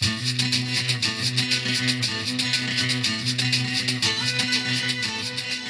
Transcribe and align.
Mm-hmm. 0.00 0.34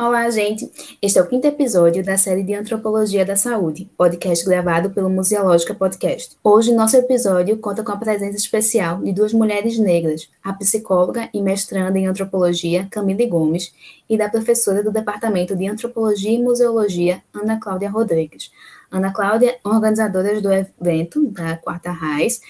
Olá, 0.00 0.30
gente! 0.30 0.70
Este 1.02 1.18
é 1.18 1.22
o 1.22 1.26
quinto 1.26 1.48
episódio 1.48 2.04
da 2.04 2.16
série 2.16 2.44
de 2.44 2.54
Antropologia 2.54 3.24
da 3.24 3.34
Saúde, 3.34 3.90
podcast 3.96 4.44
gravado 4.44 4.90
pelo 4.90 5.10
Museológica 5.10 5.74
Podcast. 5.74 6.36
Hoje, 6.44 6.72
nosso 6.72 6.96
episódio 6.96 7.58
conta 7.58 7.82
com 7.82 7.90
a 7.90 7.96
presença 7.96 8.36
especial 8.36 9.02
de 9.02 9.12
duas 9.12 9.32
mulheres 9.32 9.76
negras, 9.76 10.30
a 10.40 10.52
psicóloga 10.52 11.28
e 11.34 11.42
mestranda 11.42 11.98
em 11.98 12.06
antropologia, 12.06 12.86
Camille 12.88 13.26
Gomes, 13.26 13.74
e 14.08 14.16
da 14.16 14.28
professora 14.28 14.84
do 14.84 14.92
Departamento 14.92 15.56
de 15.56 15.66
Antropologia 15.66 16.30
e 16.30 16.40
Museologia, 16.40 17.20
Ana 17.34 17.58
Cláudia 17.58 17.90
Rodrigues. 17.90 18.52
Ana 18.92 19.12
Cláudia, 19.12 19.58
organizadora 19.64 20.40
do 20.40 20.52
evento 20.52 21.26
da 21.32 21.56
Quarta 21.56 21.90
Raiz, 21.90 22.40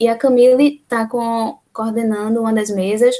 e 0.00 0.08
a 0.08 0.16
Camille 0.16 0.82
está 0.82 1.08
coordenando 1.72 2.40
uma 2.40 2.52
das 2.52 2.68
mesas 2.68 3.14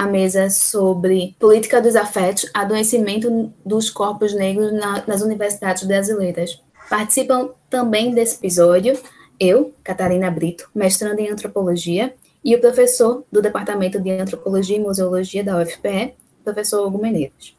a 0.00 0.06
mesa 0.06 0.48
sobre 0.48 1.36
política 1.38 1.78
dos 1.78 1.94
afetos, 1.94 2.50
adoecimento 2.54 3.52
dos 3.62 3.90
corpos 3.90 4.32
negros 4.32 4.72
na, 4.72 5.04
nas 5.06 5.20
universidades 5.20 5.82
brasileiras. 5.82 6.58
Participam 6.88 7.50
também 7.68 8.14
desse 8.14 8.36
episódio 8.36 8.98
eu, 9.38 9.74
Catarina 9.84 10.30
Brito, 10.30 10.70
mestrando 10.74 11.20
em 11.20 11.28
antropologia, 11.28 12.14
e 12.42 12.56
o 12.56 12.60
professor 12.62 13.24
do 13.30 13.42
Departamento 13.42 14.00
de 14.00 14.10
Antropologia 14.12 14.78
e 14.78 14.80
Museologia 14.80 15.44
da 15.44 15.60
UFPE, 15.60 16.14
professor 16.42 16.86
Hugo 16.86 16.96
Menezes. 16.96 17.54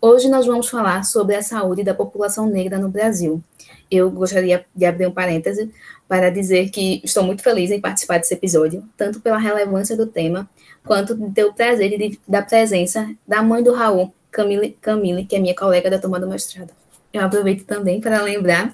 Hoje 0.00 0.26
nós 0.30 0.46
vamos 0.46 0.70
falar 0.70 1.04
sobre 1.04 1.34
a 1.34 1.42
saúde 1.42 1.84
da 1.84 1.92
população 1.92 2.46
negra 2.46 2.78
no 2.78 2.88
Brasil. 2.88 3.42
Eu 3.90 4.10
gostaria 4.10 4.64
de 4.74 4.86
abrir 4.86 5.06
um 5.06 5.12
parêntese 5.12 5.70
para 6.08 6.30
dizer 6.30 6.70
que 6.70 7.02
estou 7.04 7.22
muito 7.22 7.42
feliz 7.42 7.70
em 7.70 7.80
participar 7.80 8.16
desse 8.16 8.32
episódio, 8.32 8.82
tanto 8.96 9.20
pela 9.20 9.36
relevância 9.36 9.94
do 9.94 10.06
tema, 10.06 10.48
quanto 10.86 11.14
de 11.14 11.30
ter 11.32 11.44
o 11.44 11.52
prazer 11.52 11.98
de, 11.98 12.18
da 12.26 12.42
presença 12.42 13.08
da 13.26 13.42
mãe 13.42 13.62
do 13.62 13.72
Raul, 13.72 14.12
Camille, 14.30 14.76
Camille, 14.80 15.24
que 15.24 15.36
é 15.36 15.38
minha 15.38 15.54
colega 15.54 15.90
da 15.90 15.98
turma 15.98 16.20
do 16.20 16.28
mestrado. 16.28 16.70
Eu 17.12 17.22
aproveito 17.22 17.64
também 17.64 18.00
para 18.00 18.22
lembrar 18.22 18.72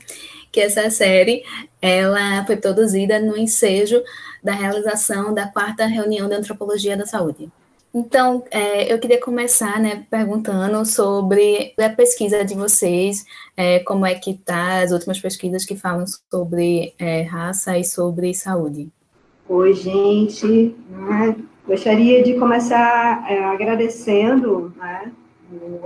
que 0.50 0.60
essa 0.60 0.90
série 0.90 1.44
ela 1.80 2.44
foi 2.46 2.56
produzida 2.56 3.20
no 3.20 3.36
ensejo 3.36 4.02
da 4.42 4.52
realização 4.52 5.32
da 5.32 5.46
quarta 5.46 5.86
reunião 5.86 6.28
de 6.28 6.34
antropologia 6.34 6.96
da 6.96 7.06
saúde. 7.06 7.50
Então, 7.92 8.44
é, 8.52 8.92
eu 8.92 8.98
queria 9.00 9.20
começar, 9.20 9.80
né, 9.80 10.06
perguntando 10.08 10.84
sobre 10.86 11.74
a 11.76 11.88
pesquisa 11.88 12.44
de 12.44 12.54
vocês, 12.54 13.24
é, 13.56 13.80
como 13.80 14.06
é 14.06 14.14
que 14.14 14.34
tá 14.34 14.80
as 14.80 14.92
últimas 14.92 15.18
pesquisas 15.18 15.64
que 15.64 15.74
falam 15.74 16.04
sobre 16.30 16.94
é, 16.98 17.22
raça 17.22 17.76
e 17.76 17.84
sobre 17.84 18.32
saúde. 18.32 18.88
Oi, 19.48 19.74
gente. 19.74 20.74
Gostaria 21.70 22.20
de 22.20 22.34
começar 22.34 23.24
é, 23.30 23.44
agradecendo 23.44 24.74
né, 24.76 25.12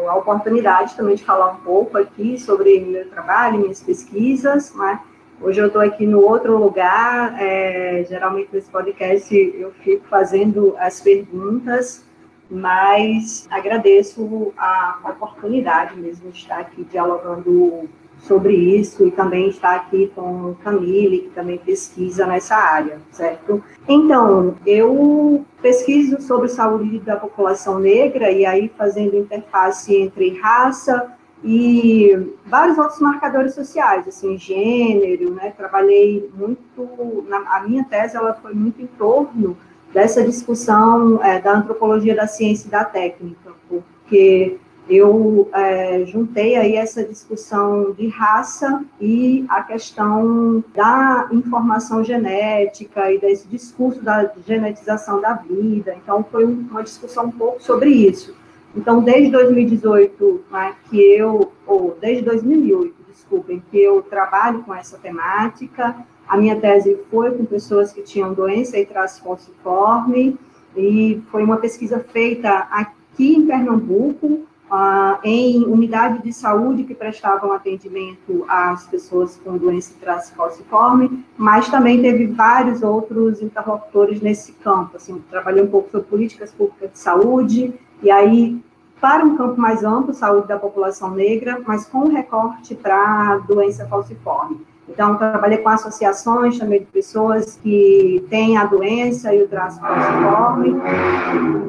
a 0.09 0.17
oportunidade 0.17 0.97
também 0.97 1.15
de 1.15 1.23
falar 1.23 1.53
um 1.53 1.57
pouco 1.57 1.99
aqui 1.99 2.41
sobre 2.41 2.81
meu 2.81 3.07
trabalho, 3.11 3.59
minhas 3.59 3.83
pesquisas. 3.83 4.75
Né? 4.75 4.99
Hoje 5.43 5.61
eu 5.61 5.67
estou 5.67 5.83
aqui 5.83 6.07
no 6.07 6.23
outro 6.23 6.57
lugar, 6.57 7.37
é, 7.39 8.03
geralmente 8.09 8.49
nesse 8.51 8.71
podcast 8.71 9.37
eu 9.37 9.73
fico 9.73 10.07
fazendo 10.09 10.75
as 10.79 11.03
perguntas, 11.03 12.03
mas 12.51 13.47
agradeço 13.51 14.55
a 14.57 15.01
oportunidade 15.05 16.01
mesmo 16.01 16.31
de 16.31 16.39
estar 16.39 16.61
aqui 16.61 16.83
dialogando 16.85 17.91
sobre 18.25 18.55
isso 18.55 19.07
e 19.07 19.11
também 19.11 19.49
está 19.49 19.77
aqui 19.77 20.11
com 20.15 20.55
Camille, 20.65 21.21
que 21.21 21.31
também 21.31 21.59
pesquisa 21.59 22.27
nessa 22.27 22.57
área, 22.57 22.99
certo? 23.11 23.63
Então, 23.87 24.57
eu 24.67 25.45
pesquiso 25.61 26.21
sobre 26.23 26.49
saúde 26.49 26.99
da 27.01 27.17
população 27.17 27.79
negra 27.79 28.31
e 28.31 28.47
aí 28.47 28.71
fazendo 28.77 29.17
interface 29.17 29.95
entre 29.95 30.39
raça 30.41 31.13
e 31.43 32.17
vários 32.47 32.79
outros 32.79 33.01
marcadores 33.01 33.55
sociais, 33.55 34.09
assim, 34.09 34.39
gênero, 34.39 35.35
né? 35.35 35.53
Trabalhei 35.55 36.31
muito, 36.35 37.25
na, 37.29 37.39
a 37.57 37.61
minha 37.61 37.85
tese 37.85 38.17
ela 38.17 38.33
foi 38.33 38.55
muito 38.55 38.81
em 38.81 38.87
torno 38.87 39.55
dessa 39.93 40.25
discussão 40.25 41.23
é, 41.23 41.39
da 41.41 41.59
antropologia 41.59 42.17
da 42.17 42.27
ciência 42.27 42.67
e 42.67 42.71
da 42.71 42.85
técnica, 42.85 43.53
porque 43.69 44.59
eu 44.89 45.49
é, 45.53 46.05
juntei 46.05 46.57
aí 46.57 46.77
essa 46.77 47.03
discussão 47.03 47.93
de 47.93 48.09
raça 48.09 48.85
e 49.01 49.45
a 49.49 49.63
questão 49.63 50.63
da 50.75 51.29
informação 51.33 52.05
genética 52.05 53.11
e 53.11 53.19
desse 53.19 53.49
discurso 53.49 54.03
da 54.03 54.31
genetização 54.47 55.21
da 55.21 55.35
vida. 55.35 55.97
Então, 56.03 56.25
foi 56.31 56.45
uma 56.45 56.83
discussão 56.83 57.27
um 57.27 57.31
pouco 57.31 57.63
sobre 57.63 57.91
isso. 57.91 58.35
Então, 58.77 59.03
desde 59.03 59.31
2018, 59.31 60.45
né, 60.51 60.75
que 60.91 61.01
eu, 61.01 61.53
ou 61.67 61.97
desde 62.01 62.23
2008, 62.25 62.95
desculpem, 63.09 63.63
que 63.71 63.79
eu 63.79 64.03
trabalho 64.03 64.63
com 64.65 64.75
essa 64.75 64.99
temática. 64.99 65.97
A 66.29 66.37
minha 66.37 66.57
tese 66.57 66.99
foi 67.11 67.31
com 67.31 67.45
pessoas 67.45 67.93
que 67.93 68.03
tinham 68.03 68.35
doença 68.35 68.79
e 68.79 68.85
traço 68.85 69.23
falciforme, 69.23 70.39
e 70.77 71.23
foi 71.31 71.45
uma 71.45 71.59
pesquisa 71.59 72.01
feita 72.01 72.51
aqui 72.71 73.37
em 73.37 73.47
Pernambuco, 73.47 74.45
ah, 74.77 75.21
em 75.23 75.65
unidade 75.65 76.21
de 76.21 76.33
saúde 76.33 76.83
que 76.83 76.97
prestavam 76.97 77.53
atendimento 77.53 78.45
às 78.49 78.85
pessoas 78.89 79.37
com 79.37 79.57
doença 79.57 79.95
falciforme, 80.35 81.25
mas 81.39 81.69
também 81.69 82.03
teve 82.03 82.27
vários 82.27 82.83
outros 82.83 83.41
interlocutores 83.41 84.21
nesse 84.21 84.51
campo. 84.55 84.97
Assim, 84.97 85.23
trabalhei 85.31 85.63
um 85.63 85.69
pouco 85.69 85.93
sobre 85.93 86.09
políticas 86.09 86.51
públicas 86.51 86.91
de 86.91 86.99
saúde, 86.99 87.73
e 88.03 88.11
aí 88.11 88.61
para 89.01 89.25
um 89.25 89.37
campo 89.37 89.61
mais 89.61 89.85
amplo, 89.85 90.13
saúde 90.13 90.49
da 90.49 90.59
população 90.59 91.13
negra, 91.13 91.63
mas 91.65 91.87
com 91.87 92.09
recorte 92.09 92.75
para 92.75 93.39
doença 93.47 93.87
falciforme. 93.87 94.61
Então, 94.89 95.17
trabalhei 95.17 95.59
com 95.59 95.69
associações 95.69 96.59
também 96.59 96.81
de 96.81 96.87
pessoas 96.87 97.59
que 97.63 98.25
têm 98.29 98.57
a 98.57 98.65
doença 98.65 99.35
e 99.35 99.43
o 99.43 99.49
traço 99.49 99.81
falciforme. 99.81 100.75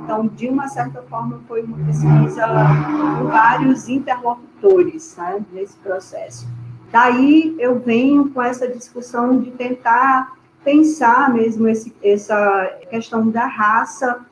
Então, 0.03 0.27
de 0.27 0.47
uma 0.49 0.67
certa 0.67 1.01
forma, 1.03 1.39
foi 1.47 1.63
uma 1.63 1.77
pesquisa 1.85 2.45
com 2.45 3.27
vários 3.27 3.87
interlocutores 3.87 5.15
né, 5.17 5.43
nesse 5.53 5.77
processo. 5.77 6.47
Daí, 6.91 7.55
eu 7.57 7.79
venho 7.79 8.29
com 8.29 8.41
essa 8.41 8.67
discussão 8.67 9.39
de 9.39 9.51
tentar 9.51 10.35
pensar 10.63 11.33
mesmo 11.33 11.67
esse, 11.67 11.95
essa 12.03 12.79
questão 12.89 13.29
da 13.29 13.45
raça, 13.45 14.25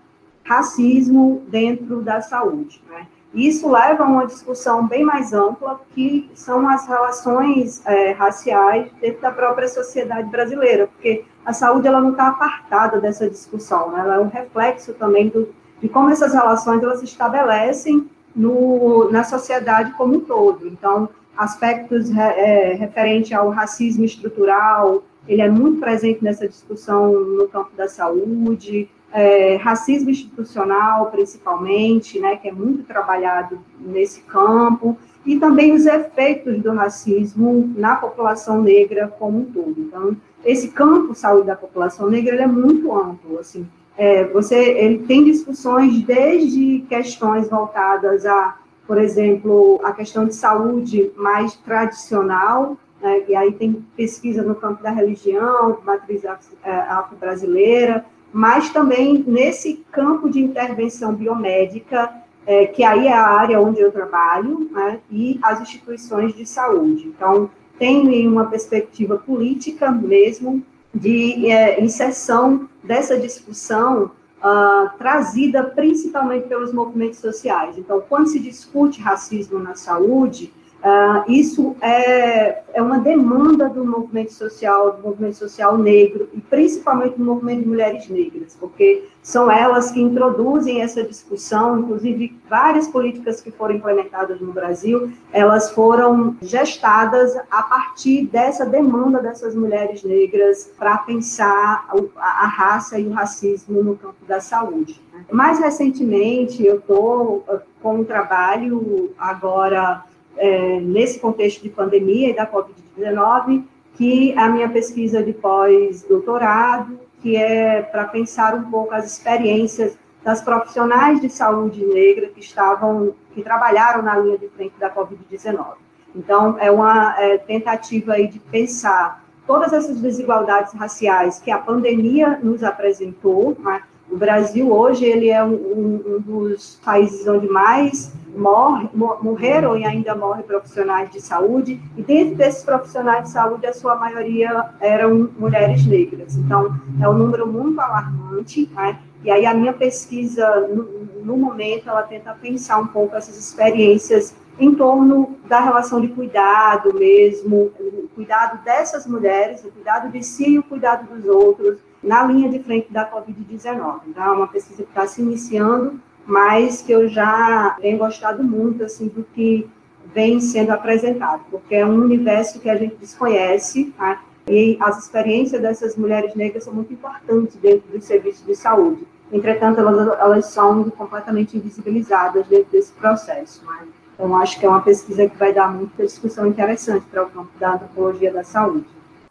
racismo 0.44 1.44
dentro 1.48 2.02
da 2.02 2.22
saúde. 2.22 2.84
Né? 2.90 3.08
Isso 3.34 3.70
leva 3.70 4.04
a 4.04 4.08
uma 4.08 4.28
discussão 4.28 4.88
bem 4.88 5.04
mais 5.04 5.34
ampla, 5.34 5.82
que 5.96 6.30
são 6.36 6.68
as 6.70 6.88
relações 6.88 7.84
é, 7.86 8.12
raciais 8.12 8.92
dentro 9.02 9.22
da 9.22 9.32
própria 9.32 9.68
sociedade 9.68 10.30
brasileira, 10.30 10.88
porque 10.88 11.26
a 11.44 11.52
saúde 11.52 11.88
ela 11.88 12.00
não 12.00 12.12
está 12.12 12.28
apartada 12.28 13.02
dessa 13.02 13.28
discussão, 13.28 13.92
né? 13.92 14.02
ela 14.02 14.16
é 14.16 14.20
um 14.20 14.28
reflexo 14.28 14.94
também 14.94 15.30
do, 15.30 15.50
de 15.82 15.90
como 15.90 16.12
essas 16.12 16.34
relações 16.34 16.84
elas 16.84 17.00
se 17.00 17.06
estabelecem 17.06 18.08
no, 18.36 19.10
na 19.12 19.24
sociedade 19.24 19.92
como 19.94 20.16
um 20.16 20.20
todo. 20.20 20.68
Então, 20.68 21.10
aspectos 21.36 22.16
é, 22.16 22.74
referente 22.74 23.34
ao 23.34 23.50
racismo 23.50 24.06
estrutural, 24.06 25.04
ele 25.28 25.42
é 25.42 25.50
muito 25.50 25.80
presente 25.80 26.24
nessa 26.24 26.48
discussão 26.48 27.12
no 27.14 27.48
campo 27.48 27.72
da 27.76 27.88
saúde, 27.88 28.90
é, 29.14 29.58
racismo 29.58 30.10
institucional, 30.10 31.12
principalmente, 31.12 32.20
né, 32.20 32.36
que 32.36 32.50
é 32.50 32.52
muito 32.52 32.84
trabalhado 32.84 33.60
nesse 33.80 34.22
campo, 34.22 34.98
e 35.24 35.40
também 35.40 35.72
os 35.72 35.86
efeitos 35.86 36.62
do 36.62 36.74
racismo 36.74 37.72
na 37.78 37.96
população 37.96 38.62
negra 38.62 39.08
como 39.08 39.40
um 39.40 39.46
todo. 39.46 39.76
Então, 39.78 40.18
esse 40.44 40.70
campo 40.70 41.14
saúde 41.14 41.48
da 41.48 41.56
população 41.56 42.10
negra 42.10 42.42
é 42.42 42.48
muito 42.48 42.92
amplo, 42.92 43.40
assim, 43.40 43.66
é, 43.96 44.26
você, 44.26 44.58
ele 44.58 45.00
tem 45.06 45.24
discussões 45.24 46.02
desde 46.02 46.80
questões 46.90 47.48
voltadas 47.48 48.26
a, 48.26 48.58
por 48.88 48.98
exemplo, 48.98 49.80
a 49.84 49.92
questão 49.92 50.26
de 50.26 50.34
saúde 50.34 51.12
mais 51.16 51.56
tradicional, 51.58 52.76
né, 53.00 53.22
e 53.28 53.36
aí 53.36 53.52
tem 53.52 53.86
pesquisa 53.96 54.42
no 54.42 54.56
campo 54.56 54.82
da 54.82 54.90
religião, 54.90 55.78
matriz 55.86 56.24
é, 56.26 56.72
afro-brasileira, 56.72 58.04
mas 58.34 58.70
também 58.70 59.24
nesse 59.26 59.86
campo 59.92 60.30
de 60.30 60.42
intervenção 60.42 61.14
biomédica, 61.14 62.12
é, 62.46 62.66
que 62.66 62.84
aí 62.84 63.08
é 63.08 63.14
a 63.14 63.26
área 63.26 63.62
onde 63.62 63.80
eu 63.80 63.92
trabalho, 63.92 64.70
né, 64.72 65.00
e 65.10 65.40
as 65.42 65.62
instituições 65.62 66.36
de 66.36 66.46
saúde. 66.46 67.08
Então, 67.08 67.50
tem 67.78 68.28
uma 68.28 68.46
perspectiva 68.46 69.18
política 69.18 69.92
mesmo 69.92 70.64
de 70.94 71.50
é, 71.50 71.82
inserção 71.82 72.68
dessa 72.84 73.20
discussão 73.20 74.12
uh, 74.44 74.98
trazida 74.98 75.64
principalmente 75.64 76.48
pelos 76.48 76.74
movimentos 76.74 77.20
sociais. 77.20 77.78
Então, 77.78 78.04
quando 78.08 78.28
se 78.28 78.40
discute 78.40 79.02
racismo 79.02 79.58
na 79.58 79.76
saúde, 79.76 80.54
Uh, 80.84 81.32
isso 81.32 81.78
é, 81.80 82.62
é 82.74 82.82
uma 82.82 83.00
demanda 83.00 83.70
do 83.70 83.86
movimento 83.86 84.34
social, 84.34 84.98
do 84.98 85.02
movimento 85.02 85.38
social 85.38 85.78
negro, 85.78 86.28
e 86.34 86.42
principalmente 86.42 87.18
do 87.18 87.24
movimento 87.24 87.62
de 87.62 87.68
mulheres 87.70 88.10
negras, 88.10 88.58
porque 88.60 89.08
são 89.22 89.50
elas 89.50 89.92
que 89.92 90.02
introduzem 90.02 90.82
essa 90.82 91.02
discussão, 91.02 91.80
inclusive 91.80 92.38
várias 92.50 92.86
políticas 92.90 93.40
que 93.40 93.50
foram 93.50 93.76
implementadas 93.76 94.42
no 94.42 94.52
Brasil, 94.52 95.10
elas 95.32 95.72
foram 95.72 96.36
gestadas 96.42 97.34
a 97.50 97.64
partir 97.64 98.26
dessa 98.26 98.66
demanda 98.66 99.22
dessas 99.22 99.56
mulheres 99.56 100.04
negras 100.04 100.70
para 100.78 100.98
pensar 100.98 101.88
a, 102.18 102.44
a 102.44 102.48
raça 102.48 103.00
e 103.00 103.08
o 103.08 103.14
racismo 103.14 103.82
no 103.82 103.96
campo 103.96 104.26
da 104.28 104.42
saúde. 104.42 105.02
Né? 105.14 105.24
Mais 105.32 105.60
recentemente, 105.60 106.66
eu 106.66 106.80
estou 106.80 107.46
com 107.82 108.00
um 108.00 108.04
trabalho 108.04 109.14
agora 109.18 110.04
é, 110.38 110.80
nesse 110.80 111.20
contexto 111.20 111.62
de 111.62 111.70
pandemia 111.70 112.30
e 112.30 112.36
da 112.36 112.46
Covid-19, 112.46 113.64
que 113.96 114.34
a 114.38 114.50
minha 114.50 114.70
pesquisa 114.70 115.24
de 115.24 115.34
pós-doutorado, 115.34 117.00
que 117.22 117.36
é 117.36 117.82
para 117.82 118.06
pensar 118.06 118.56
um 118.56 118.70
pouco 118.70 118.94
as 118.94 119.06
experiências 119.06 119.98
das 120.24 120.42
profissionais 120.42 121.20
de 121.20 121.30
saúde 121.30 121.86
negra 121.86 122.28
que 122.28 122.40
estavam, 122.40 123.14
que 123.34 123.42
trabalharam 123.42 124.02
na 124.02 124.18
linha 124.18 124.38
de 124.38 124.48
frente 124.50 124.74
da 124.80 124.90
Covid-19. 124.90 125.76
Então, 126.16 126.58
é 126.60 126.72
uma 126.72 127.16
é, 127.20 127.38
tentativa 127.38 128.14
aí 128.14 128.28
de 128.28 128.40
pensar 128.40 129.24
todas 129.46 129.74
essas 129.74 130.00
desigualdades 130.00 130.74
raciais 130.74 131.40
que 131.40 131.52
a 131.52 131.58
pandemia 131.58 132.40
nos 132.42 132.64
apresentou. 132.64 133.56
Né? 133.60 133.84
O 134.10 134.18
Brasil 134.18 134.72
hoje 134.72 135.06
ele 135.06 135.30
é 135.30 135.44
um, 135.44 135.54
um, 135.54 136.20
dos 136.20 136.80
países 136.84 137.28
onde 137.28 137.48
mais 137.48 138.14
morre, 138.36 138.90
morreram 138.94 139.78
e 139.78 139.86
ainda 139.86 140.16
morrem 140.16 140.44
profissionais 140.44 141.10
de 141.12 141.22
saúde, 141.22 141.80
e 141.96 142.02
dentro 142.02 142.36
desses 142.36 142.64
profissionais 142.64 143.26
de 143.26 143.30
saúde, 143.32 143.66
a 143.66 143.74
sua 143.74 143.96
maioria 143.96 144.70
eram 144.80 145.30
mulheres 145.38 145.86
negras. 145.86 146.36
Então, 146.36 146.76
é 147.02 147.08
um 147.08 147.14
número 147.14 147.48
muito 147.48 147.80
alarmante, 147.80 148.70
né? 148.74 149.00
E 149.24 149.32
aí 149.32 149.46
a 149.46 149.54
minha 149.54 149.72
pesquisa, 149.72 150.68
no, 150.68 150.84
no 151.24 151.38
momento, 151.38 151.90
ela 151.90 152.04
tenta 152.04 152.34
pensar 152.34 152.80
um 152.80 152.88
pouco 152.88 153.16
essas 153.16 153.38
experiências 153.38 154.36
em 154.60 154.76
torno 154.76 155.38
da 155.48 155.60
relação 155.60 156.00
de 156.02 156.10
cuidado 156.10 156.94
mesmo, 156.94 157.72
o 157.80 158.10
cuidado 158.14 158.64
dessas 158.64 159.08
mulheres, 159.08 159.64
o 159.64 159.72
cuidado 159.72 160.12
de 160.12 160.22
si 160.24 160.52
e 160.52 160.60
o 160.60 160.64
cuidado 160.64 161.08
dos 161.08 161.26
outros, 161.26 161.80
na 162.04 162.24
linha 162.26 162.50
de 162.50 162.60
frente 162.60 162.92
da 162.92 163.10
Covid-19. 163.10 164.02
Então, 164.08 164.24
é 164.24 164.32
uma 164.32 164.48
pesquisa 164.48 164.84
que 164.84 164.90
está 164.90 165.08
se 165.08 165.22
iniciando, 165.22 166.00
mas 166.26 166.82
que 166.82 166.92
eu 166.92 167.08
já 167.08 167.78
tenho 167.82 167.98
gostado 167.98 168.44
muito 168.44 168.84
assim 168.84 169.08
do 169.08 169.24
que 169.24 169.70
vem 170.14 170.40
sendo 170.40 170.72
apresentado, 170.72 171.44
porque 171.50 171.76
é 171.76 171.86
um 171.86 171.96
universo 171.96 172.60
que 172.60 172.70
a 172.70 172.76
gente 172.76 172.96
desconhece, 172.96 173.94
tá? 173.98 174.22
e 174.48 174.78
as 174.82 175.00
experiências 175.00 175.62
dessas 175.62 175.96
mulheres 175.96 176.36
negras 176.36 176.66
são 176.66 176.74
muito 176.74 176.94
importantes 176.94 177.56
dentro 177.56 177.90
dos 177.92 178.04
serviços 178.04 178.46
de 178.46 178.56
saúde. 178.56 179.08
Entretanto, 179.32 179.80
elas, 179.80 180.20
elas 180.20 180.46
são 180.48 180.90
completamente 180.92 181.58
invisibilizadas 181.58 182.46
dentro 182.48 182.72
desse 182.72 182.92
processo. 182.94 183.66
Né? 183.66 183.88
Então, 184.14 184.36
acho 184.38 184.60
que 184.60 184.66
é 184.66 184.70
uma 184.70 184.82
pesquisa 184.82 185.28
que 185.28 185.38
vai 185.38 185.54
dar 185.54 185.74
muita 185.74 186.04
discussão 186.04 186.46
interessante 186.46 187.06
para 187.10 187.24
o 187.24 187.30
campo 187.30 187.50
da 187.58 187.74
antropologia 187.74 188.32
da 188.32 188.44
saúde. 188.44 188.86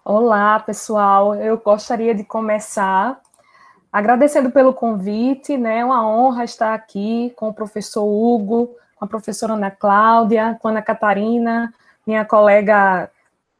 Olá, 0.04 0.58
pessoal. 0.60 1.34
Eu 1.34 1.58
gostaria 1.58 2.14
de 2.14 2.24
começar 2.24 3.20
Agradecendo 3.92 4.50
pelo 4.50 4.72
convite, 4.72 5.58
né? 5.58 5.80
É 5.80 5.84
uma 5.84 6.08
honra 6.08 6.44
estar 6.44 6.72
aqui 6.72 7.30
com 7.36 7.48
o 7.50 7.52
professor 7.52 8.02
Hugo, 8.02 8.74
com 8.96 9.04
a 9.04 9.08
professora 9.08 9.52
Ana 9.52 9.70
Cláudia, 9.70 10.58
com 10.62 10.68
a 10.68 10.70
Ana 10.70 10.80
Catarina, 10.80 11.74
minha 12.06 12.24
colega 12.24 13.10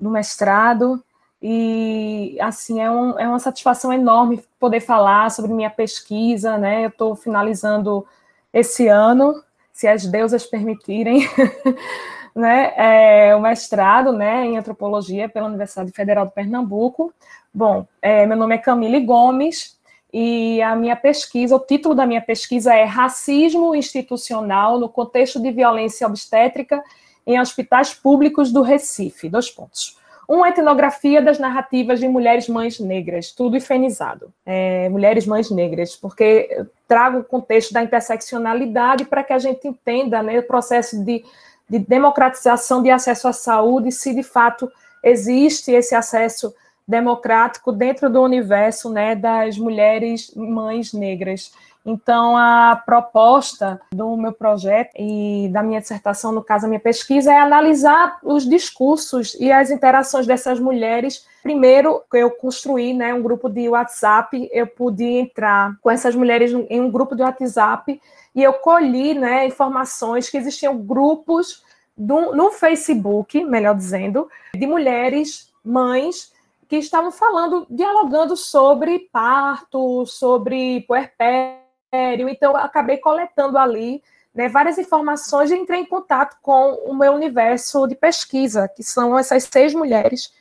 do 0.00 0.08
mestrado. 0.08 1.04
E, 1.42 2.38
assim, 2.40 2.80
é, 2.80 2.90
um, 2.90 3.18
é 3.18 3.28
uma 3.28 3.38
satisfação 3.38 3.92
enorme 3.92 4.42
poder 4.58 4.80
falar 4.80 5.30
sobre 5.30 5.52
minha 5.52 5.68
pesquisa, 5.68 6.56
né? 6.56 6.86
Eu 6.86 6.88
estou 6.88 7.14
finalizando 7.14 8.06
esse 8.54 8.88
ano, 8.88 9.42
se 9.70 9.86
as 9.86 10.06
deusas 10.06 10.46
permitirem, 10.46 11.28
né? 12.34 12.72
É, 12.76 13.36
o 13.36 13.40
mestrado, 13.40 14.12
né, 14.12 14.46
em 14.46 14.56
antropologia 14.56 15.28
pela 15.28 15.48
Universidade 15.48 15.92
Federal 15.92 16.26
de 16.26 16.32
Pernambuco. 16.32 17.12
Bom, 17.52 17.86
é, 18.00 18.26
meu 18.26 18.36
nome 18.36 18.54
é 18.54 18.58
Camille 18.58 19.00
Gomes, 19.00 19.76
e 20.12 20.60
a 20.60 20.76
minha 20.76 20.94
pesquisa, 20.94 21.56
o 21.56 21.60
título 21.60 21.94
da 21.94 22.04
minha 22.04 22.20
pesquisa 22.20 22.74
é 22.74 22.84
Racismo 22.84 23.74
Institucional 23.74 24.78
no 24.78 24.88
Contexto 24.88 25.40
de 25.40 25.50
Violência 25.50 26.06
Obstétrica 26.06 26.82
em 27.26 27.40
Hospitais 27.40 27.94
Públicos 27.94 28.52
do 28.52 28.60
Recife. 28.60 29.30
Dois 29.30 29.50
pontos. 29.50 29.96
Uma 30.28 30.50
etnografia 30.50 31.22
das 31.22 31.38
narrativas 31.38 31.98
de 31.98 32.08
mulheres 32.08 32.46
mães 32.46 32.78
negras, 32.78 33.32
tudo 33.32 33.56
ifenizado. 33.56 34.32
É, 34.44 34.88
mulheres 34.90 35.26
mães 35.26 35.50
negras, 35.50 35.96
porque 35.96 36.64
trago 36.86 37.20
o 37.20 37.24
contexto 37.24 37.72
da 37.72 37.82
interseccionalidade 37.82 39.06
para 39.06 39.24
que 39.24 39.32
a 39.32 39.38
gente 39.38 39.66
entenda 39.66 40.22
né, 40.22 40.38
o 40.38 40.46
processo 40.46 41.02
de, 41.02 41.24
de 41.72 41.78
democratização 41.78 42.82
de 42.82 42.90
acesso 42.90 43.26
à 43.26 43.32
saúde, 43.32 43.90
se 43.90 44.14
de 44.14 44.22
fato 44.22 44.70
existe 45.02 45.72
esse 45.72 45.94
acesso 45.94 46.54
democrático 46.86 47.72
dentro 47.72 48.10
do 48.10 48.20
universo 48.20 48.90
né, 48.90 49.16
das 49.16 49.56
mulheres 49.56 50.30
mães 50.36 50.92
negras. 50.92 51.50
Então, 51.84 52.36
a 52.36 52.76
proposta 52.84 53.80
do 53.90 54.14
meu 54.18 54.34
projeto 54.34 54.90
e 54.98 55.48
da 55.50 55.62
minha 55.62 55.80
dissertação, 55.80 56.30
no 56.30 56.44
caso, 56.44 56.66
a 56.66 56.68
minha 56.68 56.78
pesquisa, 56.78 57.32
é 57.32 57.38
analisar 57.38 58.18
os 58.22 58.46
discursos 58.46 59.34
e 59.40 59.50
as 59.50 59.70
interações 59.70 60.26
dessas 60.26 60.60
mulheres. 60.60 61.26
Primeiro, 61.42 62.02
eu 62.14 62.30
construí 62.30 62.94
né, 62.94 63.12
um 63.12 63.20
grupo 63.20 63.48
de 63.48 63.68
WhatsApp, 63.68 64.48
eu 64.52 64.66
pude 64.66 65.04
entrar 65.04 65.76
com 65.80 65.90
essas 65.90 66.14
mulheres 66.14 66.52
em 66.52 66.80
um 66.80 66.90
grupo 66.90 67.16
de 67.16 67.22
WhatsApp 67.22 68.00
e 68.34 68.42
eu 68.42 68.52
colhi 68.54 69.12
né, 69.12 69.46
informações 69.46 70.30
que 70.30 70.36
existiam 70.36 70.78
grupos 70.78 71.64
do, 71.96 72.34
no 72.34 72.52
Facebook, 72.52 73.44
melhor 73.44 73.74
dizendo, 73.74 74.28
de 74.54 74.66
mulheres 74.66 75.52
mães 75.64 76.32
que 76.68 76.76
estavam 76.76 77.10
falando, 77.10 77.66
dialogando 77.68 78.36
sobre 78.36 79.08
parto, 79.12 80.06
sobre 80.06 80.82
puerpério, 80.82 82.28
então 82.28 82.52
eu 82.52 82.56
acabei 82.56 82.98
coletando 82.98 83.58
ali 83.58 84.02
né, 84.34 84.48
várias 84.48 84.78
informações 84.78 85.50
e 85.50 85.56
entrei 85.56 85.80
em 85.80 85.86
contato 85.86 86.36
com 86.40 86.74
o 86.86 86.94
meu 86.94 87.12
universo 87.12 87.86
de 87.86 87.94
pesquisa, 87.94 88.68
que 88.68 88.82
são 88.82 89.18
essas 89.18 89.44
seis 89.44 89.74
mulheres 89.74 90.32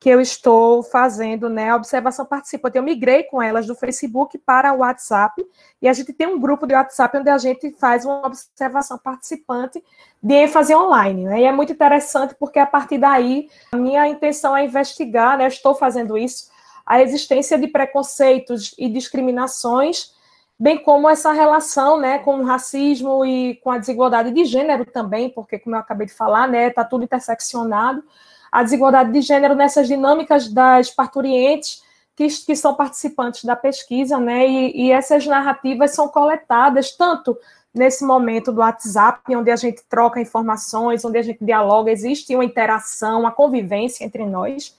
que 0.00 0.08
eu 0.08 0.20
estou 0.20 0.82
fazendo 0.82 1.48
né, 1.48 1.70
a 1.70 1.76
observação 1.76 2.24
participante. 2.24 2.76
Eu 2.76 2.82
migrei 2.84 3.24
com 3.24 3.42
elas 3.42 3.66
do 3.66 3.74
Facebook 3.74 4.38
para 4.38 4.72
o 4.72 4.78
WhatsApp, 4.78 5.44
e 5.82 5.88
a 5.88 5.92
gente 5.92 6.12
tem 6.12 6.26
um 6.26 6.38
grupo 6.38 6.66
de 6.66 6.74
WhatsApp 6.74 7.18
onde 7.18 7.28
a 7.28 7.38
gente 7.38 7.72
faz 7.72 8.04
uma 8.04 8.24
observação 8.24 8.96
participante 8.96 9.82
de 10.22 10.34
ênfase 10.34 10.74
online. 10.74 11.24
Né? 11.24 11.40
E 11.40 11.44
é 11.44 11.52
muito 11.52 11.72
interessante 11.72 12.36
porque, 12.38 12.60
a 12.60 12.66
partir 12.66 12.98
daí, 12.98 13.48
a 13.72 13.76
minha 13.76 14.06
intenção 14.06 14.56
é 14.56 14.64
investigar, 14.64 15.36
né, 15.36 15.48
estou 15.48 15.74
fazendo 15.74 16.16
isso, 16.16 16.48
a 16.86 17.02
existência 17.02 17.58
de 17.58 17.66
preconceitos 17.66 18.74
e 18.78 18.88
discriminações, 18.88 20.14
bem 20.58 20.78
como 20.78 21.08
essa 21.08 21.32
relação 21.32 21.98
né, 21.98 22.20
com 22.20 22.38
o 22.38 22.44
racismo 22.44 23.24
e 23.26 23.56
com 23.56 23.70
a 23.70 23.78
desigualdade 23.78 24.30
de 24.30 24.44
gênero 24.44 24.84
também, 24.86 25.28
porque, 25.28 25.58
como 25.58 25.74
eu 25.74 25.80
acabei 25.80 26.06
de 26.06 26.14
falar, 26.14 26.46
né, 26.46 26.70
tá 26.70 26.84
tudo 26.84 27.04
interseccionado 27.04 28.02
a 28.50 28.62
desigualdade 28.62 29.12
de 29.12 29.20
gênero 29.20 29.54
nessas 29.54 29.86
dinâmicas 29.86 30.48
das 30.48 30.90
parturientes 30.90 31.82
que, 32.18 32.26
que 32.26 32.56
são 32.56 32.74
participantes 32.74 33.44
da 33.44 33.54
pesquisa, 33.54 34.18
né? 34.18 34.46
E, 34.46 34.86
e 34.86 34.90
essas 34.90 35.24
narrativas 35.24 35.94
são 35.94 36.08
coletadas 36.08 36.90
tanto 36.90 37.38
nesse 37.72 38.04
momento 38.04 38.50
do 38.50 38.60
WhatsApp, 38.60 39.36
onde 39.36 39.50
a 39.50 39.56
gente 39.56 39.82
troca 39.88 40.20
informações, 40.20 41.04
onde 41.04 41.18
a 41.18 41.22
gente 41.22 41.44
dialoga, 41.44 41.92
existe 41.92 42.34
uma 42.34 42.44
interação, 42.44 43.20
uma 43.20 43.30
convivência 43.30 44.04
entre 44.04 44.26
nós, 44.26 44.76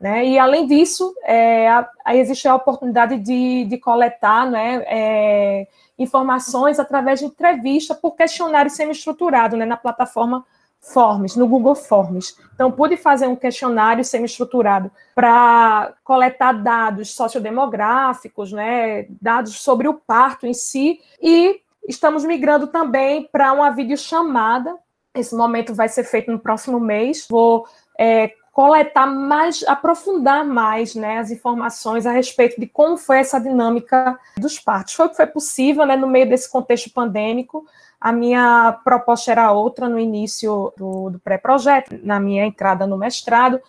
né? 0.00 0.26
E 0.26 0.38
além 0.38 0.66
disso, 0.66 1.14
é, 1.22 1.68
a, 1.68 1.88
existe 2.14 2.48
a 2.48 2.54
oportunidade 2.56 3.18
de, 3.18 3.66
de 3.66 3.78
coletar, 3.78 4.50
né? 4.50 4.82
É, 4.88 5.68
informações 5.98 6.80
através 6.80 7.20
de 7.20 7.26
entrevista 7.26 7.94
por 7.94 8.16
questionário 8.16 8.70
semi-estruturado, 8.70 9.56
né? 9.56 9.64
Na 9.64 9.76
plataforma 9.76 10.44
Forms, 10.80 11.36
no 11.36 11.46
Google 11.46 11.74
Forms. 11.74 12.36
Então, 12.54 12.72
pude 12.72 12.96
fazer 12.96 13.26
um 13.26 13.36
questionário 13.36 14.04
semi-estruturado 14.04 14.90
para 15.14 15.94
coletar 16.02 16.52
dados 16.52 17.14
sociodemográficos, 17.14 18.52
né, 18.52 19.06
dados 19.20 19.60
sobre 19.60 19.86
o 19.88 19.94
parto 19.94 20.46
em 20.46 20.54
si, 20.54 21.00
e 21.20 21.60
estamos 21.86 22.24
migrando 22.24 22.66
também 22.66 23.28
para 23.30 23.52
uma 23.52 23.70
videochamada. 23.70 24.76
Esse 25.14 25.34
momento 25.34 25.74
vai 25.74 25.88
ser 25.88 26.04
feito 26.04 26.30
no 26.30 26.38
próximo 26.38 26.80
mês. 26.80 27.26
Vou 27.28 27.66
é, 27.98 28.32
coletar 28.52 29.06
mais, 29.06 29.62
aprofundar 29.64 30.44
mais 30.44 30.94
né, 30.94 31.18
as 31.18 31.30
informações 31.30 32.06
a 32.06 32.12
respeito 32.12 32.60
de 32.60 32.66
como 32.66 32.96
foi 32.96 33.18
essa 33.18 33.40
dinâmica 33.40 34.18
dos 34.36 34.58
partos. 34.58 34.94
Foi 34.94 35.06
o 35.06 35.08
que 35.08 35.16
foi 35.16 35.26
possível 35.26 35.86
né, 35.86 35.96
no 35.96 36.06
meio 36.06 36.28
desse 36.28 36.50
contexto 36.50 36.90
pandêmico. 36.90 37.64
A 38.00 38.12
minha 38.12 38.80
proposta 38.82 39.30
era 39.30 39.52
outra 39.52 39.88
no 39.88 39.98
início 39.98 40.72
do, 40.76 41.10
do 41.10 41.18
pré-projeto, 41.20 41.98
na 42.02 42.18
minha 42.18 42.46
entrada 42.46 42.86
no 42.86 42.96
mestrado, 42.96 43.60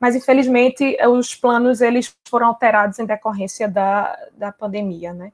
mas 0.00 0.16
infelizmente 0.16 0.96
os 1.06 1.34
planos 1.34 1.80
eles 1.80 2.14
foram 2.28 2.48
alterados 2.48 2.98
em 2.98 3.06
decorrência 3.06 3.68
da, 3.68 4.18
da 4.36 4.50
pandemia, 4.50 5.14
né? 5.14 5.32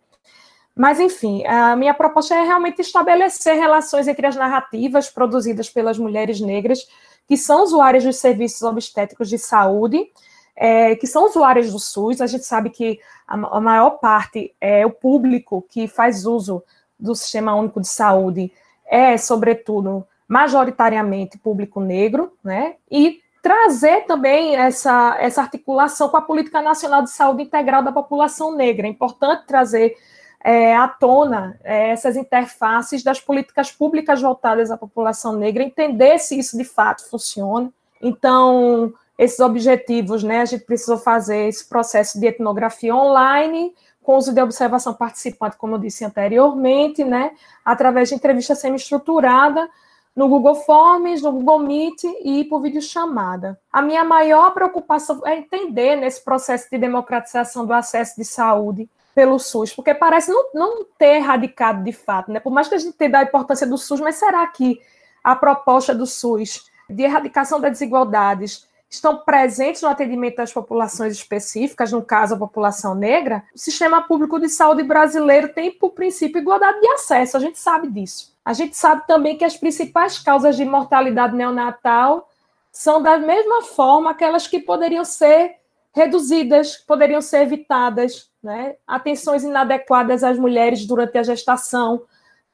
Mas, 0.74 0.98
enfim, 0.98 1.44
a 1.46 1.76
minha 1.76 1.92
proposta 1.92 2.34
é 2.34 2.42
realmente 2.44 2.80
estabelecer 2.80 3.56
relações 3.56 4.08
entre 4.08 4.26
as 4.26 4.36
narrativas 4.36 5.10
produzidas 5.10 5.68
pelas 5.68 5.98
mulheres 5.98 6.40
negras 6.40 6.86
que 7.28 7.36
são 7.36 7.62
usuárias 7.62 8.04
dos 8.04 8.16
serviços 8.16 8.62
obstétricos 8.62 9.28
de 9.28 9.38
saúde, 9.38 10.10
é, 10.56 10.96
que 10.96 11.06
são 11.06 11.26
usuárias 11.26 11.70
do 11.70 11.78
SUS. 11.78 12.20
A 12.20 12.26
gente 12.26 12.44
sabe 12.44 12.70
que 12.70 12.98
a, 13.26 13.34
a 13.34 13.60
maior 13.60 13.92
parte 13.98 14.54
é 14.60 14.84
o 14.84 14.90
público 14.90 15.64
que 15.68 15.86
faz 15.86 16.24
uso 16.24 16.62
do 17.02 17.14
Sistema 17.14 17.54
Único 17.54 17.80
de 17.80 17.88
Saúde 17.88 18.52
é, 18.86 19.16
sobretudo, 19.16 20.06
majoritariamente 20.28 21.38
público 21.38 21.80
negro, 21.80 22.32
né? 22.44 22.74
E 22.90 23.20
trazer 23.42 24.02
também 24.02 24.54
essa, 24.54 25.16
essa 25.18 25.40
articulação 25.40 26.08
com 26.08 26.16
a 26.16 26.22
Política 26.22 26.60
Nacional 26.60 27.02
de 27.02 27.10
Saúde 27.10 27.42
Integral 27.42 27.82
da 27.82 27.90
População 27.90 28.54
Negra. 28.54 28.86
É 28.86 28.90
importante 28.90 29.46
trazer 29.46 29.96
é, 30.44 30.76
à 30.76 30.86
tona 30.86 31.58
é, 31.64 31.90
essas 31.90 32.16
interfaces 32.16 33.02
das 33.02 33.18
políticas 33.18 33.72
públicas 33.72 34.20
voltadas 34.20 34.70
à 34.70 34.76
população 34.76 35.36
negra, 35.36 35.62
entender 35.62 36.18
se 36.18 36.38
isso 36.38 36.56
de 36.56 36.64
fato 36.64 37.08
funciona. 37.08 37.72
Então, 38.00 38.92
esses 39.18 39.40
objetivos, 39.40 40.22
né, 40.22 40.40
a 40.40 40.44
gente 40.44 40.64
precisou 40.64 40.98
fazer 40.98 41.48
esse 41.48 41.68
processo 41.68 42.20
de 42.20 42.26
etnografia 42.26 42.94
online, 42.94 43.72
com 44.02 44.16
uso 44.16 44.32
de 44.32 44.40
observação 44.40 44.94
participante, 44.94 45.56
como 45.56 45.74
eu 45.74 45.78
disse 45.78 46.04
anteriormente, 46.04 47.04
né, 47.04 47.32
através 47.64 48.08
de 48.08 48.14
entrevista 48.14 48.54
semi-estruturada, 48.54 49.68
no 50.14 50.28
Google 50.28 50.56
Forms, 50.56 51.22
no 51.22 51.32
Google 51.32 51.60
Meet 51.60 52.04
e 52.22 52.44
por 52.44 52.60
videochamada. 52.60 53.58
A 53.72 53.80
minha 53.80 54.04
maior 54.04 54.52
preocupação 54.52 55.22
é 55.26 55.36
entender 55.36 55.96
nesse 55.96 56.22
processo 56.22 56.68
de 56.70 56.76
democratização 56.76 57.64
do 57.64 57.72
acesso 57.72 58.16
de 58.16 58.24
saúde 58.24 58.88
pelo 59.14 59.38
SUS, 59.38 59.72
porque 59.72 59.94
parece 59.94 60.30
não, 60.30 60.50
não 60.52 60.84
ter 60.98 61.16
erradicado 61.16 61.82
de 61.82 61.92
fato, 61.92 62.30
né? 62.30 62.40
Por 62.40 62.52
mais 62.52 62.68
que 62.68 62.74
a 62.74 62.78
gente 62.78 62.96
tenha 62.96 63.18
a 63.18 63.22
importância 63.22 63.66
do 63.66 63.78
SUS, 63.78 64.00
mas 64.00 64.16
será 64.16 64.46
que 64.46 64.80
a 65.22 65.36
proposta 65.36 65.94
do 65.94 66.06
SUS 66.06 66.70
de 66.88 67.02
erradicação 67.02 67.60
das 67.60 67.72
desigualdades 67.72 68.66
estão 68.94 69.18
presentes 69.18 69.82
no 69.82 69.88
atendimento 69.88 70.36
das 70.36 70.52
populações 70.52 71.14
específicas, 71.14 71.90
no 71.92 72.02
caso 72.02 72.34
a 72.34 72.38
população 72.38 72.94
negra? 72.94 73.42
O 73.54 73.58
sistema 73.58 74.02
público 74.02 74.38
de 74.38 74.48
saúde 74.48 74.82
brasileiro 74.82 75.48
tem 75.48 75.70
por 75.70 75.90
princípio 75.90 76.40
igualdade 76.40 76.80
de 76.80 76.88
acesso, 76.88 77.36
a 77.36 77.40
gente 77.40 77.58
sabe 77.58 77.88
disso. 77.88 78.32
A 78.44 78.52
gente 78.52 78.76
sabe 78.76 79.06
também 79.06 79.36
que 79.36 79.44
as 79.44 79.56
principais 79.56 80.18
causas 80.18 80.56
de 80.56 80.64
mortalidade 80.64 81.34
neonatal 81.34 82.28
são 82.70 83.02
da 83.02 83.18
mesma 83.18 83.62
forma 83.62 84.10
aquelas 84.10 84.46
que 84.46 84.58
poderiam 84.58 85.04
ser 85.04 85.56
reduzidas, 85.94 86.76
poderiam 86.76 87.20
ser 87.20 87.42
evitadas, 87.42 88.30
né? 88.42 88.76
Atenções 88.86 89.44
inadequadas 89.44 90.24
às 90.24 90.38
mulheres 90.38 90.86
durante 90.86 91.18
a 91.18 91.22
gestação, 91.22 92.02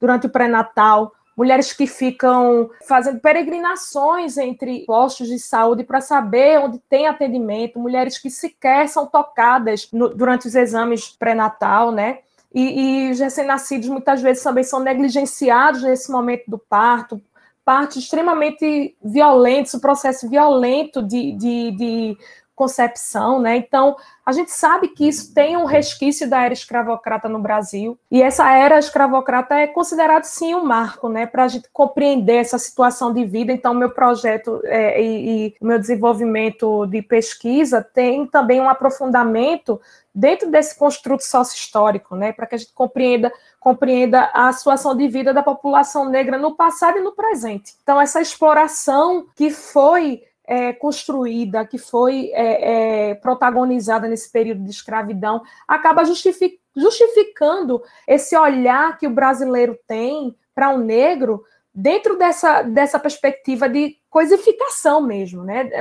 durante 0.00 0.26
o 0.26 0.30
pré-natal, 0.30 1.12
mulheres 1.38 1.73
que 1.73 1.87
ficam 1.87 2.68
fazendo 2.88 3.21
peregrinações 3.21 4.37
entre 4.37 4.85
postos 4.85 5.28
de 5.28 5.38
saúde 5.38 5.85
para 5.85 6.00
saber 6.00 6.59
onde 6.59 6.80
tem 6.90 7.07
atendimento, 7.07 7.78
mulheres 7.78 8.18
que 8.18 8.28
sequer 8.28 8.88
são 8.88 9.07
tocadas 9.07 9.88
no, 9.92 10.09
durante 10.09 10.49
os 10.49 10.57
exames 10.57 11.11
pré-natal, 11.11 11.92
né? 11.92 12.18
E, 12.52 13.07
e 13.07 13.11
os 13.12 13.21
recém-nascidos 13.21 13.88
muitas 13.88 14.21
vezes 14.21 14.42
também 14.42 14.64
são 14.64 14.80
negligenciados 14.80 15.85
nesse 15.85 16.11
momento 16.11 16.42
do 16.49 16.59
parto, 16.59 17.23
partos 17.64 17.99
extremamente 17.99 18.97
violentos, 19.00 19.75
o 19.75 19.80
processo 19.80 20.28
violento 20.28 21.00
de, 21.00 21.30
de, 21.33 21.71
de 21.71 22.18
concepção, 22.59 23.41
né? 23.41 23.57
Então, 23.57 23.97
a 24.27 24.33
gente 24.33 24.50
sabe 24.50 24.88
que 24.88 25.07
isso 25.07 25.33
tem 25.33 25.57
um 25.57 25.65
resquício 25.65 26.29
da 26.29 26.43
era 26.43 26.53
escravocrata 26.53 27.29
no 27.29 27.38
Brasil, 27.38 27.97
e 28.11 28.21
essa 28.21 28.53
era 28.53 28.79
escravocrata 28.79 29.55
é 29.55 29.69
considerado 29.69 30.25
sim 30.25 30.57
um 30.57 30.65
marco, 30.65 31.09
né, 31.09 31.25
para 31.25 31.45
a 31.45 31.49
gente 31.49 31.69
compreender 31.73 32.35
essa 32.35 32.59
situação 32.59 33.12
de 33.12 33.25
vida. 33.25 33.53
Então, 33.53 33.73
meu 33.73 33.91
projeto 33.91 34.61
é, 34.65 35.00
e, 35.00 35.55
meu 35.62 35.79
desenvolvimento 35.79 36.85
de 36.87 37.00
pesquisa 37.00 37.81
tem 37.81 38.27
também 38.27 38.61
um 38.61 38.69
aprofundamento 38.69 39.81
dentro 40.12 40.50
desse 40.50 40.77
construto 40.77 41.23
sócio-histórico, 41.23 42.17
né, 42.17 42.33
para 42.33 42.47
que 42.47 42.57
a 42.57 42.59
gente 42.59 42.73
compreenda 42.73 43.33
compreenda 43.61 44.31
a 44.33 44.53
situação 44.53 44.97
de 44.97 45.09
vida 45.09 45.35
da 45.35 45.43
população 45.43 46.09
negra 46.09 46.38
no 46.38 46.55
passado 46.55 46.99
e 46.99 47.03
no 47.03 47.12
presente. 47.12 47.75
Então, 47.83 48.00
essa 48.00 48.21
exploração 48.21 49.27
que 49.35 49.50
foi 49.50 50.23
é, 50.49 50.73
construída, 50.73 51.67
que 51.67 51.76
foi 51.76 52.31
é, 52.33 53.11
é, 53.11 53.14
protagonizada 53.17 54.09
nesse 54.09 54.33
período 54.33 54.64
de 54.64 54.71
escravidão, 54.71 55.43
acaba 55.69 56.07
justific, 56.07 56.59
justificando 56.75 57.83
esse 58.07 58.35
olhar 58.35 58.97
que 58.97 59.07
o 59.07 59.11
brasileiro 59.11 59.78
tem 59.87 60.35
para 60.55 60.71
o 60.71 60.76
um 60.76 60.78
negro 60.78 61.45
dentro 61.75 62.17
dessa, 62.17 62.62
dessa 62.62 62.99
perspectiva 62.99 63.69
de 63.69 63.99
coisificação 64.09 65.02
mesmo, 65.02 65.45
né? 65.45 65.69
É, 65.71 65.81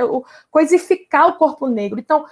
coisificar 0.50 1.28
o 1.28 1.38
corpo 1.38 1.66
negro. 1.66 1.98
Então, 1.98 2.26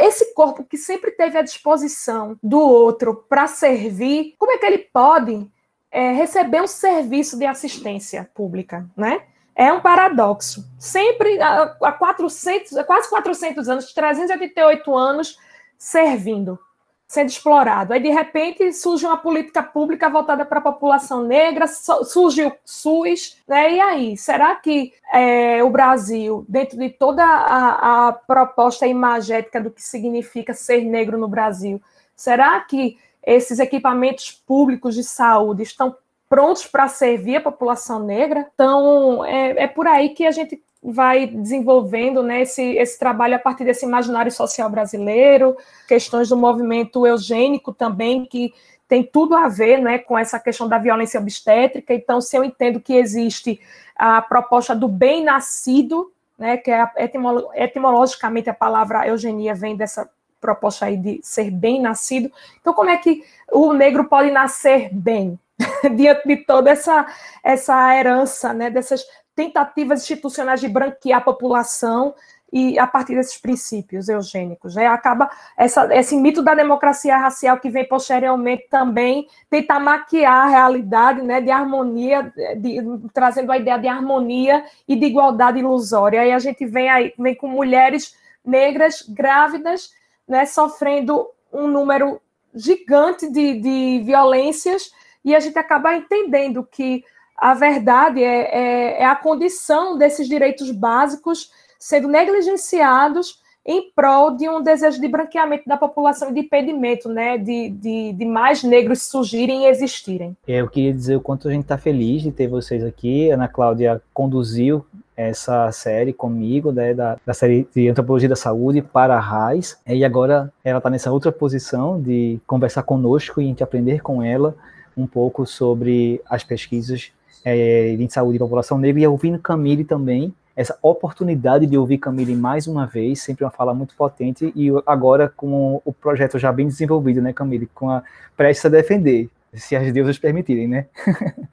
esse 0.00 0.34
corpo 0.34 0.64
que 0.64 0.76
sempre 0.76 1.12
teve 1.12 1.38
à 1.38 1.42
disposição 1.42 2.36
do 2.42 2.58
outro 2.58 3.24
para 3.28 3.46
servir, 3.46 4.34
como 4.36 4.50
é 4.50 4.58
que 4.58 4.66
ele 4.66 4.78
pode 4.78 5.48
é, 5.92 6.10
receber 6.10 6.60
um 6.60 6.66
serviço 6.66 7.38
de 7.38 7.46
assistência 7.46 8.28
pública, 8.34 8.84
né? 8.96 9.22
É 9.62 9.72
um 9.72 9.80
paradoxo. 9.80 10.64
Sempre 10.78 11.40
há 11.40 11.92
400, 11.92 12.84
quase 12.84 13.08
400 13.08 13.68
anos, 13.68 13.92
388 13.92 14.96
anos 14.96 15.38
servindo, 15.78 16.58
sendo 17.06 17.28
explorado. 17.28 17.92
Aí, 17.92 18.00
de 18.00 18.08
repente, 18.08 18.72
surge 18.72 19.06
uma 19.06 19.16
política 19.16 19.62
pública 19.62 20.08
voltada 20.08 20.44
para 20.44 20.58
a 20.58 20.62
população 20.62 21.22
negra, 21.22 21.66
surge 21.68 22.44
o 22.44 22.52
SUS, 22.64 23.36
né? 23.46 23.74
E 23.74 23.80
aí, 23.80 24.16
será 24.16 24.56
que 24.56 24.92
é, 25.12 25.62
o 25.62 25.70
Brasil, 25.70 26.44
dentro 26.48 26.76
de 26.76 26.90
toda 26.90 27.24
a, 27.24 28.08
a 28.08 28.12
proposta 28.12 28.86
imagética 28.86 29.60
do 29.60 29.70
que 29.70 29.82
significa 29.82 30.54
ser 30.54 30.84
negro 30.84 31.16
no 31.16 31.28
Brasil, 31.28 31.80
será 32.16 32.60
que 32.60 32.98
esses 33.24 33.60
equipamentos 33.60 34.32
públicos 34.32 34.96
de 34.96 35.04
saúde 35.04 35.62
estão 35.62 35.96
prontos 36.32 36.66
para 36.66 36.88
servir 36.88 37.36
a 37.36 37.40
população 37.42 38.02
negra. 38.02 38.48
Então, 38.54 39.22
é, 39.22 39.64
é 39.64 39.66
por 39.66 39.86
aí 39.86 40.14
que 40.14 40.24
a 40.24 40.30
gente 40.30 40.62
vai 40.82 41.26
desenvolvendo 41.26 42.22
né, 42.22 42.40
esse, 42.40 42.62
esse 42.62 42.98
trabalho 42.98 43.36
a 43.36 43.38
partir 43.38 43.64
desse 43.64 43.84
imaginário 43.84 44.32
social 44.32 44.70
brasileiro, 44.70 45.54
questões 45.86 46.30
do 46.30 46.36
movimento 46.38 47.06
eugênico 47.06 47.74
também, 47.74 48.24
que 48.24 48.50
tem 48.88 49.04
tudo 49.04 49.36
a 49.36 49.46
ver 49.46 49.82
né, 49.82 49.98
com 49.98 50.18
essa 50.18 50.40
questão 50.40 50.66
da 50.66 50.78
violência 50.78 51.20
obstétrica. 51.20 51.92
Então, 51.92 52.18
se 52.18 52.34
eu 52.34 52.42
entendo 52.42 52.80
que 52.80 52.94
existe 52.94 53.60
a 53.94 54.22
proposta 54.22 54.74
do 54.74 54.88
bem-nascido, 54.88 56.10
né, 56.38 56.56
que 56.56 56.70
é 56.70 56.90
etimolo 56.96 57.50
etimologicamente 57.54 58.48
a 58.48 58.54
palavra 58.54 59.06
eugenia 59.06 59.54
vem 59.54 59.76
dessa 59.76 60.08
proposta 60.40 60.86
aí 60.86 60.96
de 60.96 61.20
ser 61.22 61.50
bem-nascido. 61.50 62.32
Então, 62.58 62.72
como 62.72 62.88
é 62.88 62.96
que 62.96 63.22
o 63.52 63.74
negro 63.74 64.06
pode 64.06 64.30
nascer 64.30 64.88
bem? 64.90 65.38
diante 65.96 66.26
de 66.26 66.36
toda 66.38 66.70
essa, 66.70 67.06
essa 67.42 67.96
herança, 67.96 68.52
né, 68.52 68.70
dessas 68.70 69.04
tentativas 69.34 70.02
institucionais 70.02 70.60
de 70.60 70.68
branquear 70.68 71.20
a 71.20 71.24
população 71.24 72.14
e 72.52 72.78
a 72.78 72.86
partir 72.86 73.14
desses 73.14 73.38
princípios 73.38 74.08
eugênicos. 74.08 74.74
Né, 74.74 74.86
acaba 74.86 75.30
essa, 75.56 75.88
esse 75.94 76.14
mito 76.16 76.42
da 76.42 76.54
democracia 76.54 77.16
racial 77.16 77.58
que 77.58 77.70
vem 77.70 77.88
posteriormente 77.88 78.66
também 78.68 79.26
tentar 79.48 79.80
maquiar 79.80 80.46
a 80.46 80.50
realidade 80.50 81.22
né, 81.22 81.40
de 81.40 81.50
harmonia, 81.50 82.32
de, 82.58 82.78
trazendo 83.14 83.50
a 83.50 83.56
ideia 83.56 83.78
de 83.78 83.88
harmonia 83.88 84.64
e 84.86 84.94
de 84.94 85.06
igualdade 85.06 85.60
ilusória. 85.60 86.26
E 86.26 86.32
a 86.32 86.38
gente 86.38 86.66
vem 86.66 86.90
aí 86.90 87.14
vem 87.18 87.34
com 87.34 87.48
mulheres 87.48 88.14
negras 88.44 89.02
grávidas 89.08 89.90
né, 90.28 90.44
sofrendo 90.44 91.28
um 91.52 91.66
número 91.66 92.20
gigante 92.54 93.30
de, 93.30 93.60
de 93.60 94.02
violências 94.04 94.92
e 95.24 95.34
a 95.34 95.40
gente 95.40 95.58
acaba 95.58 95.94
entendendo 95.94 96.66
que 96.70 97.04
a 97.36 97.54
verdade 97.54 98.22
é, 98.22 98.56
é, 98.56 99.02
é 99.02 99.04
a 99.04 99.16
condição 99.16 99.98
desses 99.98 100.28
direitos 100.28 100.70
básicos 100.70 101.50
sendo 101.78 102.08
negligenciados 102.08 103.42
em 103.64 103.90
prol 103.94 104.36
de 104.36 104.48
um 104.48 104.60
desejo 104.60 105.00
de 105.00 105.08
branqueamento 105.08 105.68
da 105.68 105.76
população 105.76 106.30
e 106.30 106.34
de 106.34 106.40
impedimento 106.40 107.08
né, 107.08 107.38
de, 107.38 107.70
de, 107.70 108.12
de, 108.12 108.24
mais 108.24 108.62
negros 108.62 109.02
surgirem 109.02 109.64
e 109.64 109.68
existirem. 109.68 110.36
Eu 110.46 110.68
queria 110.68 110.92
dizer 110.92 111.16
o 111.16 111.20
quanto 111.20 111.48
a 111.48 111.52
gente 111.52 111.62
está 111.62 111.78
feliz 111.78 112.22
de 112.22 112.32
ter 112.32 112.48
vocês 112.48 112.84
aqui. 112.84 113.30
Ana 113.30 113.46
Cláudia 113.46 114.02
conduziu 114.12 114.84
essa 115.16 115.70
série 115.70 116.12
comigo, 116.12 116.72
né, 116.72 116.92
da, 116.92 117.16
da 117.24 117.34
série 117.34 117.68
de 117.74 117.88
Antropologia 117.88 118.28
da 118.28 118.36
Saúde 118.36 118.82
para 118.82 119.16
a 119.16 119.20
RAIS, 119.20 119.78
e 119.86 120.04
agora 120.04 120.52
ela 120.64 120.78
está 120.78 120.90
nessa 120.90 121.12
outra 121.12 121.30
posição 121.30 122.00
de 122.00 122.40
conversar 122.46 122.82
conosco 122.82 123.40
e 123.40 123.44
a 123.44 123.48
gente 123.48 123.62
aprender 123.62 124.00
com 124.00 124.22
ela 124.22 124.56
um 124.96 125.06
pouco 125.06 125.46
sobre 125.46 126.20
as 126.28 126.44
pesquisas 126.44 127.12
é, 127.44 127.94
de 127.96 128.12
saúde 128.12 128.36
e 128.36 128.38
população 128.38 128.78
negra, 128.78 129.00
e 129.00 129.06
ouvindo 129.06 129.38
Camille 129.38 129.84
também, 129.84 130.34
essa 130.54 130.78
oportunidade 130.82 131.66
de 131.66 131.78
ouvir 131.78 131.98
Camille 131.98 132.36
mais 132.36 132.66
uma 132.66 132.86
vez, 132.86 133.22
sempre 133.22 133.44
uma 133.44 133.50
fala 133.50 133.74
muito 133.74 133.94
potente, 133.96 134.52
e 134.54 134.68
agora 134.86 135.28
com 135.28 135.80
o 135.84 135.92
projeto 135.92 136.38
já 136.38 136.52
bem 136.52 136.66
desenvolvido, 136.66 137.22
né, 137.22 137.32
Camille, 137.32 137.68
com 137.74 137.90
a 137.90 138.02
prestes 138.36 138.66
a 138.66 138.68
defender, 138.68 139.28
se 139.54 139.74
as 139.76 139.92
deusas 139.92 140.18
permitirem, 140.18 140.68
né? 140.68 140.86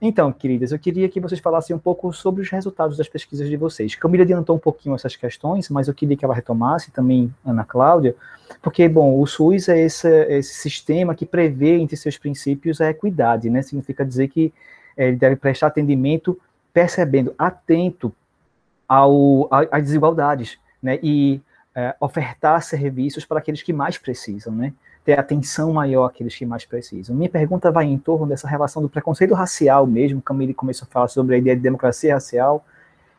então, 0.00 0.32
queridas, 0.32 0.70
eu 0.70 0.78
queria 0.78 1.08
que 1.08 1.20
vocês 1.20 1.40
falassem 1.40 1.74
um 1.74 1.78
pouco 1.78 2.12
sobre 2.12 2.42
os 2.42 2.50
resultados 2.50 2.96
das 2.96 3.08
pesquisas 3.08 3.48
de 3.48 3.56
vocês. 3.56 3.94
Camille 3.96 4.22
adiantou 4.22 4.54
um 4.54 4.58
pouquinho 4.58 4.94
essas 4.94 5.16
questões, 5.16 5.68
mas 5.68 5.88
eu 5.88 5.94
queria 5.94 6.16
que 6.16 6.24
ela 6.24 6.34
retomasse 6.34 6.90
também, 6.90 7.34
Ana 7.44 7.64
Cláudia, 7.64 8.14
porque, 8.62 8.88
bom, 8.88 9.20
o 9.20 9.26
SUS 9.26 9.68
é 9.68 9.78
esse, 9.80 10.08
esse 10.26 10.54
sistema 10.54 11.14
que 11.14 11.26
prevê 11.26 11.78
entre 11.78 11.96
seus 11.96 12.16
princípios 12.16 12.80
a 12.80 12.90
equidade, 12.90 13.50
né? 13.50 13.60
Significa 13.62 14.04
dizer 14.04 14.28
que 14.28 14.52
é, 14.96 15.08
ele 15.08 15.16
deve 15.16 15.36
prestar 15.36 15.68
atendimento 15.68 16.38
percebendo, 16.72 17.34
atento 17.36 18.12
ao, 18.88 19.48
às 19.50 19.82
desigualdades, 19.82 20.58
né, 20.82 20.98
e 21.02 21.40
é, 21.74 21.94
ofertar 22.00 22.62
serviços 22.62 23.24
para 23.24 23.38
aqueles 23.38 23.62
que 23.62 23.72
mais 23.72 23.98
precisam, 23.98 24.54
né, 24.54 24.72
ter 25.04 25.18
atenção 25.18 25.72
maior 25.72 26.06
àqueles 26.06 26.34
que 26.36 26.44
mais 26.44 26.64
precisam. 26.64 27.16
Minha 27.16 27.30
pergunta 27.30 27.70
vai 27.70 27.86
em 27.86 27.98
torno 27.98 28.26
dessa 28.26 28.46
relação 28.46 28.82
do 28.82 28.88
preconceito 28.88 29.34
racial 29.34 29.86
mesmo, 29.86 30.20
como 30.20 30.42
ele 30.42 30.54
começou 30.54 30.86
a 30.88 30.92
falar 30.92 31.08
sobre 31.08 31.34
a 31.34 31.38
ideia 31.38 31.56
de 31.56 31.62
democracia 31.62 32.14
racial, 32.14 32.64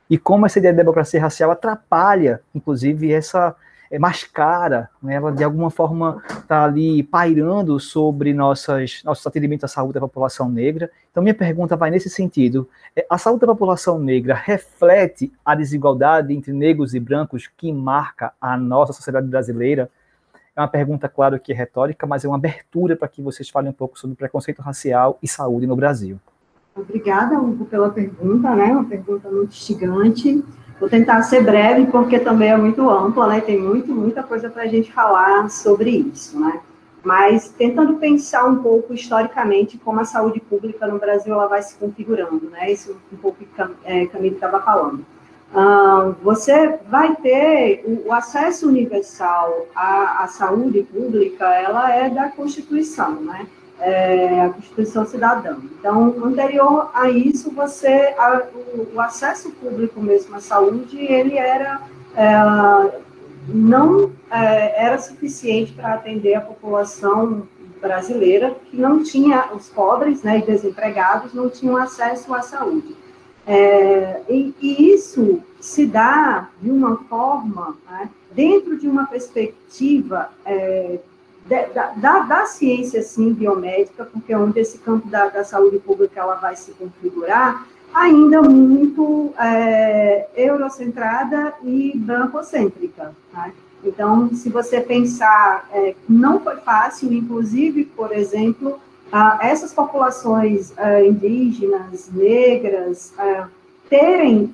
e 0.09 0.17
como 0.17 0.45
essa 0.45 0.57
ideia 0.57 0.73
de 0.73 0.77
democracia 0.77 1.21
racial 1.21 1.51
atrapalha, 1.51 2.41
inclusive, 2.53 3.11
essa 3.13 3.55
é, 3.91 3.97
mascara, 3.97 4.89
né, 5.01 5.15
ela 5.15 5.31
de 5.31 5.43
alguma 5.43 5.69
forma 5.69 6.21
está 6.29 6.63
ali 6.63 7.03
pairando 7.03 7.79
sobre 7.79 8.33
nossas, 8.33 9.01
nossos 9.03 9.25
atendimentos 9.25 9.65
à 9.65 9.67
saúde 9.67 9.95
da 9.95 9.99
população 9.99 10.49
negra. 10.49 10.91
Então, 11.11 11.23
minha 11.23 11.33
pergunta 11.33 11.75
vai 11.75 11.89
nesse 11.89 12.09
sentido: 12.09 12.69
é, 12.95 13.05
a 13.09 13.17
saúde 13.17 13.41
da 13.41 13.47
população 13.47 13.99
negra 13.99 14.33
reflete 14.33 15.31
a 15.43 15.55
desigualdade 15.55 16.33
entre 16.33 16.53
negros 16.53 16.93
e 16.93 16.99
brancos 16.99 17.47
que 17.47 17.71
marca 17.71 18.31
a 18.39 18.57
nossa 18.57 18.93
sociedade 18.93 19.27
brasileira? 19.27 19.89
É 20.59 20.61
uma 20.61 20.67
pergunta, 20.67 21.07
claro, 21.07 21.39
que 21.39 21.53
é 21.53 21.55
retórica, 21.55 22.05
mas 22.05 22.25
é 22.25 22.27
uma 22.27 22.35
abertura 22.35 22.93
para 22.93 23.07
que 23.07 23.21
vocês 23.21 23.49
falem 23.49 23.69
um 23.69 23.73
pouco 23.73 23.97
sobre 23.97 24.17
preconceito 24.17 24.61
racial 24.61 25.17
e 25.23 25.27
saúde 25.27 25.65
no 25.65 25.73
Brasil. 25.73 26.19
Obrigada, 26.75 27.39
Hugo, 27.39 27.63
pela 27.63 27.89
pergunta, 27.89 28.53
né? 28.53 28.65
Uma 28.65 28.83
pergunta 28.83 29.29
muito 29.29 29.51
instigante. 29.53 30.43
Vou 30.77 30.89
tentar 30.89 31.21
ser 31.23 31.45
breve, 31.45 31.85
porque 31.85 32.19
também 32.19 32.49
é 32.49 32.57
muito 32.57 32.89
ampla, 32.89 33.27
né? 33.27 33.39
Tem 33.39 33.57
muito, 33.57 33.95
muita 33.95 34.21
coisa 34.21 34.49
para 34.49 34.63
a 34.63 34.67
gente 34.67 34.91
falar 34.91 35.49
sobre 35.49 35.91
isso, 35.91 36.37
né? 36.37 36.59
Mas 37.05 37.47
tentando 37.57 37.95
pensar 37.95 38.43
um 38.43 38.61
pouco 38.61 38.93
historicamente 38.93 39.77
como 39.77 40.01
a 40.01 40.05
saúde 40.05 40.41
pública 40.41 40.85
no 40.87 40.99
Brasil 40.99 41.33
ela 41.33 41.47
vai 41.47 41.61
se 41.61 41.75
configurando, 41.75 42.49
né? 42.49 42.69
Isso 42.69 42.97
um 43.13 43.15
pouco 43.15 43.37
que 43.37 43.61
é, 43.85 44.07
Camille 44.07 44.35
estava 44.35 44.59
falando. 44.59 45.05
Uh, 45.51 46.15
você 46.21 46.77
vai 46.87 47.15
ter 47.15 47.83
o, 47.83 48.09
o 48.09 48.13
acesso 48.13 48.67
universal 48.67 49.65
à, 49.75 50.23
à, 50.23 50.27
saúde 50.27 50.83
pública, 50.83 51.45
ela 51.45 51.91
é 51.91 52.07
da 52.07 52.29
Constituição, 52.29 53.19
né? 53.21 53.47
é, 53.79 54.41
a 54.41 54.49
Constituição 54.49 55.05
Cidadã. 55.05 55.57
Então, 55.79 56.15
anterior 56.23 56.91
a 56.93 57.09
isso, 57.09 57.51
você, 57.51 58.13
a, 58.17 58.43
o, 58.53 58.95
o, 58.95 59.01
acesso 59.01 59.51
público 59.51 60.01
mesmo 60.01 60.35
à 60.35 60.39
saúde, 60.39 60.97
ele 60.99 61.37
era 61.37 61.81
é, 62.15 62.99
não 63.47 64.11
é, 64.29 64.85
era 64.85 64.97
suficiente 64.97 65.73
para 65.73 65.93
atender 65.93 66.35
a 66.35 66.41
população 66.41 67.47
brasileira 67.81 68.55
que 68.69 68.75
não 68.75 69.01
tinha 69.03 69.53
os 69.53 69.69
pobres, 69.69 70.21
né, 70.21 70.39
e 70.39 70.41
desempregados 70.45 71.33
não 71.33 71.49
tinham 71.49 71.77
acesso 71.77 72.33
à 72.33 72.41
saúde. 72.41 72.95
É, 73.51 74.21
e, 74.29 74.53
e, 74.61 74.93
isso 74.93 75.41
se 75.59 75.87
dá 75.87 76.49
de 76.61 76.69
uma 76.69 76.97
forma 77.05 77.75
né, 77.89 78.07
dentro 78.31 78.77
de 78.77 78.87
uma 78.87 79.07
perspectiva 79.07 80.29
é, 80.45 80.99
da, 81.47 81.87
da, 81.93 82.19
da, 82.19 82.45
ciência, 82.45 83.01
sim, 83.01 83.33
biomédica, 83.33 84.05
porque 84.05 84.33
é 84.33 84.37
onde 84.37 84.59
esse 84.59 84.77
campo 84.77 85.07
da, 85.07 85.29
da 85.29 85.43
saúde 85.43 85.79
pública 85.79 86.19
ela 86.19 86.35
vai 86.35 86.55
se 86.55 86.73
configurar, 86.73 87.65
ainda 87.91 88.39
muito 88.43 89.33
é, 89.39 90.27
eurocentrada 90.35 91.55
e 91.63 91.93
brancocêntrica. 91.97 93.15
Né? 93.33 93.51
Então, 93.83 94.31
se 94.31 94.47
você 94.47 94.79
pensar, 94.79 95.67
é, 95.73 95.95
não 96.07 96.39
foi 96.39 96.57
fácil, 96.57 97.11
inclusive, 97.11 97.85
por 97.85 98.11
exemplo, 98.11 98.79
essas 99.41 99.73
populações 99.73 100.73
é, 100.77 101.07
indígenas, 101.07 102.09
negras, 102.11 103.13
é, 103.17 103.43
terem 103.89 104.53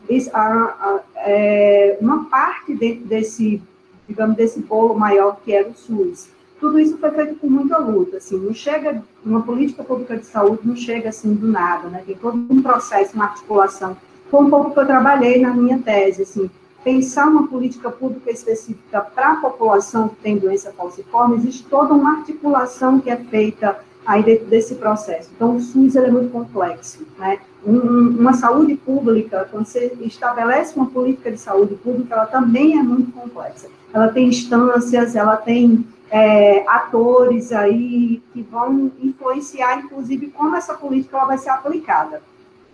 é, 1.18 1.98
uma 2.00 2.26
parte 2.26 2.74
de, 2.74 2.96
desse, 2.96 3.62
digamos, 4.08 4.36
desse 4.36 4.62
bolo 4.62 4.96
maior 4.96 5.38
que 5.44 5.54
era 5.54 5.68
o 5.68 5.76
SUS. 5.76 6.30
Tudo 6.60 6.80
isso 6.80 6.98
foi 6.98 7.12
feito 7.12 7.36
com 7.36 7.48
muita 7.48 7.78
luta, 7.78 8.18
assim, 8.18 8.38
não 8.40 8.54
chega, 8.54 9.04
uma 9.26 9.42
política 9.42 9.84
pública 9.84 10.16
de 10.16 10.26
saúde 10.26 10.62
não 10.64 10.76
chega 10.76 11.10
assim 11.10 11.34
do 11.34 11.48
nada, 11.48 11.90
né, 11.90 12.02
tem 12.06 12.16
todo 12.16 12.38
um 12.38 12.62
processo, 12.62 13.14
uma 13.14 13.26
articulação, 13.26 13.98
foi 14.32 14.42
um 14.42 14.50
pouco 14.50 14.72
que 14.72 14.80
eu 14.80 14.86
trabalhei 14.86 15.42
na 15.42 15.54
minha 15.54 15.78
tese, 15.80 16.22
assim, 16.22 16.50
pensar 16.84 17.28
uma 17.28 17.48
política 17.48 17.92
pública 17.92 18.32
específica 18.32 19.02
para 19.02 19.34
a 19.34 19.36
população 19.36 20.08
que 20.08 20.16
tem 20.16 20.38
doença 20.38 20.72
falciforme, 20.72 21.36
existe 21.36 21.66
toda 21.66 21.94
uma 21.94 22.20
articulação 22.20 23.02
que 23.02 23.10
é 23.10 23.18
feita 23.18 23.78
aí 24.06 24.24
dentro 24.24 24.46
desse 24.46 24.76
processo. 24.76 25.30
Então, 25.36 25.56
o 25.56 25.60
SUS 25.60 25.96
é 25.96 26.10
muito 26.10 26.32
complexo, 26.32 27.06
né? 27.18 27.40
Um, 27.66 28.20
uma 28.20 28.34
saúde 28.34 28.76
pública, 28.76 29.48
quando 29.50 29.66
você 29.66 29.92
estabelece 30.02 30.76
uma 30.76 30.86
política 30.86 31.32
de 31.32 31.40
saúde 31.40 31.76
pública, 31.76 32.14
ela 32.14 32.26
também 32.28 32.78
é 32.78 32.84
muito 32.84 33.12
complexa. 33.12 33.68
Ela 33.92 34.10
tem 34.10 34.28
instâncias, 34.28 35.16
ela 35.16 35.36
tem 35.36 35.86
é, 36.12 36.64
atores 36.68 37.52
aí 37.52 38.22
que 38.32 38.42
vão 38.44 38.92
influenciar, 39.02 39.80
inclusive, 39.80 40.28
como 40.28 40.56
essa 40.56 40.76
política 40.76 41.18
ela 41.18 41.26
vai 41.26 41.38
ser 41.38 41.50
aplicada. 41.50 42.22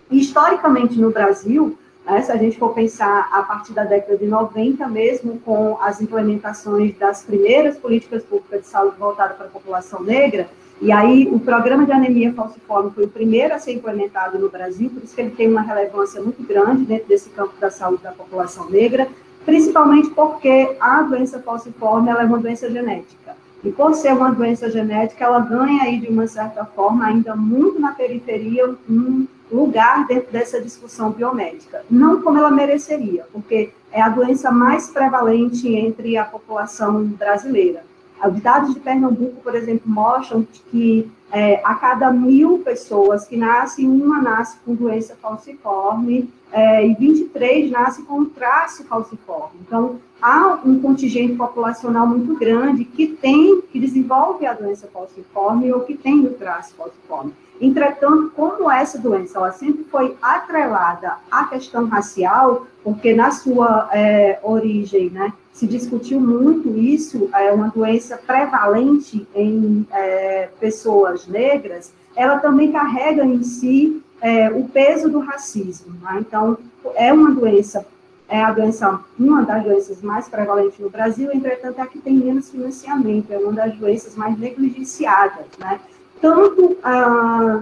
E, 0.09 0.19
historicamente, 0.19 0.99
no 0.99 1.11
Brasil, 1.11 1.77
né, 2.05 2.21
se 2.21 2.31
a 2.31 2.37
gente 2.37 2.57
for 2.57 2.73
pensar 2.73 3.29
a 3.31 3.43
partir 3.43 3.73
da 3.73 3.83
década 3.83 4.17
de 4.17 4.25
90, 4.25 4.87
mesmo 4.87 5.39
com 5.39 5.77
as 5.81 6.01
implementações 6.01 6.97
das 6.97 7.23
primeiras 7.23 7.77
políticas 7.77 8.23
públicas 8.23 8.61
de 8.61 8.67
saúde 8.67 8.97
voltadas 8.97 9.37
para 9.37 9.45
a 9.45 9.49
população 9.49 10.01
negra, 10.01 10.49
e 10.81 10.91
aí 10.91 11.29
o 11.31 11.39
programa 11.39 11.85
de 11.85 11.91
anemia 11.91 12.33
falciforme 12.33 12.89
foi 12.89 13.05
o 13.05 13.09
primeiro 13.09 13.53
a 13.53 13.59
ser 13.59 13.73
implementado 13.73 14.39
no 14.39 14.49
Brasil, 14.49 14.89
por 14.89 15.03
isso 15.03 15.13
que 15.13 15.21
ele 15.21 15.29
tem 15.29 15.47
uma 15.47 15.61
relevância 15.61 16.19
muito 16.19 16.41
grande 16.41 16.85
dentro 16.85 17.07
desse 17.07 17.29
campo 17.29 17.53
da 17.59 17.69
saúde 17.69 18.01
da 18.01 18.11
população 18.11 18.67
negra, 18.67 19.07
principalmente 19.45 20.09
porque 20.09 20.75
a 20.79 21.03
doença 21.03 21.39
falciforme 21.39 22.09
é 22.09 22.15
uma 22.15 22.39
doença 22.39 22.69
genética. 22.69 23.35
E 23.63 23.71
por 23.71 23.93
ser 23.93 24.13
uma 24.13 24.31
doença 24.31 24.71
genética, 24.71 25.23
ela 25.23 25.39
ganha 25.39 25.83
aí, 25.83 25.99
de 25.99 26.07
uma 26.07 26.25
certa 26.25 26.65
forma, 26.65 27.05
ainda 27.05 27.35
muito 27.35 27.79
na 27.79 27.91
periferia, 27.91 28.75
um 28.89 29.27
lugar 29.51 30.05
dentro 30.07 30.31
dessa 30.31 30.61
discussão 30.61 31.11
biomédica. 31.11 31.83
Não 31.89 32.21
como 32.21 32.37
ela 32.37 32.51
mereceria, 32.51 33.25
porque 33.31 33.71
é 33.91 34.01
a 34.01 34.09
doença 34.09 34.51
mais 34.51 34.89
prevalente 34.89 35.67
entre 35.73 36.17
a 36.17 36.23
população 36.23 37.03
brasileira. 37.03 37.83
Os 38.23 38.39
dados 38.39 38.73
de 38.73 38.79
Pernambuco, 38.79 39.41
por 39.41 39.55
exemplo, 39.55 39.89
mostram 39.89 40.47
que 40.69 41.11
é, 41.31 41.59
a 41.63 41.73
cada 41.75 42.11
mil 42.11 42.59
pessoas 42.59 43.27
que 43.27 43.35
nascem, 43.35 43.87
uma 43.87 44.21
nasce 44.21 44.57
com 44.63 44.75
doença 44.75 45.15
falciforme 45.19 46.29
é, 46.51 46.85
e 46.85 46.93
23 46.93 47.71
nascem 47.71 48.05
com 48.05 48.19
um 48.19 48.25
traço 48.25 48.83
falciforme. 48.83 49.59
Então, 49.65 49.99
há 50.21 50.59
um 50.63 50.79
contingente 50.79 51.33
populacional 51.35 52.05
muito 52.05 52.35
grande 52.35 52.85
que 52.85 53.07
tem, 53.07 53.61
que 53.61 53.79
desenvolve 53.79 54.45
a 54.45 54.53
doença 54.53 54.87
falciforme 54.93 55.71
ou 55.71 55.81
que 55.81 55.97
tem 55.97 56.25
o 56.25 56.33
traço 56.33 56.75
falciforme. 56.75 57.33
Entretanto, 57.61 58.31
como 58.35 58.71
essa 58.71 58.97
doença 58.97 59.37
ela 59.37 59.51
sempre 59.51 59.83
foi 59.83 60.17
atrelada 60.19 61.17
à 61.29 61.45
questão 61.45 61.85
racial, 61.85 62.65
porque 62.83 63.13
na 63.13 63.29
sua 63.29 63.87
é, 63.93 64.39
origem, 64.41 65.11
né, 65.11 65.31
se 65.53 65.67
discutiu 65.67 66.19
muito 66.19 66.75
isso, 66.75 67.29
é 67.35 67.51
uma 67.51 67.67
doença 67.67 68.17
prevalente 68.17 69.27
em 69.35 69.85
é, 69.91 70.49
pessoas 70.59 71.27
negras, 71.27 71.93
ela 72.15 72.39
também 72.39 72.71
carrega 72.71 73.23
em 73.23 73.43
si 73.43 74.01
é, 74.19 74.49
o 74.49 74.63
peso 74.67 75.07
do 75.07 75.19
racismo. 75.19 75.93
Né? 76.01 76.17
Então, 76.21 76.57
é 76.95 77.13
uma 77.13 77.29
doença, 77.29 77.85
é 78.27 78.41
a 78.41 78.51
doença, 78.51 79.01
uma 79.19 79.43
das 79.43 79.63
doenças 79.63 80.01
mais 80.01 80.27
prevalentes 80.27 80.79
no 80.79 80.89
Brasil, 80.89 81.29
entretanto, 81.31 81.77
é 81.77 81.81
a 81.83 81.87
que 81.87 81.99
tem 81.99 82.15
menos 82.15 82.49
financiamento, 82.49 83.31
é 83.31 83.37
uma 83.37 83.53
das 83.53 83.75
doenças 83.75 84.15
mais 84.15 84.35
negligenciadas, 84.39 85.45
né? 85.59 85.79
Tanto 86.21 86.77
ah, 86.83 87.61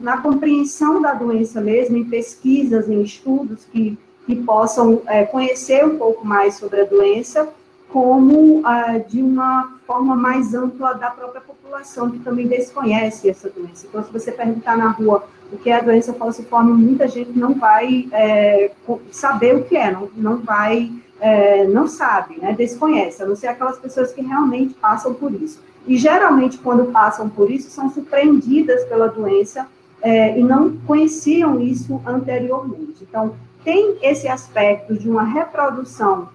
na 0.00 0.18
compreensão 0.18 1.02
da 1.02 1.14
doença 1.14 1.60
mesmo, 1.60 1.96
em 1.96 2.04
pesquisas, 2.04 2.88
em 2.88 3.02
estudos 3.02 3.64
que, 3.64 3.98
que 4.24 4.36
possam 4.36 5.02
é, 5.06 5.24
conhecer 5.24 5.84
um 5.84 5.98
pouco 5.98 6.24
mais 6.24 6.54
sobre 6.54 6.82
a 6.82 6.84
doença, 6.84 7.48
como 7.88 8.62
ah, 8.64 8.98
de 8.98 9.20
uma 9.20 9.78
forma 9.86 10.14
mais 10.14 10.54
ampla 10.54 10.94
da 10.94 11.10
própria 11.10 11.40
população, 11.40 12.10
que 12.10 12.20
também 12.20 12.46
desconhece 12.46 13.28
essa 13.28 13.50
doença. 13.50 13.86
Então, 13.88 14.04
se 14.04 14.12
você 14.12 14.30
perguntar 14.30 14.76
na 14.76 14.90
rua 14.90 15.24
o 15.52 15.56
que 15.56 15.70
é 15.70 15.76
a 15.76 15.80
doença 15.80 16.12
falciforme, 16.12 16.72
muita 16.72 17.08
gente 17.08 17.36
não 17.36 17.54
vai 17.54 18.08
é, 18.12 18.70
saber 19.10 19.56
o 19.56 19.64
que 19.64 19.76
é, 19.76 19.90
não, 19.90 20.08
não 20.14 20.36
vai, 20.38 20.92
é, 21.20 21.66
não 21.66 21.88
sabe, 21.88 22.38
né, 22.38 22.52
desconhece, 22.52 23.22
a 23.22 23.26
não 23.26 23.34
ser 23.34 23.48
aquelas 23.48 23.78
pessoas 23.78 24.12
que 24.12 24.20
realmente 24.20 24.74
passam 24.74 25.14
por 25.14 25.32
isso. 25.32 25.60
E, 25.88 25.96
geralmente, 25.96 26.58
quando 26.58 26.92
passam 26.92 27.28
por 27.28 27.50
isso, 27.50 27.70
são 27.70 27.90
surpreendidas 27.90 28.84
pela 28.84 29.08
doença 29.08 29.66
é, 30.02 30.38
e 30.38 30.42
não 30.42 30.76
conheciam 30.86 31.60
isso 31.60 32.00
anteriormente. 32.06 33.02
Então, 33.02 33.34
tem 33.64 33.96
esse 34.02 34.28
aspecto 34.28 34.94
de 34.94 35.08
uma 35.08 35.24
reprodução 35.24 36.28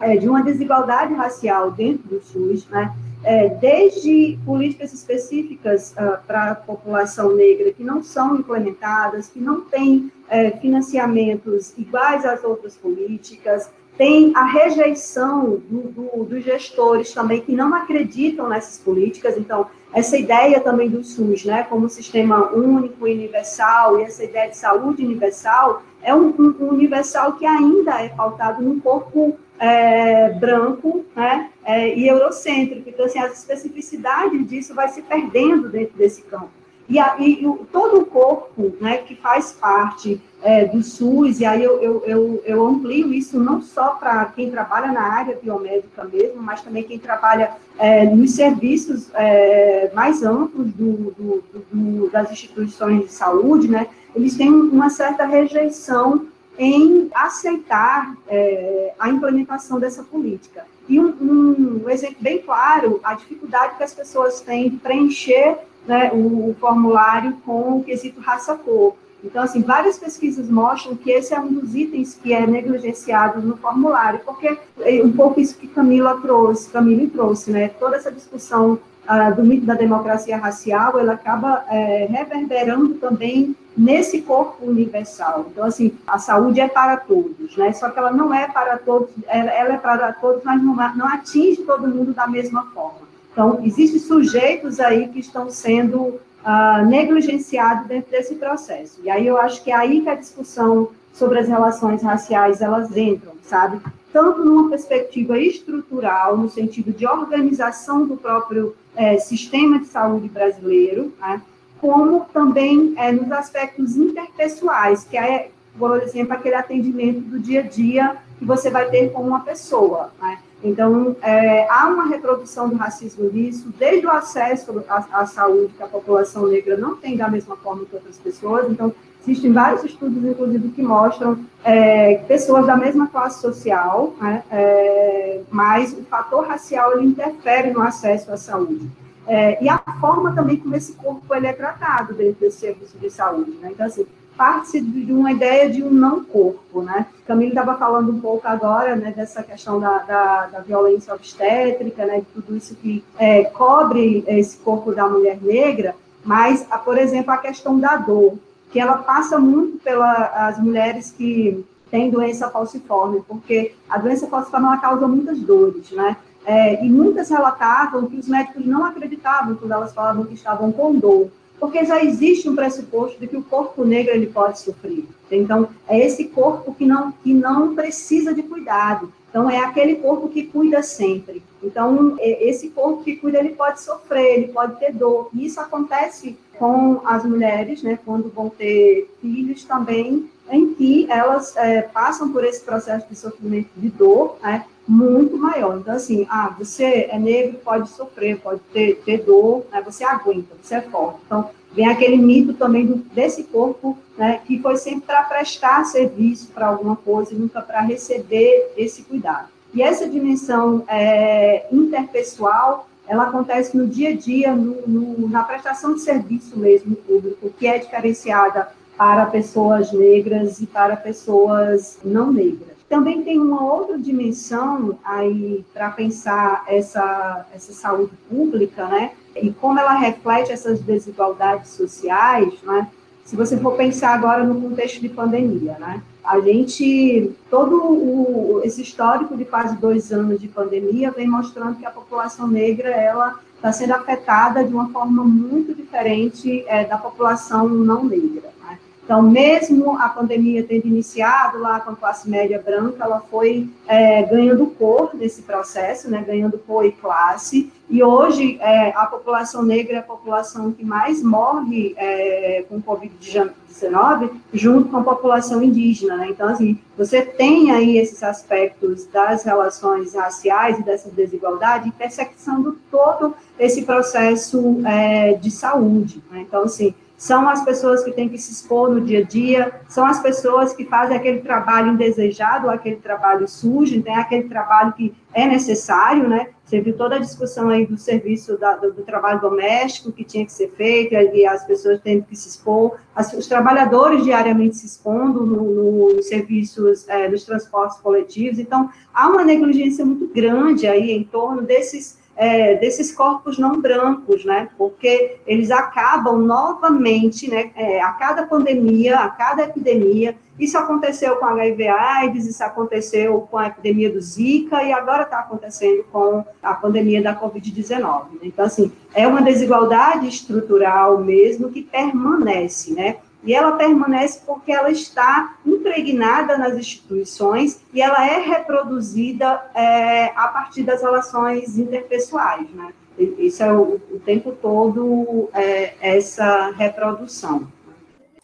é, 0.00 0.16
de 0.16 0.28
uma 0.28 0.42
desigualdade 0.42 1.12
racial 1.14 1.70
dentro 1.70 2.08
do 2.08 2.20
SUS, 2.22 2.66
né? 2.68 2.94
É, 3.24 3.48
desde 3.48 4.38
políticas 4.46 4.92
específicas 4.92 5.92
uh, 5.92 6.24
para 6.24 6.52
a 6.52 6.54
população 6.54 7.34
negra 7.34 7.72
que 7.72 7.82
não 7.82 8.00
são 8.00 8.36
implementadas, 8.36 9.28
que 9.28 9.40
não 9.40 9.62
têm 9.62 10.12
é, 10.28 10.52
financiamentos 10.52 11.76
iguais 11.76 12.24
às 12.24 12.44
outras 12.44 12.76
políticas, 12.76 13.70
tem 13.98 14.32
a 14.36 14.44
rejeição 14.44 15.60
do, 15.68 15.82
do, 15.88 16.24
dos 16.24 16.44
gestores 16.44 17.12
também 17.12 17.40
que 17.40 17.52
não 17.52 17.74
acreditam 17.74 18.48
nessas 18.48 18.78
políticas. 18.78 19.36
Então, 19.36 19.66
essa 19.92 20.16
ideia 20.16 20.60
também 20.60 20.88
do 20.88 21.02
SUS, 21.02 21.44
né, 21.44 21.64
como 21.64 21.88
sistema 21.88 22.52
único, 22.52 23.04
universal, 23.04 23.98
e 23.98 24.04
essa 24.04 24.22
ideia 24.22 24.48
de 24.48 24.56
saúde 24.56 25.04
universal, 25.04 25.82
é 26.00 26.14
um, 26.14 26.28
um 26.38 26.68
universal 26.68 27.32
que 27.32 27.44
ainda 27.44 28.00
é 28.00 28.08
pautado 28.08 28.62
no 28.62 28.80
corpo 28.80 29.36
é, 29.58 30.30
branco 30.30 31.04
né, 31.16 31.50
é, 31.64 31.92
e 31.92 32.06
eurocêntrico. 32.06 32.88
Então, 32.88 33.04
assim, 33.04 33.18
as 33.18 33.36
especificidades 33.36 34.46
disso 34.48 34.74
vai 34.74 34.86
se 34.88 35.02
perdendo 35.02 35.68
dentro 35.68 35.98
desse 35.98 36.22
campo. 36.22 36.57
E, 36.88 36.98
a, 36.98 37.16
e 37.18 37.46
o, 37.46 37.66
todo 37.70 38.00
o 38.00 38.06
corpo 38.06 38.74
né, 38.80 38.98
que 38.98 39.14
faz 39.14 39.52
parte 39.52 40.20
é, 40.42 40.64
do 40.64 40.82
SUS, 40.82 41.40
e 41.40 41.44
aí 41.44 41.62
eu, 41.62 41.82
eu, 41.82 42.02
eu, 42.06 42.42
eu 42.46 42.66
amplio 42.66 43.12
isso 43.12 43.38
não 43.38 43.60
só 43.60 43.90
para 43.90 44.24
quem 44.26 44.50
trabalha 44.50 44.90
na 44.90 45.02
área 45.02 45.38
biomédica 45.42 46.04
mesmo, 46.04 46.42
mas 46.42 46.62
também 46.62 46.84
quem 46.84 46.98
trabalha 46.98 47.52
é, 47.78 48.04
nos 48.04 48.30
serviços 48.32 49.10
é, 49.14 49.90
mais 49.94 50.22
amplos 50.22 50.72
do, 50.72 51.12
do, 51.12 51.44
do, 51.70 52.10
das 52.10 52.30
instituições 52.32 53.02
de 53.02 53.12
saúde, 53.12 53.68
né, 53.68 53.88
eles 54.14 54.34
têm 54.34 54.48
uma 54.48 54.88
certa 54.88 55.26
rejeição 55.26 56.26
em 56.58 57.08
aceitar 57.14 58.16
é, 58.26 58.92
a 58.98 59.08
implementação 59.08 59.78
dessa 59.78 60.02
política. 60.02 60.66
E 60.88 60.98
um, 60.98 61.82
um, 61.84 61.90
exemplo 61.90 62.16
bem 62.18 62.38
claro, 62.38 62.98
a 63.04 63.14
dificuldade 63.14 63.76
que 63.76 63.84
as 63.84 63.94
pessoas 63.94 64.40
têm 64.40 64.70
de 64.70 64.76
preencher 64.78 65.58
né, 65.88 66.10
o, 66.12 66.50
o, 66.50 66.56
formulário 66.60 67.38
com 67.44 67.78
o 67.78 67.82
quesito 67.82 68.20
raça-cor. 68.20 68.94
Então, 69.24 69.42
assim, 69.42 69.62
várias 69.62 69.98
pesquisas 69.98 70.48
mostram 70.48 70.94
que 70.94 71.10
esse 71.10 71.34
é 71.34 71.40
um 71.40 71.52
dos 71.52 71.74
itens 71.74 72.14
que 72.14 72.32
é 72.32 72.46
negligenciado 72.46 73.40
no 73.40 73.56
formulário, 73.56 74.20
porque 74.24 74.56
é 74.80 75.02
um 75.02 75.10
pouco 75.10 75.40
isso 75.40 75.56
que 75.56 75.66
Camila 75.66 76.20
trouxe, 76.20 76.70
Camila 76.70 77.08
trouxe, 77.10 77.50
né, 77.50 77.68
toda 77.68 77.96
essa 77.96 78.12
discussão 78.12 78.78
uh, 79.08 79.34
do 79.34 79.42
mito 79.42 79.66
da 79.66 79.74
democracia 79.74 80.36
racial, 80.36 81.00
ela 81.00 81.14
acaba 81.14 81.64
é, 81.68 82.06
reverberando 82.08 82.94
também 82.94 83.56
nesse 83.76 84.22
corpo 84.22 84.66
universal. 84.66 85.46
Então, 85.50 85.64
assim, 85.64 85.96
a 86.06 86.18
saúde 86.18 86.60
é 86.60 86.68
para 86.68 86.96
todos, 86.96 87.56
né? 87.56 87.72
Só 87.72 87.88
que 87.90 87.98
ela 87.98 88.10
não 88.10 88.34
é 88.34 88.48
para 88.48 88.76
todos, 88.76 89.08
ela 89.26 89.74
é 89.74 89.78
para 89.78 90.12
todos, 90.12 90.42
mas 90.44 90.60
não, 90.62 90.74
não 90.74 91.06
atinge 91.06 91.62
todo 91.62 91.88
mundo 91.88 92.12
da 92.12 92.26
mesma 92.26 92.66
forma. 92.74 93.07
Então, 93.38 93.60
existem 93.62 94.00
sujeitos 94.00 94.80
aí 94.80 95.06
que 95.06 95.20
estão 95.20 95.48
sendo 95.48 96.00
uh, 96.00 96.84
negligenciados 96.88 97.86
dentro 97.86 98.10
desse 98.10 98.34
processo. 98.34 99.00
E 99.04 99.08
aí 99.08 99.28
eu 99.28 99.38
acho 99.38 99.62
que 99.62 99.70
é 99.70 99.76
aí 99.76 100.00
que 100.00 100.08
a 100.08 100.16
discussão 100.16 100.88
sobre 101.12 101.38
as 101.38 101.46
relações 101.46 102.02
raciais, 102.02 102.60
elas 102.60 102.96
entram, 102.96 103.34
sabe? 103.42 103.80
Tanto 104.12 104.44
numa 104.44 104.68
perspectiva 104.68 105.38
estrutural, 105.38 106.36
no 106.36 106.50
sentido 106.50 106.92
de 106.92 107.06
organização 107.06 108.08
do 108.08 108.16
próprio 108.16 108.74
é, 108.96 109.18
sistema 109.18 109.78
de 109.78 109.86
saúde 109.86 110.28
brasileiro, 110.28 111.12
né? 111.20 111.40
como 111.80 112.26
também 112.32 112.92
é, 112.96 113.12
nos 113.12 113.30
aspectos 113.30 113.96
interpessoais, 113.96 115.04
que 115.04 115.16
é, 115.16 115.52
por 115.78 116.02
exemplo, 116.02 116.32
aquele 116.32 116.56
atendimento 116.56 117.20
do 117.20 117.38
dia 117.38 117.60
a 117.60 117.62
dia 117.62 118.16
que 118.36 118.44
você 118.44 118.68
vai 118.68 118.90
ter 118.90 119.12
com 119.12 119.22
uma 119.22 119.44
pessoa. 119.44 120.10
Né? 120.20 120.40
Então, 120.62 121.16
é, 121.22 121.68
há 121.70 121.86
uma 121.86 122.06
reprodução 122.06 122.68
do 122.68 122.76
racismo 122.76 123.30
nisso, 123.32 123.72
desde 123.78 124.06
o 124.06 124.10
acesso 124.10 124.84
à, 124.88 125.20
à, 125.20 125.26
saúde 125.26 125.72
que 125.76 125.82
a 125.82 125.86
população 125.86 126.48
negra 126.48 126.76
não 126.76 126.96
tem 126.96 127.16
da 127.16 127.28
mesma 127.28 127.56
forma 127.56 127.84
que 127.84 127.94
outras 127.94 128.18
pessoas. 128.18 128.68
Então, 128.68 128.92
existem 129.22 129.52
vários 129.52 129.84
estudos, 129.84 130.24
inclusive, 130.24 130.70
que 130.70 130.82
mostram 130.82 131.38
é, 131.62 132.16
pessoas 132.26 132.66
da 132.66 132.76
mesma 132.76 133.06
classe 133.06 133.40
social, 133.40 134.14
né, 134.20 134.42
é, 134.50 135.40
mas 135.50 135.92
o 135.92 136.02
fator 136.04 136.46
racial 136.46 136.96
ele 136.96 137.06
interfere 137.06 137.70
no 137.70 137.80
acesso 137.80 138.32
à 138.32 138.36
saúde. 138.36 138.88
É, 139.28 139.62
e 139.62 139.68
a 139.68 139.78
forma 140.00 140.34
também 140.34 140.56
como 140.56 140.74
esse 140.74 140.92
corpo 140.94 141.34
ele 141.34 141.46
é 141.46 141.52
tratado 141.52 142.14
dentro 142.14 142.40
desse 142.40 142.60
serviço 142.60 142.96
de 142.98 143.10
saúde. 143.10 143.50
Né? 143.60 143.70
Então, 143.72 143.86
assim, 143.86 144.06
parte 144.38 144.80
de 144.80 145.12
uma 145.12 145.32
ideia 145.32 145.68
de 145.68 145.82
um 145.82 145.90
não 145.90 146.22
corpo, 146.22 146.80
né? 146.80 147.06
Camilo 147.26 147.50
estava 147.50 147.76
falando 147.76 148.12
um 148.12 148.20
pouco 148.20 148.46
agora, 148.46 148.94
né, 148.94 149.12
dessa 149.14 149.42
questão 149.42 149.80
da, 149.80 149.98
da, 149.98 150.46
da 150.46 150.60
violência 150.60 151.12
obstétrica, 151.12 152.06
né, 152.06 152.20
de 152.20 152.26
tudo 152.26 152.56
isso 152.56 152.76
que 152.76 153.04
é, 153.18 153.42
cobre 153.44 154.24
esse 154.28 154.56
corpo 154.58 154.94
da 154.94 155.08
mulher 155.08 155.38
negra, 155.42 155.94
mas, 156.24 156.64
por 156.84 156.96
exemplo, 156.96 157.32
a 157.32 157.38
questão 157.38 157.78
da 157.80 157.96
dor, 157.96 158.38
que 158.70 158.78
ela 158.78 158.98
passa 158.98 159.38
muito 159.38 159.78
pelas 159.78 160.58
mulheres 160.58 161.10
que 161.10 161.64
têm 161.90 162.08
doença 162.08 162.48
falciforme, 162.48 163.22
porque 163.26 163.74
a 163.88 163.98
doença 163.98 164.28
falciforme 164.28 164.66
ela 164.66 164.76
causa 164.76 165.08
muitas 165.08 165.38
dores, 165.40 165.90
né? 165.90 166.16
É, 166.46 166.84
e 166.84 166.88
muitas 166.88 167.28
relatavam 167.28 168.06
que 168.06 168.16
os 168.16 168.28
médicos 168.28 168.64
não 168.64 168.84
acreditavam 168.84 169.56
quando 169.56 169.72
elas 169.72 169.92
falavam 169.92 170.24
que 170.24 170.34
estavam 170.34 170.70
com 170.70 170.94
dor 170.94 171.28
porque 171.58 171.84
já 171.84 172.02
existe 172.02 172.48
um 172.48 172.54
pressuposto 172.54 173.18
de 173.18 173.26
que 173.26 173.36
o 173.36 173.42
corpo 173.42 173.84
negro 173.84 174.14
ele 174.14 174.26
pode 174.26 174.60
sofrer. 174.60 175.04
Então, 175.30 175.68
é 175.86 175.98
esse 175.98 176.24
corpo 176.24 176.74
que 176.74 176.86
não, 176.86 177.12
que 177.12 177.34
não 177.34 177.74
precisa 177.74 178.32
de 178.32 178.42
cuidado. 178.42 179.12
Então, 179.28 179.48
é 179.50 179.58
aquele 179.58 179.96
corpo 179.96 180.28
que 180.28 180.44
cuida 180.44 180.82
sempre. 180.82 181.42
Então, 181.62 182.16
é, 182.18 182.48
esse 182.48 182.70
corpo 182.70 183.02
que 183.02 183.16
cuida, 183.16 183.38
ele 183.38 183.50
pode 183.50 183.80
sofrer, 183.82 184.38
ele 184.38 184.48
pode 184.48 184.78
ter 184.78 184.92
dor. 184.92 185.28
E 185.34 185.46
isso 185.46 185.60
acontece 185.60 186.38
com 186.58 187.00
as 187.04 187.24
mulheres, 187.24 187.82
né, 187.82 187.98
quando 188.04 188.30
vão 188.30 188.48
ter 188.48 189.08
filhos 189.20 189.64
também, 189.64 190.28
em 190.50 190.74
que 190.74 191.06
elas 191.10 191.56
é, 191.56 191.82
passam 191.82 192.32
por 192.32 192.44
esse 192.44 192.62
processo 192.62 193.06
de 193.08 193.16
sofrimento 193.16 193.68
de 193.76 193.90
dor, 193.90 194.38
né, 194.42 194.64
muito 194.88 195.36
maior. 195.36 195.78
Então, 195.78 195.94
assim, 195.94 196.26
ah, 196.30 196.54
você 196.58 197.08
é 197.10 197.18
negro, 197.18 197.58
pode 197.62 197.90
sofrer, 197.90 198.40
pode 198.40 198.60
ter, 198.72 199.02
ter 199.04 199.18
dor, 199.18 199.66
né, 199.70 199.82
você 199.84 200.02
aguenta, 200.02 200.54
você 200.62 200.76
é 200.76 200.80
forte. 200.80 201.20
Então, 201.26 201.50
vem 201.72 201.86
aquele 201.86 202.16
mito 202.16 202.54
também 202.54 202.86
do, 202.86 202.96
desse 202.96 203.44
corpo, 203.44 203.98
né, 204.16 204.40
que 204.46 204.58
foi 204.60 204.76
sempre 204.78 205.02
para 205.02 205.22
prestar 205.24 205.84
serviço 205.84 206.48
para 206.48 206.68
alguma 206.68 206.96
coisa, 206.96 207.34
nunca 207.34 207.60
para 207.60 207.82
receber 207.82 208.72
esse 208.76 209.02
cuidado. 209.02 209.48
E 209.74 209.82
essa 209.82 210.08
dimensão 210.08 210.82
é, 210.88 211.66
interpessoal, 211.70 212.88
ela 213.06 213.24
acontece 213.24 213.76
no 213.76 213.86
dia 213.86 214.10
a 214.10 214.16
dia, 214.16 214.54
no, 214.54 214.86
no, 214.86 215.28
na 215.28 215.44
prestação 215.44 215.94
de 215.94 216.00
serviço 216.00 216.58
mesmo 216.58 216.96
público, 216.96 217.50
que 217.58 217.66
é 217.66 217.78
diferenciada 217.78 218.68
para 218.96 219.26
pessoas 219.26 219.92
negras 219.92 220.60
e 220.60 220.66
para 220.66 220.96
pessoas 220.96 221.98
não 222.02 222.32
negras. 222.32 222.77
Também 222.88 223.22
tem 223.22 223.38
uma 223.38 223.62
outra 223.62 223.98
dimensão 223.98 224.98
aí 225.04 225.64
para 225.74 225.90
pensar 225.90 226.64
essa, 226.66 227.46
essa 227.54 227.72
saúde 227.72 228.12
pública, 228.28 228.86
né? 228.86 229.12
E 229.36 229.52
como 229.52 229.78
ela 229.78 229.94
reflete 229.94 230.50
essas 230.50 230.80
desigualdades 230.80 231.70
sociais, 231.72 232.54
né? 232.62 232.88
Se 233.24 233.36
você 233.36 233.58
for 233.58 233.76
pensar 233.76 234.14
agora 234.14 234.42
no 234.42 234.58
contexto 234.58 235.00
de 235.00 235.10
pandemia, 235.10 235.76
né? 235.78 236.02
A 236.24 236.40
gente, 236.40 237.30
todo 237.50 237.76
o, 237.76 238.60
esse 238.64 238.80
histórico 238.80 239.36
de 239.36 239.44
quase 239.44 239.76
dois 239.76 240.10
anos 240.10 240.40
de 240.40 240.48
pandemia 240.48 241.10
vem 241.10 241.28
mostrando 241.28 241.76
que 241.76 241.84
a 241.84 241.90
população 241.90 242.46
negra, 242.46 242.88
ela 242.88 243.38
está 243.54 243.72
sendo 243.72 243.92
afetada 243.92 244.64
de 244.64 244.72
uma 244.72 244.88
forma 244.88 245.24
muito 245.24 245.74
diferente 245.74 246.64
é, 246.68 246.84
da 246.84 246.96
população 246.96 247.68
não 247.68 248.04
negra. 248.04 248.50
Né? 248.62 248.78
Então, 249.08 249.22
mesmo 249.22 249.98
a 249.98 250.10
pandemia 250.10 250.62
tendo 250.62 250.86
iniciado 250.86 251.58
lá 251.58 251.80
com 251.80 251.92
a 251.92 251.96
classe 251.96 252.28
média 252.28 252.62
branca, 252.62 253.02
ela 253.02 253.20
foi 253.30 253.66
é, 253.86 254.22
ganhando 254.24 254.66
cor 254.66 255.12
nesse 255.14 255.40
processo, 255.40 256.10
né, 256.10 256.22
ganhando 256.22 256.58
cor 256.58 256.84
e 256.84 256.92
classe, 256.92 257.72
e 257.88 258.02
hoje 258.02 258.58
é, 258.60 258.90
a 258.94 259.06
população 259.06 259.62
negra 259.62 259.96
é 259.96 259.98
a 260.00 260.02
população 260.02 260.70
que 260.72 260.84
mais 260.84 261.22
morre 261.22 261.94
é, 261.96 262.66
com 262.68 262.82
Covid-19, 262.82 264.30
junto 264.52 264.90
com 264.90 264.98
a 264.98 265.02
população 265.02 265.62
indígena, 265.62 266.18
né? 266.18 266.26
Então, 266.28 266.46
assim, 266.46 266.78
você 266.94 267.22
tem 267.22 267.70
aí 267.70 267.96
esses 267.96 268.22
aspectos 268.22 269.06
das 269.06 269.42
relações 269.42 270.14
raciais 270.14 270.78
e 270.78 270.82
dessa 270.82 271.08
desigualdade 271.10 271.90
perseguindo 271.92 272.76
todo 272.90 273.34
esse 273.58 273.86
processo 273.86 274.82
é, 274.84 275.32
de 275.32 275.50
saúde, 275.50 276.22
né? 276.30 276.40
Então, 276.46 276.64
assim, 276.64 276.94
são 277.18 277.48
as 277.48 277.64
pessoas 277.64 278.04
que 278.04 278.12
têm 278.12 278.28
que 278.28 278.38
se 278.38 278.52
expor 278.52 278.88
no 278.88 279.00
dia 279.00 279.18
a 279.18 279.22
dia, 279.24 279.80
são 279.88 280.06
as 280.06 280.20
pessoas 280.20 280.72
que 280.72 280.84
fazem 280.84 281.16
aquele 281.16 281.40
trabalho 281.40 281.88
indesejado, 281.88 282.70
aquele 282.70 282.96
trabalho 282.96 283.48
sujo, 283.48 284.00
tem 284.00 284.14
aquele 284.14 284.44
trabalho 284.44 284.92
que 284.92 285.12
é 285.34 285.44
necessário, 285.44 286.28
né? 286.28 286.50
Você 286.64 286.80
viu 286.80 286.96
toda 286.96 287.16
a 287.16 287.18
discussão 287.18 287.70
aí 287.70 287.84
do 287.84 287.98
serviço 287.98 288.56
da, 288.56 288.76
do, 288.76 288.92
do, 288.92 289.02
trabalho 289.02 289.40
doméstico 289.40 290.12
que 290.12 290.22
tinha 290.22 290.46
que 290.46 290.52
ser 290.52 290.70
feito, 290.76 291.12
e 291.12 291.44
as 291.44 291.66
pessoas 291.66 292.00
têm 292.00 292.22
que 292.22 292.36
se 292.36 292.50
expor, 292.50 292.98
as, 293.16 293.32
os 293.32 293.48
trabalhadores 293.48 294.22
diariamente 294.22 294.76
se 294.76 294.86
expondo 294.86 295.44
nos 295.44 296.14
no 296.14 296.22
serviços, 296.22 297.08
é, 297.08 297.28
dos 297.28 297.42
transportes 297.42 297.98
coletivos, 297.98 298.60
então 298.60 298.90
há 299.12 299.28
uma 299.28 299.44
negligência 299.44 300.04
muito 300.04 300.28
grande 300.28 300.86
aí 300.86 301.10
em 301.10 301.24
torno 301.24 301.62
desses 301.62 302.16
é, 302.38 302.76
desses 302.76 303.10
corpos 303.10 303.58
não 303.58 303.80
brancos, 303.80 304.44
né? 304.44 304.68
Porque 304.78 305.38
eles 305.44 305.72
acabam 305.72 306.38
novamente, 306.38 307.50
né? 307.50 307.72
É, 307.74 308.00
a 308.00 308.12
cada 308.12 308.46
pandemia, 308.46 309.18
a 309.18 309.28
cada 309.28 309.64
epidemia, 309.64 310.36
isso 310.58 310.78
aconteceu 310.78 311.34
com 311.36 311.46
HIV/AIDS, 311.46 312.46
isso 312.46 312.62
aconteceu 312.62 313.40
com 313.50 313.58
a 313.58 313.66
epidemia 313.66 314.10
do 314.10 314.20
Zika 314.20 314.84
e 314.84 314.92
agora 314.92 315.24
está 315.24 315.40
acontecendo 315.40 316.04
com 316.12 316.44
a 316.62 316.74
pandemia 316.74 317.20
da 317.20 317.34
Covid-19. 317.34 318.32
Né? 318.32 318.38
Então, 318.44 318.64
assim, 318.64 318.92
é 319.12 319.26
uma 319.26 319.42
desigualdade 319.42 320.28
estrutural 320.28 321.18
mesmo 321.18 321.70
que 321.70 321.82
permanece, 321.82 322.92
né? 322.92 323.16
E 323.44 323.54
ela 323.54 323.72
permanece 323.72 324.42
porque 324.44 324.72
ela 324.72 324.90
está 324.90 325.56
impregnada 325.64 326.58
nas 326.58 326.76
instituições 326.76 327.80
e 327.92 328.02
ela 328.02 328.26
é 328.26 328.40
reproduzida 328.40 329.62
é, 329.74 330.26
a 330.36 330.48
partir 330.48 330.82
das 330.82 331.02
relações 331.02 331.78
interpessoais, 331.78 332.68
né? 332.70 332.92
Isso 333.16 333.62
é 333.62 333.72
o, 333.72 334.00
o 334.10 334.20
tempo 334.24 334.52
todo 334.52 335.48
é, 335.52 335.94
essa 336.00 336.70
reprodução. 336.70 337.66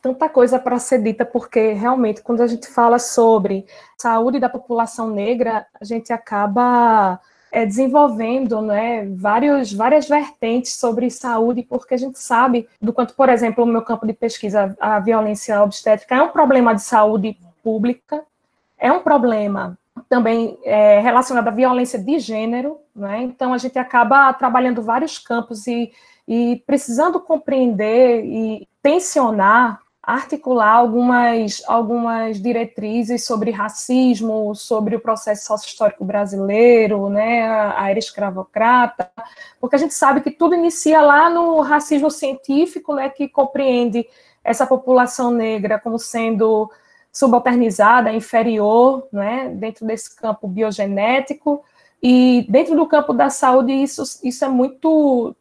Tanta 0.02 0.28
coisa 0.28 0.58
para 0.58 0.78
ser 0.78 1.02
dita, 1.02 1.24
porque 1.24 1.72
realmente, 1.72 2.22
quando 2.22 2.42
a 2.42 2.46
gente 2.46 2.68
fala 2.68 2.98
sobre 2.98 3.64
saúde 3.96 4.38
da 4.38 4.48
população 4.48 5.08
negra, 5.08 5.66
a 5.80 5.84
gente 5.84 6.12
acaba 6.12 7.18
é, 7.54 7.64
desenvolvendo 7.64 8.60
né, 8.60 9.06
vários, 9.14 9.72
várias 9.72 10.08
vertentes 10.08 10.74
sobre 10.74 11.08
saúde, 11.08 11.62
porque 11.62 11.94
a 11.94 11.96
gente 11.96 12.18
sabe 12.18 12.68
do 12.82 12.92
quanto, 12.92 13.14
por 13.14 13.28
exemplo, 13.28 13.62
o 13.62 13.66
meu 13.66 13.80
campo 13.80 14.04
de 14.04 14.12
pesquisa, 14.12 14.76
a 14.80 14.98
violência 14.98 15.62
obstétrica, 15.62 16.16
é 16.16 16.22
um 16.22 16.30
problema 16.30 16.74
de 16.74 16.82
saúde 16.82 17.38
pública, 17.62 18.24
é 18.76 18.90
um 18.90 18.98
problema 18.98 19.78
também 20.08 20.58
é, 20.64 20.98
relacionado 20.98 21.46
à 21.46 21.52
violência 21.52 21.96
de 21.96 22.18
gênero, 22.18 22.78
né? 22.94 23.22
então 23.22 23.54
a 23.54 23.58
gente 23.58 23.78
acaba 23.78 24.32
trabalhando 24.32 24.82
vários 24.82 25.20
campos 25.20 25.68
e, 25.68 25.92
e 26.26 26.60
precisando 26.66 27.20
compreender 27.20 28.24
e 28.24 28.68
tensionar 28.82 29.78
articular 30.06 30.72
algumas, 30.72 31.62
algumas 31.66 32.40
diretrizes 32.40 33.24
sobre 33.24 33.50
racismo, 33.50 34.54
sobre 34.54 34.96
o 34.96 35.00
processo 35.00 35.46
sócio-histórico 35.46 36.04
brasileiro, 36.04 37.08
né, 37.08 37.42
a 37.76 37.88
era 37.90 37.98
escravocrata, 37.98 39.10
porque 39.60 39.76
a 39.76 39.78
gente 39.78 39.94
sabe 39.94 40.20
que 40.20 40.30
tudo 40.30 40.54
inicia 40.54 41.00
lá 41.00 41.30
no 41.30 41.60
racismo 41.60 42.10
científico, 42.10 42.94
né, 42.94 43.08
que 43.08 43.28
compreende 43.28 44.06
essa 44.42 44.66
população 44.66 45.30
negra 45.30 45.78
como 45.78 45.98
sendo 45.98 46.70
subalternizada, 47.10 48.12
inferior, 48.12 49.06
né, 49.12 49.48
dentro 49.54 49.86
desse 49.86 50.14
campo 50.14 50.46
biogenético, 50.46 51.64
e 52.02 52.44
dentro 52.50 52.76
do 52.76 52.86
campo 52.86 53.14
da 53.14 53.30
saúde 53.30 53.72
isso, 53.72 54.02
isso 54.22 54.44
é 54.44 54.48
muito, 54.48 55.34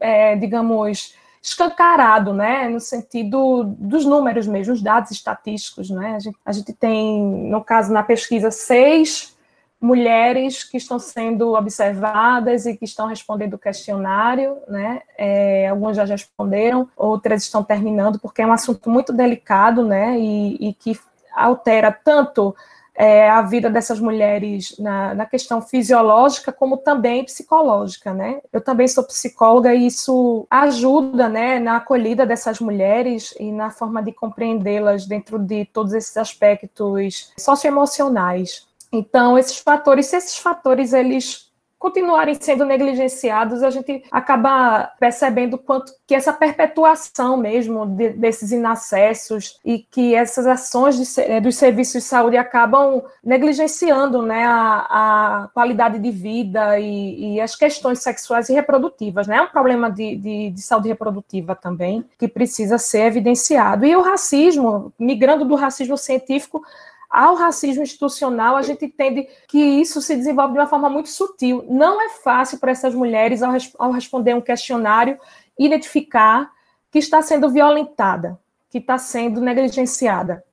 é, 0.00 0.34
digamos, 0.34 1.14
escancarado, 1.42 2.32
né, 2.32 2.68
no 2.68 2.80
sentido 2.80 3.64
dos 3.64 4.04
números 4.04 4.46
mesmo, 4.46 4.74
os 4.74 4.82
dados 4.82 5.10
estatísticos, 5.10 5.90
né, 5.90 6.16
a 6.16 6.18
gente, 6.18 6.38
a 6.44 6.52
gente 6.52 6.72
tem, 6.72 7.22
no 7.22 7.62
caso, 7.62 7.92
na 7.92 8.02
pesquisa, 8.02 8.50
seis 8.50 9.36
mulheres 9.80 10.64
que 10.64 10.76
estão 10.76 10.98
sendo 10.98 11.54
observadas 11.54 12.66
e 12.66 12.76
que 12.76 12.84
estão 12.84 13.06
respondendo 13.06 13.54
o 13.54 13.58
questionário, 13.58 14.56
né, 14.66 15.02
é, 15.16 15.68
algumas 15.68 15.96
já 15.96 16.04
responderam, 16.04 16.88
outras 16.96 17.44
estão 17.44 17.62
terminando, 17.62 18.18
porque 18.18 18.42
é 18.42 18.46
um 18.46 18.52
assunto 18.52 18.90
muito 18.90 19.12
delicado, 19.12 19.84
né, 19.84 20.18
e, 20.18 20.68
e 20.68 20.74
que 20.74 20.98
altera 21.34 21.92
tanto 21.92 22.54
é, 23.00 23.30
a 23.30 23.42
vida 23.42 23.70
dessas 23.70 24.00
mulheres 24.00 24.76
na, 24.76 25.14
na, 25.14 25.24
questão 25.24 25.62
fisiológica, 25.62 26.50
como 26.50 26.76
também 26.78 27.24
psicológica, 27.24 28.12
né? 28.12 28.40
Eu 28.52 28.60
também 28.60 28.88
sou 28.88 29.04
psicóloga 29.04 29.72
e 29.72 29.86
isso 29.86 30.44
ajuda, 30.50 31.28
né, 31.28 31.60
na 31.60 31.76
acolhida 31.76 32.26
dessas 32.26 32.58
mulheres 32.58 33.32
e 33.38 33.52
na 33.52 33.70
forma 33.70 34.02
de 34.02 34.10
compreendê-las 34.10 35.06
dentro 35.06 35.38
de 35.38 35.64
todos 35.66 35.92
esses 35.92 36.16
aspectos 36.16 37.32
socioemocionais. 37.38 38.66
Então, 38.90 39.38
esses 39.38 39.58
fatores, 39.58 40.06
se 40.06 40.16
esses 40.16 40.36
fatores 40.36 40.92
eles 40.92 41.47
continuarem 41.78 42.34
sendo 42.34 42.64
negligenciados, 42.64 43.62
a 43.62 43.70
gente 43.70 44.02
acaba 44.10 44.92
percebendo 44.98 45.56
quanto 45.56 45.92
que 46.06 46.14
essa 46.14 46.32
perpetuação 46.32 47.36
mesmo 47.36 47.86
de, 47.86 48.10
desses 48.10 48.50
inacessos 48.50 49.60
e 49.64 49.78
que 49.78 50.14
essas 50.14 50.46
ações 50.46 50.96
de, 50.96 51.20
eh, 51.20 51.40
dos 51.40 51.56
serviços 51.56 52.02
de 52.02 52.08
saúde 52.08 52.36
acabam 52.36 53.02
negligenciando 53.22 54.22
né, 54.22 54.44
a, 54.44 55.44
a 55.44 55.48
qualidade 55.54 55.98
de 55.98 56.10
vida 56.10 56.78
e, 56.80 57.34
e, 57.34 57.40
as 57.40 57.54
questões 57.54 58.00
sexuais 58.00 58.48
e 58.48 58.54
reprodutivas. 58.54 59.28
Né? 59.28 59.36
É 59.36 59.42
um 59.42 59.48
problema 59.48 59.90
de, 59.90 60.16
de, 60.16 60.50
de 60.50 60.62
saúde 60.62 60.88
reprodutiva 60.88 61.54
também 61.54 62.04
que 62.18 62.26
precisa 62.26 62.76
ser 62.76 63.02
evidenciado. 63.02 63.86
E 63.86 63.94
o 63.94 64.02
racismo, 64.02 64.92
migrando 64.98 65.44
do 65.44 65.54
racismo 65.54 65.96
científico 65.96 66.62
ao 67.10 67.34
racismo 67.34 67.82
institucional, 67.82 68.56
a 68.56 68.62
gente 68.62 68.84
entende 68.84 69.26
que 69.48 69.58
isso 69.58 70.02
se 70.02 70.14
desenvolve 70.14 70.52
de 70.52 70.58
uma 70.58 70.66
forma 70.66 70.90
muito 70.90 71.08
sutil. 71.08 71.64
Não 71.68 72.00
é 72.00 72.10
fácil 72.10 72.58
para 72.58 72.70
essas 72.70 72.94
mulheres, 72.94 73.42
ao, 73.42 73.54
ao 73.78 73.92
responder 73.92 74.34
um 74.34 74.40
questionário, 74.40 75.18
identificar 75.58 76.50
que 76.90 76.98
está 76.98 77.22
sendo 77.22 77.50
violentada, 77.50 78.38
que 78.70 78.78
está 78.78 78.98
sendo 78.98 79.40
negligenciada. 79.40 80.44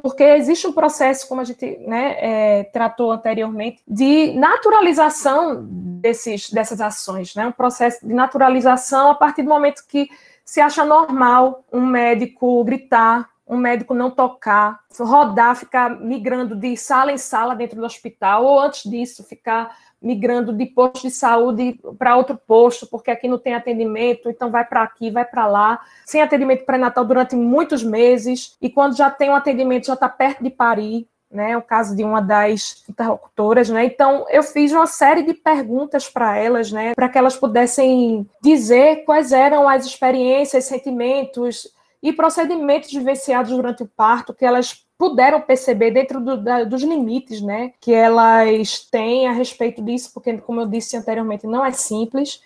Porque 0.00 0.22
existe 0.22 0.66
um 0.66 0.72
processo, 0.72 1.28
como 1.28 1.40
a 1.40 1.44
gente 1.44 1.78
né, 1.86 2.16
é, 2.18 2.64
tratou 2.64 3.12
anteriormente, 3.12 3.82
de 3.86 4.32
naturalização 4.32 5.66
desses, 5.66 6.50
dessas 6.50 6.80
ações, 6.80 7.34
né? 7.34 7.46
um 7.46 7.52
processo 7.52 8.06
de 8.06 8.14
naturalização 8.14 9.10
a 9.10 9.14
partir 9.14 9.42
do 9.42 9.50
momento 9.50 9.82
que 9.86 10.08
se 10.44 10.60
acha 10.60 10.84
normal 10.84 11.62
um 11.70 11.84
médico 11.84 12.64
gritar 12.64 13.28
um 13.52 13.58
médico 13.58 13.92
não 13.92 14.10
tocar, 14.10 14.80
rodar, 14.98 15.54
ficar 15.54 15.90
migrando 16.00 16.56
de 16.56 16.74
sala 16.74 17.12
em 17.12 17.18
sala 17.18 17.54
dentro 17.54 17.76
do 17.76 17.84
hospital, 17.84 18.46
ou 18.46 18.58
antes 18.58 18.90
disso, 18.90 19.22
ficar 19.22 19.76
migrando 20.00 20.54
de 20.54 20.64
posto 20.64 21.06
de 21.06 21.10
saúde 21.10 21.78
para 21.98 22.16
outro 22.16 22.36
posto, 22.46 22.86
porque 22.86 23.10
aqui 23.10 23.28
não 23.28 23.38
tem 23.38 23.54
atendimento, 23.54 24.30
então 24.30 24.50
vai 24.50 24.64
para 24.64 24.82
aqui, 24.82 25.10
vai 25.10 25.24
para 25.24 25.46
lá, 25.46 25.80
sem 26.06 26.22
atendimento 26.22 26.64
pré-natal 26.64 27.04
durante 27.04 27.36
muitos 27.36 27.84
meses, 27.84 28.56
e 28.60 28.70
quando 28.70 28.96
já 28.96 29.10
tem 29.10 29.28
um 29.28 29.34
atendimento, 29.34 29.86
já 29.86 29.94
está 29.94 30.08
perto 30.08 30.42
de 30.42 30.50
parir, 30.50 31.06
né, 31.30 31.56
o 31.56 31.62
caso 31.62 31.94
de 31.94 32.04
uma 32.04 32.20
das 32.20 32.84
interlocutoras, 32.88 33.70
né? 33.70 33.86
Então 33.86 34.26
eu 34.28 34.42
fiz 34.42 34.70
uma 34.70 34.86
série 34.86 35.22
de 35.22 35.32
perguntas 35.32 36.06
para 36.08 36.36
elas, 36.36 36.70
né, 36.70 36.94
para 36.94 37.08
que 37.08 37.16
elas 37.16 37.36
pudessem 37.36 38.28
dizer 38.42 39.04
quais 39.04 39.32
eram 39.32 39.66
as 39.66 39.86
experiências, 39.86 40.64
sentimentos, 40.64 41.68
e 42.02 42.12
procedimentos 42.12 42.92
vivenciados 42.92 43.52
durante 43.52 43.82
o 43.82 43.88
parto 43.88 44.34
que 44.34 44.44
elas 44.44 44.84
puderam 44.98 45.40
perceber 45.40 45.90
dentro 45.90 46.20
do, 46.20 46.36
da, 46.36 46.64
dos 46.64 46.82
limites, 46.82 47.40
né, 47.40 47.72
que 47.80 47.92
elas 47.92 48.86
têm 48.90 49.26
a 49.26 49.32
respeito 49.32 49.82
disso, 49.82 50.10
porque, 50.12 50.36
como 50.38 50.60
eu 50.60 50.66
disse 50.66 50.96
anteriormente, 50.96 51.46
não 51.46 51.64
é 51.64 51.72
simples 51.72 52.40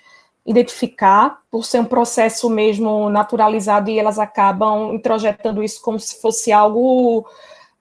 identificar, 0.45 1.43
por 1.51 1.65
ser 1.65 1.81
um 1.81 1.85
processo 1.85 2.49
mesmo 2.49 3.11
naturalizado 3.11 3.91
e 3.91 3.99
elas 3.99 4.19
acabam 4.19 4.95
introjetando 4.95 5.63
isso 5.63 5.83
como 5.83 5.99
se 5.99 6.21
fosse 6.21 6.53
algo 6.53 7.29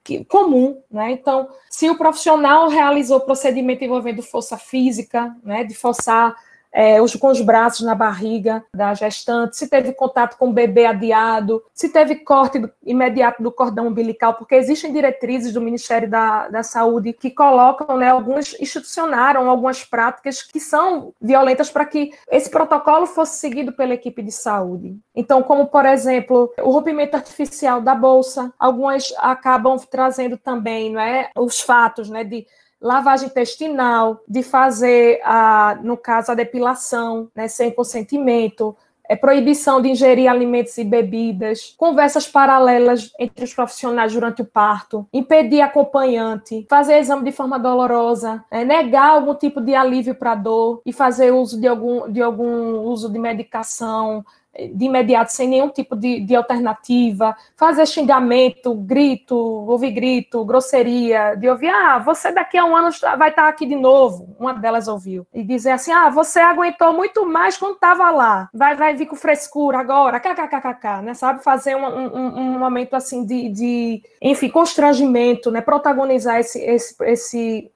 que, 0.02 0.24
comum, 0.24 0.82
né? 0.90 1.12
Então, 1.12 1.48
se 1.70 1.88
o 1.88 1.96
profissional 1.96 2.68
realizou 2.68 3.20
procedimento 3.20 3.84
envolvendo 3.84 4.22
força 4.22 4.58
física, 4.58 5.34
né, 5.42 5.62
de 5.64 5.74
forçar 5.74 6.34
é, 6.76 6.98
com 7.18 7.28
os 7.28 7.40
braços 7.40 7.86
na 7.86 7.94
barriga 7.94 8.62
da 8.74 8.92
gestante, 8.92 9.56
se 9.56 9.66
teve 9.66 9.94
contato 9.94 10.36
com 10.36 10.50
o 10.50 10.52
bebê 10.52 10.84
adiado, 10.84 11.64
se 11.72 11.88
teve 11.88 12.16
corte 12.16 12.62
imediato 12.84 13.42
do 13.42 13.50
cordão 13.50 13.86
umbilical, 13.86 14.34
porque 14.34 14.54
existem 14.54 14.92
diretrizes 14.92 15.54
do 15.54 15.60
Ministério 15.62 16.10
da, 16.10 16.48
da 16.48 16.62
Saúde 16.62 17.14
que 17.14 17.30
colocam, 17.30 17.96
né, 17.96 18.10
alguns 18.10 18.54
institucionaram 18.60 19.48
algumas 19.48 19.84
práticas 19.84 20.42
que 20.42 20.60
são 20.60 21.14
violentas 21.18 21.70
para 21.70 21.86
que 21.86 22.10
esse 22.30 22.50
protocolo 22.50 23.06
fosse 23.06 23.38
seguido 23.38 23.72
pela 23.72 23.94
equipe 23.94 24.22
de 24.22 24.32
saúde. 24.32 24.98
Então, 25.14 25.42
como 25.42 25.68
por 25.68 25.86
exemplo, 25.86 26.52
o 26.60 26.70
rompimento 26.70 27.16
artificial 27.16 27.80
da 27.80 27.94
bolsa, 27.94 28.52
algumas 28.58 29.14
acabam 29.16 29.78
trazendo 29.90 30.36
também, 30.36 30.92
não 30.92 31.00
é, 31.00 31.30
os 31.38 31.58
fatos, 31.58 32.10
né, 32.10 32.22
de 32.22 32.46
lavagem 32.80 33.28
intestinal, 33.28 34.20
de 34.28 34.42
fazer, 34.42 35.20
a, 35.24 35.78
no 35.82 35.96
caso, 35.96 36.32
a 36.32 36.34
depilação, 36.34 37.28
né, 37.34 37.48
sem 37.48 37.70
consentimento, 37.70 38.76
é, 39.08 39.14
proibição 39.14 39.80
de 39.80 39.88
ingerir 39.88 40.28
alimentos 40.28 40.76
e 40.78 40.84
bebidas, 40.84 41.74
conversas 41.76 42.26
paralelas 42.26 43.12
entre 43.18 43.44
os 43.44 43.54
profissionais 43.54 44.12
durante 44.12 44.42
o 44.42 44.44
parto, 44.44 45.06
impedir 45.12 45.60
acompanhante, 45.60 46.66
fazer 46.68 46.98
exame 46.98 47.24
de 47.24 47.32
forma 47.32 47.58
dolorosa, 47.58 48.44
é, 48.50 48.64
negar 48.64 49.10
algum 49.10 49.34
tipo 49.34 49.60
de 49.60 49.74
alívio 49.74 50.14
para 50.14 50.34
dor 50.34 50.82
e 50.84 50.92
fazer 50.92 51.32
uso 51.32 51.60
de 51.60 51.68
algum, 51.68 52.10
de 52.10 52.20
algum 52.20 52.80
uso 52.80 53.10
de 53.10 53.18
medicação, 53.18 54.24
de 54.72 54.84
imediato, 54.84 55.32
sem 55.32 55.48
nenhum 55.48 55.68
tipo 55.68 55.94
de, 55.94 56.20
de 56.20 56.34
alternativa, 56.34 57.36
fazer 57.56 57.86
xingamento, 57.86 58.74
grito, 58.74 59.36
ouvir 59.36 59.90
grito, 59.90 60.44
grosseria, 60.44 61.34
de 61.34 61.48
ouvir, 61.48 61.68
ah, 61.68 61.98
você 61.98 62.32
daqui 62.32 62.56
a 62.56 62.64
um 62.64 62.76
ano 62.76 62.90
vai 63.18 63.30
estar 63.30 63.48
aqui 63.48 63.66
de 63.66 63.76
novo, 63.76 64.34
uma 64.38 64.54
delas 64.54 64.88
ouviu, 64.88 65.26
e 65.32 65.42
dizer 65.42 65.72
assim, 65.72 65.92
ah, 65.92 66.08
você 66.08 66.40
aguentou 66.40 66.92
muito 66.92 67.26
mais 67.26 67.56
quando 67.56 67.74
estava 67.74 68.10
lá, 68.10 68.48
vai, 68.52 68.74
vai 68.74 68.94
vir 68.94 69.06
com 69.06 69.16
frescura 69.16 69.78
agora, 69.78 70.20
kkkk, 70.20 71.02
né, 71.02 71.14
sabe, 71.14 71.42
fazer 71.42 71.76
um, 71.76 71.86
um, 71.86 72.40
um 72.40 72.58
momento 72.58 72.94
assim 72.94 73.24
de, 73.24 73.48
de, 73.48 74.02
enfim, 74.22 74.48
constrangimento, 74.48 75.50
né, 75.50 75.60
protagonizar 75.60 76.38
esse, 76.38 76.58
esse, 76.60 76.96
esse 77.04 77.70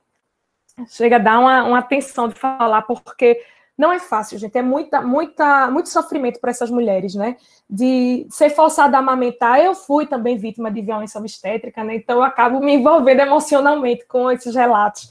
chega 0.88 1.16
a 1.16 1.18
dar 1.18 1.38
uma, 1.38 1.64
uma 1.64 1.78
atenção 1.78 2.28
de 2.28 2.34
falar, 2.34 2.82
porque 2.82 3.40
não 3.80 3.90
é 3.90 3.98
fácil, 3.98 4.38
gente. 4.38 4.58
É 4.58 4.60
muita, 4.60 5.00
muita, 5.00 5.70
muito 5.70 5.88
sofrimento 5.88 6.38
para 6.38 6.50
essas 6.50 6.70
mulheres, 6.70 7.14
né? 7.14 7.38
De 7.68 8.26
ser 8.28 8.50
forçada 8.50 8.98
a 8.98 9.00
amamentar. 9.00 9.58
Eu 9.58 9.74
fui 9.74 10.06
também 10.06 10.36
vítima 10.36 10.70
de 10.70 10.82
violência 10.82 11.18
obstétrica, 11.18 11.82
né? 11.82 11.94
Então 11.94 12.18
eu 12.18 12.22
acabo 12.22 12.60
me 12.60 12.74
envolvendo 12.74 13.20
emocionalmente 13.20 14.04
com 14.04 14.30
esses 14.30 14.54
relatos, 14.54 15.10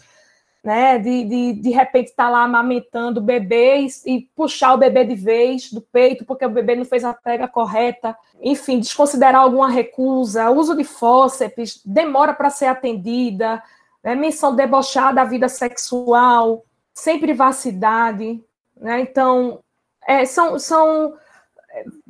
né? 0.64 1.00
De, 1.00 1.24
de, 1.24 1.54
de 1.54 1.70
repente 1.72 2.10
estar 2.10 2.26
tá 2.26 2.30
lá 2.30 2.44
amamentando 2.44 3.20
o 3.20 3.24
bebê 3.24 3.88
e, 4.06 4.22
puxar 4.36 4.76
o 4.76 4.78
bebê 4.78 5.04
de 5.04 5.16
vez 5.16 5.74
do 5.74 5.82
peito 5.82 6.24
porque 6.24 6.46
o 6.46 6.50
bebê 6.52 6.76
não 6.76 6.86
fez 6.86 7.04
a 7.04 7.12
pega 7.12 7.48
correta. 7.48 8.16
Enfim, 8.40 8.80
desconsiderar 8.80 9.42
alguma 9.42 9.72
recusa, 9.72 10.52
uso 10.52 10.78
de 10.78 10.84
fórceps, 10.84 11.82
demora 11.84 12.36
para 12.36 12.52
ser 12.52 12.68
atendida, 12.68 13.64
né? 14.04 14.14
menção 14.14 14.56
debochada 14.56 15.16
da 15.16 15.24
vida 15.24 15.50
sexual, 15.50 16.64
sem 16.94 17.20
privacidade, 17.20 18.40
né? 18.80 19.02
Então, 19.02 19.62
é, 20.08 20.26
são, 20.26 20.58
são 20.58 21.14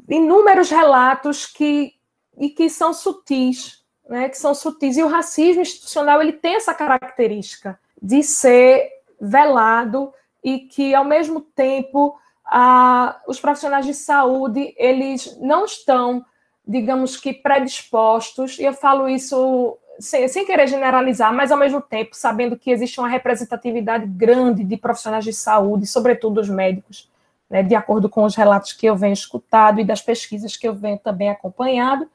inúmeros 0.08 0.70
relatos 0.70 1.46
que, 1.46 1.94
e 2.38 2.50
que 2.50 2.70
são 2.70 2.94
sutis, 2.94 3.84
né? 4.08 4.30
que 4.30 4.38
são 4.38 4.54
sutis. 4.54 4.98
E 4.98 5.04
o 5.04 5.08
racismo 5.08 5.62
institucional 5.62 6.22
ele 6.22 6.34
tem 6.34 6.56
essa 6.56 6.74
característica 6.74 7.80
de 8.02 8.24
ser 8.24 8.90
velado 9.20 10.14
e 10.44 10.60
que, 10.60 10.96
ao 10.96 11.04
mesmo 11.04 11.42
tempo, 11.42 12.18
a, 12.46 13.22
os 13.28 13.40
profissionais 13.40 13.86
de 13.86 13.94
saúde 13.94 14.74
eles 14.78 15.38
não 15.42 15.66
estão, 15.66 16.26
digamos 16.66 17.18
que, 17.18 17.34
predispostos, 17.34 18.58
e 18.58 18.64
eu 18.64 18.74
falo 18.74 19.10
isso 19.10 19.78
sem, 20.00 20.28
sem, 20.28 20.46
querer 20.46 20.68
generalizar, 20.68 21.34
mas 21.34 21.52
ao 21.52 21.58
mesmo 21.58 21.82
tempo 21.82 22.16
sabendo 22.16 22.58
que 22.58 22.72
existe 22.72 23.00
uma 23.00 23.10
representatividade 23.10 24.06
grande 24.08 24.64
de 24.64 24.78
profissionais 24.78 25.26
de 25.26 25.34
saúde, 25.34 25.86
sobretudo 25.86 26.40
os 26.40 26.50
médicos, 26.50 27.10
né, 27.50 27.62
de 27.62 27.76
acordo 27.76 28.08
com 28.08 28.24
os 28.24 28.36
relatos 28.36 28.74
que 28.74 28.86
eu 28.86 28.96
venho 28.96 29.14
escutado 29.14 29.80
e 29.80 29.86
das 29.86 30.02
pesquisas 30.02 30.56
que 30.56 30.68
eu 30.68 30.74
venho 30.74 30.98
também 30.98 31.30
acompanhado, 31.30 32.08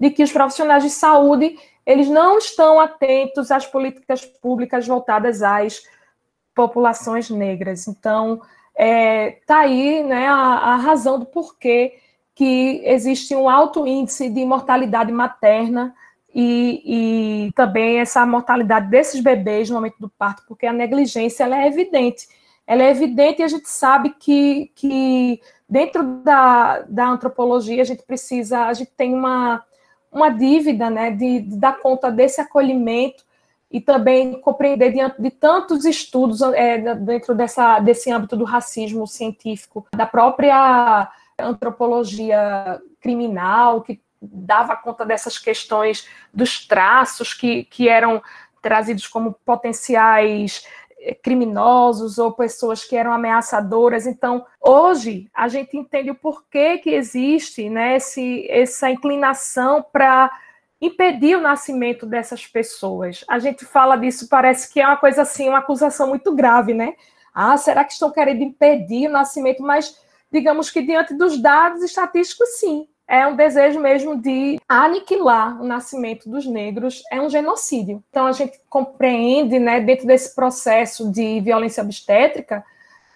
de 0.00 0.10
que 0.10 0.22
os 0.22 0.32
profissionais 0.32 0.82
de 0.82 0.90
saúde 0.90 1.56
eles 1.86 2.08
não 2.08 2.38
estão 2.38 2.80
atentos 2.80 3.52
às 3.52 3.64
políticas 3.64 4.24
públicas 4.24 4.86
voltadas 4.86 5.42
às 5.42 5.82
populações 6.52 7.30
negras. 7.30 7.86
Então, 7.86 8.34
está 8.34 8.84
é, 8.84 9.38
tá 9.46 9.58
aí 9.60 10.02
né, 10.02 10.26
a, 10.26 10.34
a 10.34 10.76
razão 10.76 11.18
do 11.18 11.26
porquê 11.26 11.98
que 12.34 12.82
existe 12.84 13.34
um 13.34 13.48
alto 13.48 13.86
índice 13.86 14.28
de 14.28 14.44
mortalidade 14.44 15.12
materna 15.12 15.94
e, 16.38 17.46
e, 17.46 17.52
também 17.52 17.98
essa 17.98 18.26
mortalidade 18.26 18.90
desses 18.90 19.22
bebês 19.22 19.70
no 19.70 19.76
momento 19.76 19.96
do 19.98 20.10
parto, 20.10 20.42
porque 20.46 20.66
a 20.66 20.72
negligência 20.72 21.44
ela 21.44 21.62
é 21.62 21.66
evidente. 21.66 22.28
Ela 22.66 22.82
é 22.82 22.90
evidente 22.90 23.40
e 23.40 23.42
a 23.42 23.48
gente 23.48 23.66
sabe 23.66 24.10
que, 24.10 24.70
que 24.74 25.40
dentro 25.66 26.02
da, 26.22 26.80
da 26.82 27.08
antropologia 27.08 27.80
a 27.80 27.86
gente 27.86 28.02
precisa, 28.02 28.66
a 28.66 28.74
gente 28.74 28.90
tem 28.90 29.14
uma, 29.14 29.64
uma 30.12 30.28
dívida 30.28 30.90
né, 30.90 31.10
de, 31.10 31.40
de 31.40 31.56
dar 31.56 31.80
conta 31.80 32.10
desse 32.10 32.38
acolhimento 32.38 33.24
e 33.70 33.80
também 33.80 34.38
compreender 34.38 34.92
diante 34.92 35.22
de 35.22 35.30
tantos 35.30 35.86
estudos 35.86 36.42
é, 36.42 36.94
dentro 36.96 37.34
dessa, 37.34 37.80
desse 37.80 38.12
âmbito 38.12 38.36
do 38.36 38.44
racismo 38.44 39.06
científico, 39.06 39.86
da 39.96 40.04
própria 40.04 41.10
antropologia 41.38 42.78
criminal, 43.00 43.80
que 43.80 44.00
dava 44.20 44.76
conta 44.76 45.04
dessas 45.04 45.38
questões 45.38 46.08
dos 46.32 46.66
traços 46.66 47.34
que, 47.34 47.64
que 47.64 47.88
eram 47.88 48.22
trazidos 48.60 49.06
como 49.06 49.32
potenciais 49.44 50.66
eh, 50.98 51.14
criminosos 51.14 52.18
ou 52.18 52.32
pessoas 52.32 52.84
que 52.84 52.96
eram 52.96 53.12
ameaçadoras. 53.12 54.06
Então, 54.06 54.44
hoje 54.60 55.30
a 55.32 55.48
gente 55.48 55.76
entende 55.76 56.10
o 56.10 56.14
porquê 56.14 56.78
que 56.78 56.90
existe 56.90 57.68
né, 57.70 57.96
esse, 57.96 58.46
essa 58.50 58.90
inclinação 58.90 59.84
para 59.92 60.30
impedir 60.80 61.36
o 61.36 61.40
nascimento 61.40 62.04
dessas 62.04 62.46
pessoas. 62.46 63.24
A 63.28 63.38
gente 63.38 63.64
fala 63.64 63.96
disso, 63.96 64.28
parece 64.28 64.72
que 64.72 64.80
é 64.80 64.86
uma 64.86 64.96
coisa 64.96 65.22
assim, 65.22 65.48
uma 65.48 65.58
acusação 65.58 66.08
muito 66.08 66.34
grave, 66.34 66.74
né? 66.74 66.94
Ah, 67.32 67.56
será 67.56 67.84
que 67.84 67.92
estão 67.92 68.10
querendo 68.10 68.42
impedir 68.42 69.08
o 69.08 69.12
nascimento? 69.12 69.62
Mas 69.62 69.98
digamos 70.30 70.70
que 70.70 70.82
diante 70.82 71.14
dos 71.14 71.40
dados 71.40 71.82
estatísticos, 71.82 72.58
sim 72.58 72.88
é 73.08 73.26
um 73.26 73.36
desejo 73.36 73.78
mesmo 73.78 74.20
de 74.20 74.58
aniquilar 74.68 75.60
o 75.60 75.64
nascimento 75.64 76.28
dos 76.28 76.44
negros, 76.46 77.02
é 77.10 77.20
um 77.20 77.30
genocídio. 77.30 78.02
Então 78.10 78.26
a 78.26 78.32
gente 78.32 78.60
compreende, 78.68 79.58
né, 79.58 79.80
dentro 79.80 80.06
desse 80.06 80.34
processo 80.34 81.10
de 81.10 81.40
violência 81.40 81.82
obstétrica, 81.82 82.64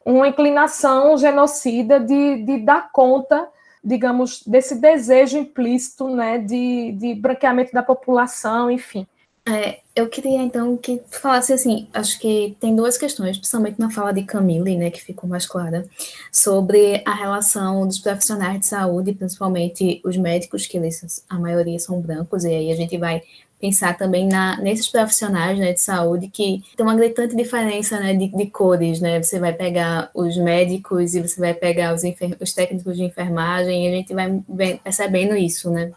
uma 0.05 0.29
inclinação 0.29 1.17
genocida 1.19 1.99
de, 1.99 2.43
de 2.45 2.59
dar 2.59 2.91
conta, 2.93 3.49
digamos, 3.83 4.43
desse 4.47 4.77
desejo 4.77 5.39
implícito, 5.39 6.09
né, 6.09 6.39
de, 6.39 6.93
de 6.93 7.15
branqueamento 7.15 7.73
da 7.73 7.83
população, 7.83 8.71
enfim. 8.71 9.07
É, 9.47 9.81
eu 9.97 10.09
queria 10.09 10.43
então 10.43 10.77
que 10.77 10.99
tu 10.99 11.19
falasse 11.19 11.53
assim, 11.53 11.89
acho 11.95 12.19
que 12.21 12.57
tem 12.61 12.77
duas 12.77 12.99
questões, 12.99 13.39
principalmente 13.39 13.81
na 13.81 13.91
fala 13.91 14.13
de 14.13 14.23
Camille, 14.23 14.77
né, 14.77 14.91
que 14.91 15.03
ficou 15.03 15.29
mais 15.29 15.47
clara, 15.47 15.87
sobre 16.31 17.03
a 17.07 17.15
relação 17.15 17.87
dos 17.87 17.99
profissionais 17.99 18.61
de 18.61 18.67
saúde, 18.67 19.15
principalmente 19.15 20.01
os 20.05 20.17
médicos, 20.17 20.67
que 20.67 20.77
eles, 20.77 21.25
a 21.29 21.39
maioria 21.39 21.79
são 21.79 22.01
brancos, 22.01 22.45
e 22.45 22.49
aí 22.49 22.71
a 22.71 22.77
gente 22.77 22.97
vai 22.99 23.23
pensar 23.61 23.97
também 23.97 24.27
na, 24.27 24.57
nesses 24.61 24.89
profissionais 24.89 25.59
né, 25.59 25.73
de 25.73 25.81
saúde 25.81 26.29
que 26.29 26.65
tem 26.77 26.85
uma 26.85 26.95
gritante 26.95 27.37
diferença 27.37 28.01
né, 28.01 28.15
de, 28.15 28.29
de, 28.29 28.47
cores, 28.47 29.01
né? 29.01 29.23
Você 29.23 29.39
vai 29.39 29.53
pegar 29.53 30.11
os 30.15 30.37
médicos 30.37 31.15
e 31.15 31.21
você 31.21 31.39
vai 31.39 31.53
pegar 31.53 31.95
os, 31.95 32.03
os 32.41 32.53
técnicos 32.53 32.97
de 32.97 33.05
enfermagem 33.05 33.85
e 33.85 33.89
a 33.89 33.97
gente 33.97 34.15
vai 34.15 34.43
percebendo 34.83 35.37
isso, 35.37 35.71
né? 35.71 35.93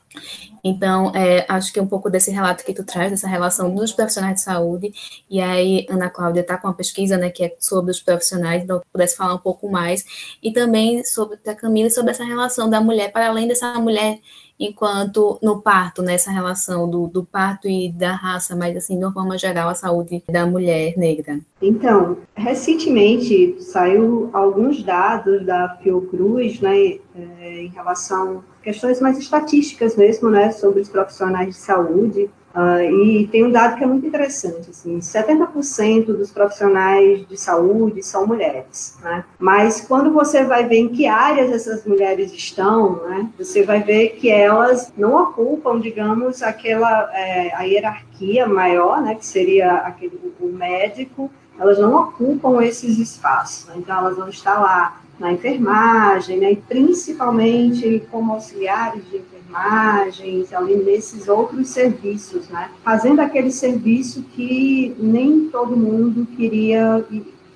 Então, 0.64 1.12
é, 1.14 1.46
acho 1.50 1.74
que 1.74 1.80
um 1.80 1.88
pouco 1.88 2.10
desse 2.10 2.32
relato 2.32 2.64
que 2.64 2.74
tu 2.74 2.84
traz, 2.84 3.12
dessa 3.12 3.28
relação 3.28 3.74
dos 3.74 3.92
profissionais 3.92 4.36
de 4.36 4.42
saúde, 4.42 4.94
e 5.30 5.42
aí 5.42 5.86
Ana 5.90 6.10
Cláudia 6.10 6.40
está 6.40 6.58
com 6.58 6.68
uma 6.68 6.74
pesquisa, 6.74 7.18
né, 7.18 7.30
que 7.30 7.44
é 7.44 7.56
sobre 7.60 7.92
os 7.92 8.00
profissionais, 8.00 8.64
então 8.64 8.82
pudesse 8.92 9.18
falar 9.18 9.34
um 9.34 9.40
pouco 9.40 9.70
mais, 9.70 10.06
e 10.42 10.52
também 10.52 11.04
sobre 11.04 11.38
a 11.46 11.54
Camila, 11.54 11.90
sobre 11.90 12.12
essa 12.12 12.24
relação 12.24 12.70
da 12.70 12.80
mulher, 12.80 13.12
para 13.12 13.28
além 13.28 13.46
dessa 13.48 13.74
mulher 13.78 14.20
enquanto 14.66 15.38
no 15.42 15.62
parto, 15.62 16.02
nessa 16.02 16.30
né, 16.30 16.36
relação 16.36 16.90
do, 16.90 17.08
do 17.08 17.24
parto 17.24 17.68
e 17.68 17.92
da 17.92 18.14
raça, 18.14 18.56
mas 18.56 18.76
assim, 18.76 18.98
de 18.98 19.04
uma 19.04 19.14
forma 19.14 19.38
geral, 19.38 19.70
a 19.70 19.76
saúde 19.76 20.24
da 20.30 20.46
mulher 20.46 20.98
negra? 20.98 21.40
Então, 21.62 22.18
recentemente 22.36 23.62
saiu 23.62 24.30
alguns 24.34 24.84
dados 24.84 25.46
da 25.46 25.78
Fiocruz, 25.82 26.60
né, 26.60 27.00
é, 27.16 27.62
em 27.64 27.70
relação 27.70 28.44
a 28.60 28.64
questões 28.64 29.00
mais 29.02 29.18
estatísticas 29.18 29.96
mesmo, 29.96 30.30
né, 30.30 30.52
sobre 30.52 30.82
os 30.82 30.90
profissionais 30.90 31.50
de 31.50 31.56
saúde, 31.56 32.30
Uh, 32.56 32.84
e 33.02 33.28
tem 33.28 33.44
um 33.44 33.52
dado 33.52 33.78
que 33.78 33.84
é 33.84 33.88
muito 33.88 34.06
interessante, 34.06 34.70
assim, 34.70 35.00
70% 35.00 36.06
dos 36.06 36.30
profissionais 36.30 37.28
de 37.28 37.36
saúde 37.36 38.04
são 38.04 38.28
mulheres, 38.28 38.96
né? 39.02 39.26
Mas 39.40 39.82
quando 39.82 40.14
você 40.14 40.44
vai 40.44 40.68
ver 40.68 40.78
em 40.78 40.90
que 40.90 41.08
áreas 41.08 41.52
essas 41.52 41.84
mulheres 41.84 42.32
estão, 42.32 43.02
né, 43.08 43.28
você 43.40 43.64
vai 43.64 43.82
ver 43.82 44.10
que 44.10 44.30
elas 44.30 44.94
não 44.96 45.16
ocupam, 45.24 45.80
digamos, 45.80 46.44
aquela 46.44 47.10
é, 47.16 47.52
a 47.56 47.64
hierarquia 47.64 48.46
maior, 48.46 49.02
né, 49.02 49.16
que 49.16 49.26
seria 49.26 49.78
aquele 49.78 50.22
o 50.40 50.48
médico, 50.48 51.32
elas 51.60 51.80
não 51.80 51.96
ocupam 51.96 52.62
esses 52.64 53.00
espaços, 53.00 53.66
né? 53.68 53.76
então 53.78 53.98
elas 53.98 54.16
vão 54.16 54.30
estar 54.30 54.60
lá 54.60 55.02
na 55.20 55.32
enfermagem, 55.32 56.40
né, 56.40 56.52
e 56.52 56.56
principalmente 56.56 58.06
como 58.12 58.34
auxiliares 58.34 59.04
de 59.10 59.20
enfermagem, 59.54 60.46
ali 60.54 60.76
nesses 60.78 61.28
outros 61.28 61.70
serviços, 61.70 62.50
né, 62.50 62.72
fazendo 62.84 63.20
aquele 63.20 63.52
serviço 63.52 64.24
que 64.24 64.96
nem 64.98 65.50
todo 65.50 65.78
mundo 65.78 66.26
queria 66.36 67.06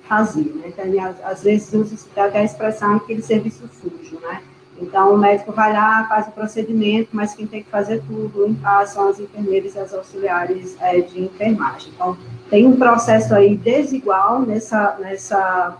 fazer, 0.02 0.54
né, 0.54 0.68
então, 0.68 1.14
às, 1.24 1.42
vezes 1.42 1.72
usa 1.72 1.96
até 2.16 2.38
a 2.38 2.44
expressão 2.44 2.96
aquele 2.96 3.22
serviço 3.22 3.68
sujo, 3.80 4.18
né, 4.20 4.42
então, 4.80 5.12
o 5.12 5.18
médico 5.18 5.50
vai 5.50 5.72
lá, 5.72 6.06
faz 6.08 6.28
o 6.28 6.30
procedimento, 6.30 7.08
mas 7.12 7.34
quem 7.34 7.48
tem 7.48 7.64
que 7.64 7.68
fazer 7.68 8.00
tudo, 8.06 8.56
são 8.86 9.08
as 9.08 9.18
enfermeiras 9.18 9.74
e 9.74 9.78
as 9.80 9.92
auxiliares 9.92 10.76
é, 10.80 11.00
de 11.00 11.24
enfermagem. 11.24 11.92
Então, 11.92 12.16
tem 12.48 12.64
um 12.64 12.76
processo 12.76 13.34
aí 13.34 13.56
desigual 13.56 14.40
nessa, 14.42 14.96
nessa 15.00 15.76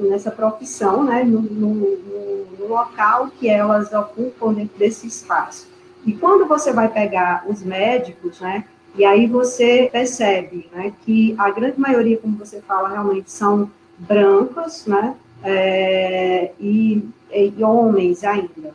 nessa 0.00 0.30
profissão, 0.30 1.04
né, 1.04 1.24
no, 1.24 1.40
no, 1.40 1.74
no, 2.58 2.68
local 2.68 3.30
que 3.38 3.48
elas 3.48 3.92
ocupam 3.92 4.52
dentro 4.52 4.78
desse 4.78 5.06
espaço. 5.06 5.68
E 6.04 6.12
quando 6.12 6.46
você 6.46 6.72
vai 6.72 6.88
pegar 6.88 7.44
os 7.48 7.62
médicos, 7.62 8.40
né, 8.40 8.64
e 8.94 9.04
aí 9.04 9.26
você 9.26 9.88
percebe, 9.90 10.68
né, 10.72 10.92
que 11.04 11.34
a 11.38 11.50
grande 11.50 11.80
maioria, 11.80 12.18
como 12.18 12.36
você 12.36 12.60
fala, 12.60 12.88
realmente 12.88 13.30
são 13.30 13.70
brancos, 13.98 14.86
né, 14.86 15.14
é, 15.42 16.52
e, 16.60 17.08
e, 17.32 17.64
homens 17.64 18.24
ainda. 18.24 18.74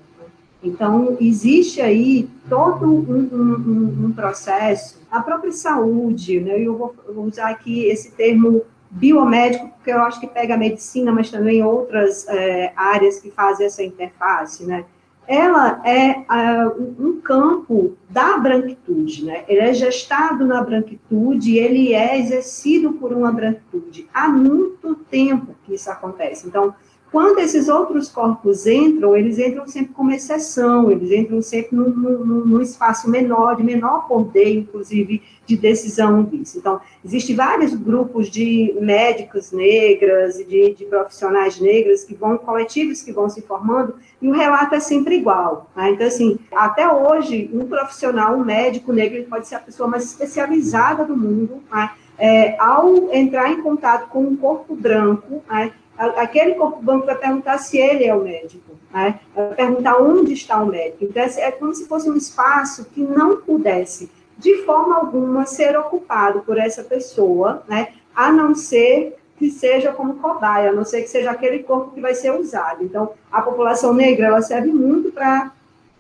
Então, 0.63 1.15
existe 1.21 1.81
aí 1.81 2.27
todo 2.49 2.85
um, 2.85 3.29
um, 3.31 4.05
um, 4.07 4.11
processo, 4.11 4.99
a 5.09 5.21
própria 5.21 5.51
saúde, 5.51 6.39
né, 6.39 6.59
eu 6.59 6.75
vou 6.75 7.25
usar 7.25 7.49
aqui 7.49 7.85
esse 7.85 8.11
termo 8.11 8.63
biomédico, 8.89 9.69
porque 9.69 9.91
eu 9.91 10.01
acho 10.01 10.19
que 10.19 10.27
pega 10.27 10.55
a 10.55 10.57
medicina, 10.57 11.11
mas 11.11 11.29
também 11.29 11.63
outras 11.63 12.27
é, 12.27 12.71
áreas 12.75 13.19
que 13.19 13.31
fazem 13.31 13.65
essa 13.65 13.83
interface, 13.83 14.65
né? 14.65 14.85
Ela 15.27 15.81
é 15.85 16.19
uh, 16.19 16.95
um 16.97 17.19
campo 17.19 17.97
da 18.09 18.37
branquitude, 18.37 19.25
né? 19.25 19.43
Ele 19.49 19.59
é 19.59 19.73
gestado 19.73 20.45
na 20.45 20.63
branquitude, 20.63 21.57
ele 21.57 21.93
é 21.93 22.17
exercido 22.17 22.93
por 22.93 23.11
uma 23.11 23.29
branquitude. 23.29 24.07
Há 24.13 24.29
muito 24.29 24.95
tempo 25.11 25.53
que 25.65 25.73
isso 25.73 25.91
acontece. 25.91 26.47
Então, 26.47 26.73
quando 27.17 27.39
esses 27.39 27.67
outros 27.67 28.09
corpos 28.09 28.67
entram, 28.67 29.17
eles 29.17 29.39
entram 29.39 29.65
sempre 29.65 29.91
como 29.91 30.11
exceção, 30.11 30.91
eles 30.91 31.09
entram 31.09 31.41
sempre 31.41 31.75
num, 31.75 31.89
num, 31.89 32.45
num 32.45 32.61
espaço 32.61 33.09
menor, 33.09 33.55
de 33.55 33.63
menor 33.63 34.07
poder, 34.07 34.53
inclusive, 34.53 35.23
de 35.43 35.57
decisão 35.57 36.21
disso. 36.21 36.59
Então, 36.59 36.79
existem 37.03 37.35
vários 37.35 37.73
grupos 37.73 38.29
de 38.29 38.71
médicos 38.79 39.51
negras 39.51 40.37
de, 40.37 40.75
de, 40.75 40.85
profissionais 40.85 41.59
negras 41.59 42.03
que 42.03 42.13
vão, 42.13 42.37
coletivos 42.37 43.01
que 43.01 43.11
vão 43.11 43.27
se 43.27 43.41
formando, 43.41 43.95
e 44.21 44.29
o 44.29 44.31
relato 44.31 44.75
é 44.75 44.79
sempre 44.79 45.15
igual. 45.15 45.71
Né? 45.75 45.93
Então, 45.93 46.05
assim, 46.05 46.37
até 46.51 46.87
hoje, 46.87 47.49
um 47.51 47.65
profissional, 47.65 48.35
um 48.35 48.45
médico 48.45 48.93
negro, 48.93 49.17
ele 49.17 49.25
pode 49.25 49.47
ser 49.47 49.55
a 49.55 49.59
pessoa 49.59 49.89
mais 49.89 50.03
especializada 50.03 51.03
do 51.03 51.17
mundo, 51.17 51.63
né? 51.71 51.89
é, 52.17 52.59
ao 52.59 53.13
entrar 53.13 53.51
em 53.51 53.61
contato 53.61 54.09
com 54.09 54.21
um 54.21 54.35
corpo 54.35 54.75
branco, 54.75 55.43
né? 55.49 55.71
Aquele 55.97 56.55
corpo 56.55 56.81
branco 56.81 57.05
vai 57.05 57.15
perguntar 57.15 57.57
se 57.57 57.77
ele 57.77 58.05
é 58.05 58.13
o 58.13 58.23
médico, 58.23 58.73
né? 58.93 59.19
vai 59.35 59.55
perguntar 59.55 59.97
onde 59.97 60.33
está 60.33 60.61
o 60.61 60.67
médico. 60.67 61.05
Então, 61.05 61.23
é 61.23 61.51
como 61.51 61.73
se 61.73 61.87
fosse 61.87 62.09
um 62.09 62.15
espaço 62.15 62.85
que 62.85 63.01
não 63.01 63.37
pudesse, 63.37 64.09
de 64.37 64.63
forma 64.63 64.95
alguma, 64.95 65.45
ser 65.45 65.77
ocupado 65.77 66.41
por 66.41 66.57
essa 66.57 66.83
pessoa, 66.83 67.63
né? 67.67 67.89
a 68.15 68.31
não 68.31 68.53
ser 68.53 69.17
que 69.37 69.51
seja 69.51 69.91
como 69.91 70.15
cobaia, 70.15 70.71
a 70.71 70.73
não 70.73 70.83
ser 70.83 71.03
que 71.03 71.09
seja 71.09 71.31
aquele 71.31 71.59
corpo 71.59 71.91
que 71.91 72.01
vai 72.01 72.15
ser 72.15 72.31
usado. 72.31 72.83
Então, 72.83 73.11
a 73.31 73.41
população 73.41 73.93
negra, 73.93 74.27
ela 74.27 74.41
serve 74.41 74.71
muito 74.71 75.11
para, 75.11 75.51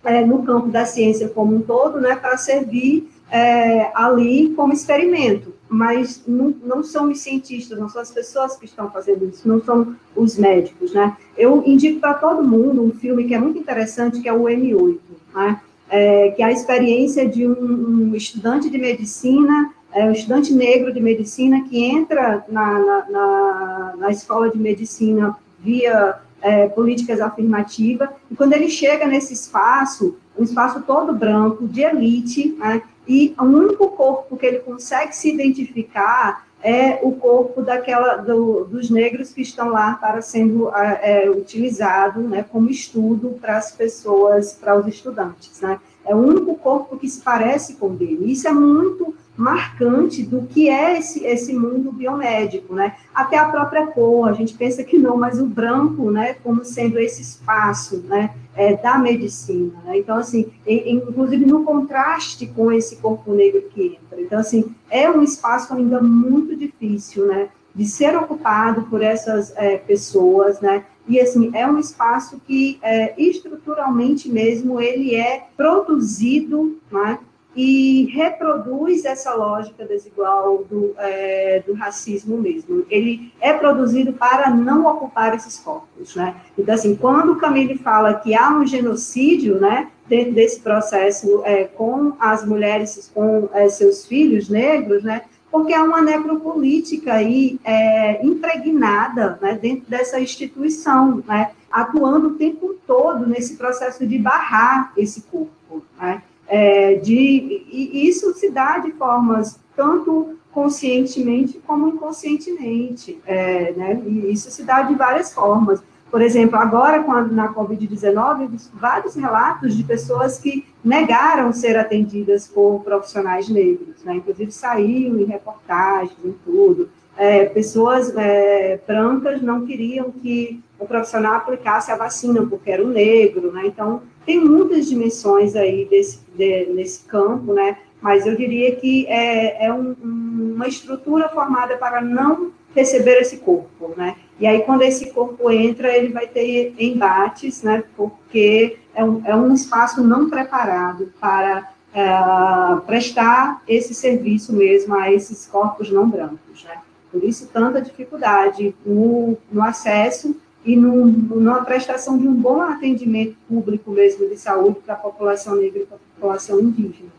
é, 0.03 0.25
no 0.25 0.43
campo 0.43 0.67
da 0.67 0.85
ciência 0.85 1.29
como 1.29 1.55
um 1.55 1.61
todo, 1.61 1.99
né, 1.99 2.15
para 2.15 2.35
servir 2.37 3.09
é, 3.31 3.91
ali 3.93 4.53
como 4.55 4.73
experimento, 4.73 5.53
mas 5.69 6.23
não, 6.27 6.53
não, 6.63 6.83
são 6.83 7.11
os 7.11 7.19
cientistas, 7.19 7.77
não 7.77 7.89
são 7.89 8.01
as 8.01 8.11
pessoas 8.11 8.55
que 8.55 8.65
estão 8.65 8.89
fazendo 8.89 9.25
isso, 9.25 9.47
não 9.47 9.61
são 9.61 9.95
os 10.15 10.37
médicos, 10.37 10.93
né? 10.93 11.15
Eu 11.37 11.63
indico 11.65 11.99
para 11.99 12.13
todo 12.13 12.43
mundo 12.43 12.83
um 12.83 12.91
filme 12.91 13.25
que 13.25 13.33
é 13.33 13.39
muito 13.39 13.59
interessante, 13.59 14.21
que 14.21 14.29
é 14.29 14.33
o 14.33 14.43
M8, 14.43 14.99
né? 15.35 15.61
É, 15.89 16.31
que 16.31 16.41
é 16.41 16.45
a 16.45 16.51
experiência 16.51 17.27
de 17.27 17.47
um, 17.47 18.09
um 18.09 18.15
estudante 18.15 18.69
de 18.69 18.77
medicina, 18.77 19.73
é, 19.93 20.05
um 20.05 20.11
estudante 20.11 20.53
negro 20.53 20.93
de 20.93 20.99
medicina 20.99 21.63
que 21.63 21.83
entra 21.83 22.45
na, 22.49 22.79
na, 22.79 23.09
na, 23.09 23.95
na 23.97 24.11
escola 24.11 24.49
de 24.49 24.57
medicina 24.57 25.35
via 25.59 26.19
é, 26.41 26.67
políticas 26.67 27.19
afirmativas, 27.19 28.09
e 28.29 28.35
quando 28.35 28.53
ele 28.53 28.69
chega 28.69 29.07
nesse 29.07 29.33
espaço, 29.33 30.17
um 30.37 30.43
espaço 30.43 30.81
todo 30.81 31.13
branco, 31.13 31.67
de 31.67 31.81
elite, 31.81 32.55
né, 32.59 32.81
e 33.07 33.33
o 33.39 33.43
único 33.43 33.89
corpo 33.89 34.35
que 34.35 34.45
ele 34.45 34.59
consegue 34.59 35.15
se 35.15 35.31
identificar 35.33 36.45
é 36.61 36.99
o 37.03 37.11
corpo 37.11 37.61
daquela 37.61 38.17
do, 38.17 38.65
dos 38.65 38.89
negros 38.89 39.31
que 39.31 39.41
estão 39.41 39.69
lá 39.69 39.93
para 39.93 40.21
sendo 40.21 40.69
é, 40.75 41.29
utilizado 41.29 42.21
né, 42.21 42.43
como 42.43 42.69
estudo 42.69 43.37
para 43.39 43.57
as 43.57 43.71
pessoas, 43.71 44.53
para 44.53 44.77
os 44.77 44.87
estudantes. 44.87 45.61
Né? 45.61 45.79
É 46.05 46.15
o 46.15 46.17
único 46.17 46.55
corpo 46.55 46.97
que 46.97 47.07
se 47.07 47.21
parece 47.21 47.75
com 47.75 47.87
o 47.87 47.95
dele. 47.95 48.31
Isso 48.31 48.47
é 48.47 48.51
muito 48.51 49.15
marcante 49.37 50.23
do 50.23 50.47
que 50.47 50.67
é 50.67 50.97
esse, 50.97 51.23
esse 51.23 51.53
mundo 51.53 51.91
biomédico, 51.91 52.73
né? 52.73 52.95
Até 53.13 53.37
a 53.37 53.47
própria 53.47 53.85
cor, 53.85 54.27
a 54.27 54.33
gente 54.33 54.55
pensa 54.55 54.83
que 54.83 54.97
não, 54.97 55.15
mas 55.15 55.39
o 55.39 55.45
branco, 55.45 56.09
né, 56.09 56.35
como 56.43 56.65
sendo 56.65 56.97
esse 56.97 57.21
espaço, 57.21 58.03
né, 58.07 58.33
é, 58.55 58.75
da 58.75 58.97
medicina, 58.97 59.73
né? 59.85 59.99
Então, 59.99 60.17
assim, 60.17 60.47
em, 60.65 60.95
inclusive 60.95 61.45
no 61.45 61.63
contraste 61.63 62.47
com 62.47 62.71
esse 62.71 62.95
corpo 62.95 63.33
negro 63.33 63.61
que 63.69 63.99
entra. 64.01 64.19
Então, 64.19 64.39
assim, 64.39 64.75
é 64.89 65.09
um 65.09 65.21
espaço 65.21 65.73
ainda 65.73 66.01
muito 66.01 66.55
difícil, 66.55 67.27
né, 67.27 67.49
de 67.75 67.85
ser 67.85 68.17
ocupado 68.17 68.83
por 68.83 69.03
essas 69.03 69.53
é, 69.55 69.77
pessoas, 69.77 70.59
né, 70.59 70.83
e 71.07 71.21
assim 71.21 71.51
é 71.53 71.65
um 71.65 71.79
espaço 71.79 72.41
que 72.45 72.79
é, 72.81 73.13
estruturalmente 73.17 74.27
mesmo 74.27 74.81
ele 74.81 75.15
é 75.15 75.45
produzido 75.55 76.77
né, 76.91 77.17
e 77.57 78.05
reproduz 78.13 79.03
essa 79.03 79.33
lógica 79.33 79.83
desigual 79.83 80.63
do, 80.65 80.93
é, 80.99 81.63
do 81.65 81.73
racismo 81.73 82.37
mesmo. 82.37 82.85
Ele 82.87 83.33
é 83.41 83.51
produzido 83.51 84.13
para 84.13 84.51
não 84.51 84.85
ocupar 84.85 85.33
esses 85.33 85.57
corpos, 85.57 86.15
né? 86.15 86.35
Então, 86.55 86.75
assim, 86.75 86.95
quando 86.95 87.31
o 87.31 87.37
Camille 87.37 87.79
fala 87.79 88.13
que 88.13 88.35
há 88.35 88.51
um 88.51 88.63
genocídio, 88.63 89.59
né, 89.59 89.89
dentro 90.07 90.33
desse 90.33 90.59
processo 90.59 91.41
é, 91.43 91.63
com 91.63 92.13
as 92.19 92.45
mulheres, 92.45 93.11
com 93.11 93.49
é, 93.51 93.67
seus 93.69 94.05
filhos 94.05 94.49
negros, 94.49 95.03
né, 95.03 95.23
porque 95.51 95.73
há 95.73 95.83
uma 95.83 96.01
necropolítica 96.01 97.13
aí 97.13 97.59
é, 97.63 98.23
impregnada 98.23 99.39
né, 99.41 99.57
dentro 99.59 99.89
dessa 99.89 100.19
instituição, 100.19 101.23
né, 101.27 101.51
atuando 101.71 102.27
o 102.27 102.33
tempo 102.35 102.75
todo 102.85 103.25
nesse 103.25 103.55
processo 103.55 104.05
de 104.05 104.19
barrar 104.19 104.93
esse 104.95 105.23
corpo, 105.23 105.83
né? 105.99 106.21
É, 106.47 106.95
de, 106.95 107.65
e 107.69 108.07
isso 108.07 108.33
se 108.33 108.49
dá 108.49 108.77
de 108.77 108.91
formas 108.93 109.59
tanto 109.75 110.37
conscientemente 110.51 111.61
como 111.67 111.87
inconscientemente, 111.87 113.21
é, 113.25 113.73
né? 113.73 114.01
E 114.07 114.31
isso 114.31 114.49
se 114.49 114.63
dá 114.63 114.81
de 114.81 114.95
várias 114.95 115.33
formas. 115.33 115.83
Por 116.09 116.21
exemplo, 116.21 116.57
agora 116.57 116.99
a, 116.99 117.23
na 117.25 117.53
Covid-19, 117.53 118.69
vários 118.73 119.13
relatos 119.15 119.75
de 119.75 119.83
pessoas 119.83 120.39
que 120.39 120.65
negaram 120.83 121.51
ser 121.51 121.77
atendidas 121.77 122.47
por 122.47 122.81
profissionais 122.83 123.49
negros, 123.49 124.03
né? 124.03 124.15
Inclusive 124.15 124.51
saiu 124.51 125.19
em 125.19 125.25
reportagens, 125.25 126.17
em 126.23 126.33
tudo. 126.43 126.89
É, 127.17 127.45
pessoas 127.45 128.15
é, 128.15 128.79
brancas 128.85 129.41
não 129.41 129.65
queriam 129.65 130.11
que 130.11 130.63
o 130.79 130.85
profissional 130.85 131.35
aplicasse 131.35 131.91
a 131.91 131.97
vacina 131.97 132.45
porque 132.45 132.69
era 132.69 132.83
o 132.83 132.89
negro, 132.89 133.51
né? 133.51 133.63
Então, 133.65 134.03
tem 134.25 134.39
muitas 134.39 134.87
dimensões 134.87 135.55
aí 135.55 135.85
desse, 135.85 136.19
de, 136.35 136.67
nesse 136.67 137.05
campo, 137.05 137.53
né? 137.53 137.77
Mas 137.99 138.27
eu 138.27 138.35
diria 138.35 138.75
que 138.75 139.07
é, 139.07 139.65
é 139.65 139.73
um, 139.73 139.95
uma 140.03 140.67
estrutura 140.67 141.27
formada 141.29 141.77
para 141.77 142.01
não 142.01 142.51
receber 142.75 143.21
esse 143.21 143.37
corpo, 143.37 143.93
né? 143.97 144.15
E 144.39 144.45
aí, 144.45 144.61
quando 144.61 144.83
esse 144.83 145.11
corpo 145.11 145.49
entra, 145.49 145.97
ele 145.97 146.13
vai 146.13 146.27
ter 146.27 146.75
embates, 146.77 147.63
né? 147.63 147.83
Porque 147.95 148.77
é 148.93 149.03
um, 149.03 149.21
é 149.25 149.35
um 149.35 149.51
espaço 149.53 150.03
não 150.03 150.29
preparado 150.29 151.11
para 151.19 151.71
uh, 151.93 152.81
prestar 152.81 153.63
esse 153.67 153.95
serviço 153.95 154.53
mesmo 154.53 154.95
a 154.95 155.11
esses 155.11 155.47
corpos 155.47 155.91
não 155.91 156.07
brancos, 156.07 156.63
né? 156.63 156.77
Por 157.11 157.23
isso, 157.23 157.47
tanta 157.47 157.81
dificuldade 157.81 158.75
no, 158.85 159.37
no 159.51 159.63
acesso 159.63 160.35
e 160.65 160.75
no, 160.75 161.05
numa 161.05 161.63
prestação 161.63 162.17
de 162.17 162.27
um 162.27 162.33
bom 162.33 162.61
atendimento 162.61 163.37
público 163.47 163.89
mesmo 163.91 164.27
de 164.27 164.37
saúde 164.37 164.81
para 164.81 164.95
a 164.95 164.97
população 164.97 165.55
negra 165.55 165.83
e 165.83 165.85
para 165.85 165.95
a 165.95 166.15
população 166.15 166.59
indígena. 166.59 167.09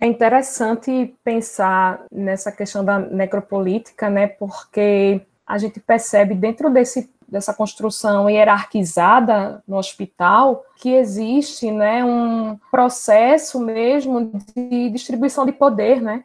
É 0.00 0.06
interessante 0.06 1.14
pensar 1.22 2.04
nessa 2.10 2.50
questão 2.50 2.84
da 2.84 2.98
necropolítica, 2.98 4.08
né, 4.08 4.26
porque 4.26 5.20
a 5.46 5.58
gente 5.58 5.78
percebe 5.80 6.34
dentro 6.34 6.70
desse, 6.70 7.10
dessa 7.28 7.52
construção 7.52 8.28
hierarquizada 8.28 9.62
no 9.68 9.76
hospital 9.76 10.64
que 10.76 10.90
existe 10.90 11.70
né, 11.70 12.04
um 12.04 12.58
processo 12.70 13.60
mesmo 13.60 14.32
de 14.54 14.90
distribuição 14.90 15.44
de 15.46 15.52
poder, 15.52 16.00
né, 16.00 16.24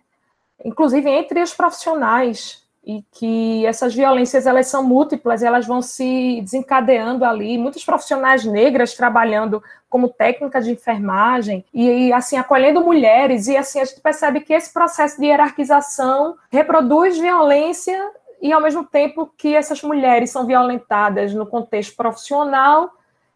inclusive 0.64 1.10
entre 1.10 1.42
os 1.42 1.54
profissionais 1.54 2.64
e 2.90 3.06
que 3.12 3.68
essas 3.68 3.94
violências 3.94 4.48
elas 4.48 4.66
são 4.66 4.84
múltiplas, 4.84 5.44
elas 5.44 5.68
vão 5.68 5.80
se 5.80 6.42
desencadeando 6.42 7.24
ali, 7.24 7.56
muitos 7.56 7.86
profissionais 7.86 8.44
negras 8.44 8.96
trabalhando 8.96 9.62
como 9.88 10.10
técnica 10.10 10.60
de 10.60 10.72
enfermagem 10.72 11.64
e 11.72 12.12
assim 12.12 12.36
acolhendo 12.36 12.82
mulheres 12.82 13.48
e 13.48 13.56
assim 13.56 13.80
a 13.80 13.86
gente 13.86 14.02
percebe 14.02 14.40
que 14.40 14.54
esse 14.54 14.74
processo 14.74 15.22
de 15.22 15.28
hierarquização 15.28 16.36
reproduz 16.52 17.16
violência 17.20 18.10
e 18.42 18.52
ao 18.52 18.60
mesmo 18.60 18.84
tempo 18.84 19.32
que 19.38 19.56
essas 19.56 19.84
mulheres 19.84 20.32
são 20.32 20.48
violentadas 20.48 21.32
no 21.32 21.46
contexto 21.46 21.96
profissional, 21.96 22.90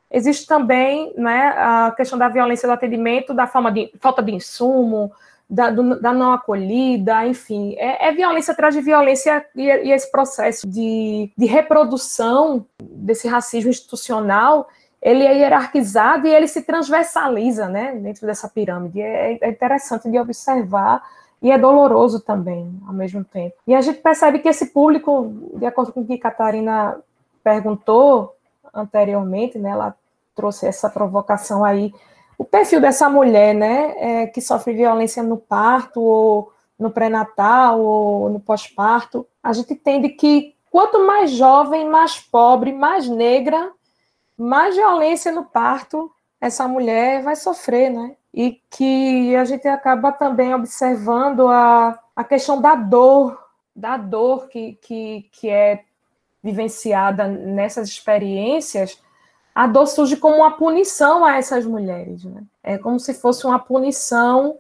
existe 0.10 0.48
também 0.48 1.14
né, 1.16 1.54
a 1.56 1.94
questão 1.96 2.18
da 2.18 2.28
violência 2.28 2.68
do 2.68 2.74
atendimento, 2.74 3.36
da 3.36 3.46
forma 3.46 3.72
de 3.72 3.94
falta 4.00 4.24
de 4.24 4.34
insumo, 4.34 5.12
da, 5.54 5.70
do, 5.70 6.02
da 6.02 6.12
não 6.12 6.34
acolhida, 6.34 7.28
enfim, 7.28 7.76
é, 7.78 8.08
é, 8.08 8.12
violência 8.12 8.52
atrás 8.52 8.74
de 8.74 8.82
violência 8.82 9.46
e, 9.56 9.62
e 9.62 9.92
esse 9.92 10.10
processo 10.12 10.68
de, 10.68 11.32
de, 11.38 11.46
reprodução 11.46 12.66
desse 12.82 13.28
racismo 13.28 13.70
institucional, 13.70 14.68
ele 15.00 15.24
é 15.24 15.38
hierarquizado 15.38 16.28
e 16.28 16.34
ele 16.34 16.48
se 16.48 16.64
transversaliza, 16.64 17.70
né, 17.70 17.94
dentro 17.96 18.26
dessa 18.26 18.50
pirâmide. 18.50 19.00
É, 19.00 19.38
é 19.40 19.50
interessante 19.50 20.10
de 20.10 20.18
observar 20.18 21.04
e 21.40 21.52
é 21.52 21.58
doloroso 21.58 22.20
também, 22.20 22.74
ao 22.88 22.94
mesmo 22.94 23.24
tempo. 23.24 23.56
E 23.68 23.76
a 23.76 23.82
gente 23.82 24.00
percebe 24.00 24.40
que 24.40 24.50
esse 24.50 24.68
público, 24.68 25.32
de 25.56 25.68
acordo 25.68 25.94
com 25.94 26.02
o 26.02 26.06
que 26.06 26.18
Catarina 26.18 26.98
perguntou 27.44 28.36
anteriormente, 28.74 29.60
né, 29.60 29.70
ela 29.70 29.96
trouxe 30.36 30.66
essa 30.66 30.90
provocação 30.90 31.64
aí 31.64 31.94
o 32.38 32.44
perfil 32.44 32.82
dessa 32.82 33.10
mulher, 33.10 33.54
né, 33.54 33.94
é, 33.98 34.28
que 34.28 34.42
sofre 34.42 34.74
violência 34.74 35.22
no 35.24 35.38
parto, 35.38 36.02
ou 36.02 36.54
no 36.78 36.92
pré-natal, 36.92 37.80
ou 37.80 38.30
no 38.30 38.40
pós-parto, 38.40 39.26
a 39.42 39.54
gente 39.54 39.74
entende 39.74 40.10
que 40.10 40.56
quanto 40.72 41.06
mais 41.06 41.32
jovem, 41.32 41.88
mais 41.88 42.20
pobre, 42.20 42.74
mais 42.74 43.08
negra, 43.08 43.72
mais 44.38 44.76
violência 44.76 45.32
no 45.32 45.46
parto 45.46 46.12
essa 46.42 46.68
mulher 46.68 47.24
vai 47.24 47.38
sofrer, 47.38 47.90
né? 47.90 48.18
E 48.34 48.60
que 48.70 49.34
a 49.36 49.46
gente 49.46 49.66
acaba 49.66 50.12
também 50.12 50.54
observando 50.54 51.48
a, 51.48 51.98
a 52.14 52.24
questão 52.24 52.60
da 52.60 52.76
dor, 52.76 53.40
da 53.74 53.96
dor 53.96 54.50
que, 54.50 54.78
que, 54.82 55.30
que 55.32 55.50
é 55.50 55.86
vivenciada 56.44 57.28
nessas 57.28 57.88
experiências, 57.88 59.02
a 59.54 59.68
dor 59.68 59.88
surge 59.88 60.18
como 60.18 60.38
uma 60.38 60.52
punição 60.52 61.24
a 61.24 61.38
essas 61.38 61.66
mulheres. 61.66 62.24
Né? 62.24 62.42
É 62.64 62.78
como 62.78 63.00
se 63.00 63.14
fosse 63.14 63.46
uma 63.46 63.60
punição 63.60 64.58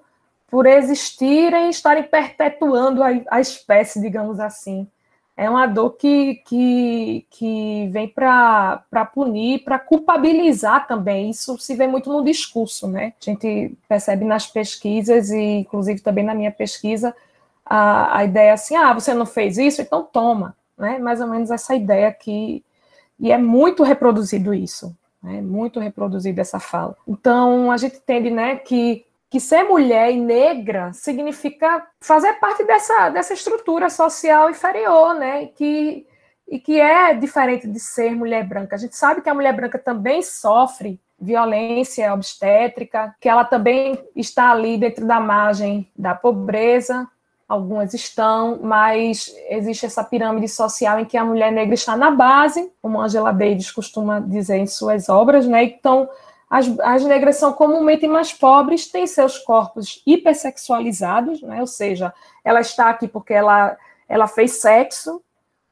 por 0.47 0.67
existirem 0.67 1.67
e 1.67 1.69
estarem 1.69 2.03
perpetuando 2.03 3.01
a, 3.01 3.09
a 3.31 3.41
espécie, 3.41 3.99
digamos 3.99 4.39
assim. 4.39 4.87
É 5.35 5.49
uma 5.49 5.65
dor 5.65 5.91
que, 5.91 6.35
que, 6.45 7.25
que 7.31 7.89
vem 7.91 8.07
para 8.07 8.85
punir, 9.11 9.63
para 9.63 9.79
culpabilizar 9.79 10.87
também. 10.87 11.31
Isso 11.31 11.57
se 11.57 11.73
vê 11.73 11.87
muito 11.87 12.11
no 12.11 12.23
discurso, 12.23 12.87
né? 12.87 13.13
A 13.19 13.25
gente 13.31 13.75
percebe 13.89 14.25
nas 14.25 14.45
pesquisas, 14.45 15.31
e 15.31 15.41
inclusive 15.61 16.01
também 16.01 16.23
na 16.23 16.35
minha 16.35 16.51
pesquisa, 16.51 17.15
a, 17.65 18.19
a 18.19 18.23
ideia 18.23 18.53
assim: 18.53 18.75
ah, 18.75 18.93
você 18.93 19.11
não 19.11 19.25
fez 19.25 19.57
isso, 19.57 19.81
então 19.81 20.03
toma. 20.03 20.55
Né? 20.77 20.99
Mais 20.99 21.19
ou 21.19 21.27
menos 21.27 21.49
essa 21.49 21.73
ideia 21.73 22.11
que 22.11 22.63
e 23.23 23.31
é 23.31 23.37
muito 23.37 23.83
reproduzido 23.83 24.53
isso, 24.53 24.93
né? 25.23 25.41
muito 25.41 25.79
reproduzido 25.79 26.41
essa 26.41 26.59
fala. 26.59 26.93
Então, 27.07 27.71
a 27.71 27.77
gente 27.77 27.95
entende 27.95 28.29
né, 28.29 28.57
que, 28.57 29.05
que 29.29 29.39
ser 29.39 29.63
mulher 29.63 30.11
e 30.11 30.19
negra 30.19 30.91
significa 30.91 31.87
fazer 32.01 32.33
parte 32.33 32.65
dessa, 32.65 33.09
dessa 33.11 33.33
estrutura 33.33 33.89
social 33.89 34.49
inferior, 34.49 35.13
né? 35.15 35.45
Que, 35.55 36.05
e 36.45 36.59
que 36.59 36.81
é 36.81 37.13
diferente 37.13 37.65
de 37.65 37.79
ser 37.79 38.13
mulher 38.13 38.45
branca. 38.45 38.75
A 38.75 38.79
gente 38.79 38.97
sabe 38.97 39.21
que 39.21 39.29
a 39.29 39.33
mulher 39.33 39.55
branca 39.55 39.79
também 39.79 40.21
sofre 40.21 40.99
violência 41.17 42.13
obstétrica, 42.13 43.15
que 43.21 43.29
ela 43.29 43.45
também 43.45 43.97
está 44.17 44.51
ali 44.51 44.77
dentro 44.77 45.07
da 45.07 45.21
margem 45.21 45.89
da 45.97 46.13
pobreza, 46.13 47.07
algumas 47.47 47.93
estão, 47.93 48.59
mas 48.61 49.33
existe 49.49 49.85
essa 49.85 50.03
pirâmide 50.03 50.47
social 50.47 50.99
em 50.99 51.05
que 51.05 51.17
a 51.17 51.25
mulher 51.25 51.51
negra 51.51 51.73
está 51.73 51.95
na 51.95 52.09
base, 52.09 52.71
como 52.81 53.01
Angela 53.01 53.31
Davis 53.31 53.71
costuma 53.71 54.19
dizer 54.19 54.57
em 54.57 54.67
suas 54.67 55.09
obras, 55.09 55.45
né? 55.45 55.63
Então, 55.63 56.09
as, 56.49 56.67
as 56.79 57.03
negras 57.03 57.37
são 57.37 57.51
comumente 57.53 58.07
mais 58.07 58.31
pobres, 58.31 58.87
têm 58.87 59.07
seus 59.07 59.37
corpos 59.37 60.01
hipersexualizados, 60.05 61.41
né? 61.41 61.59
Ou 61.59 61.67
seja, 61.67 62.13
ela 62.43 62.61
está 62.61 62.89
aqui 62.89 63.07
porque 63.07 63.33
ela, 63.33 63.77
ela 64.07 64.27
fez 64.27 64.61
sexo, 64.61 65.21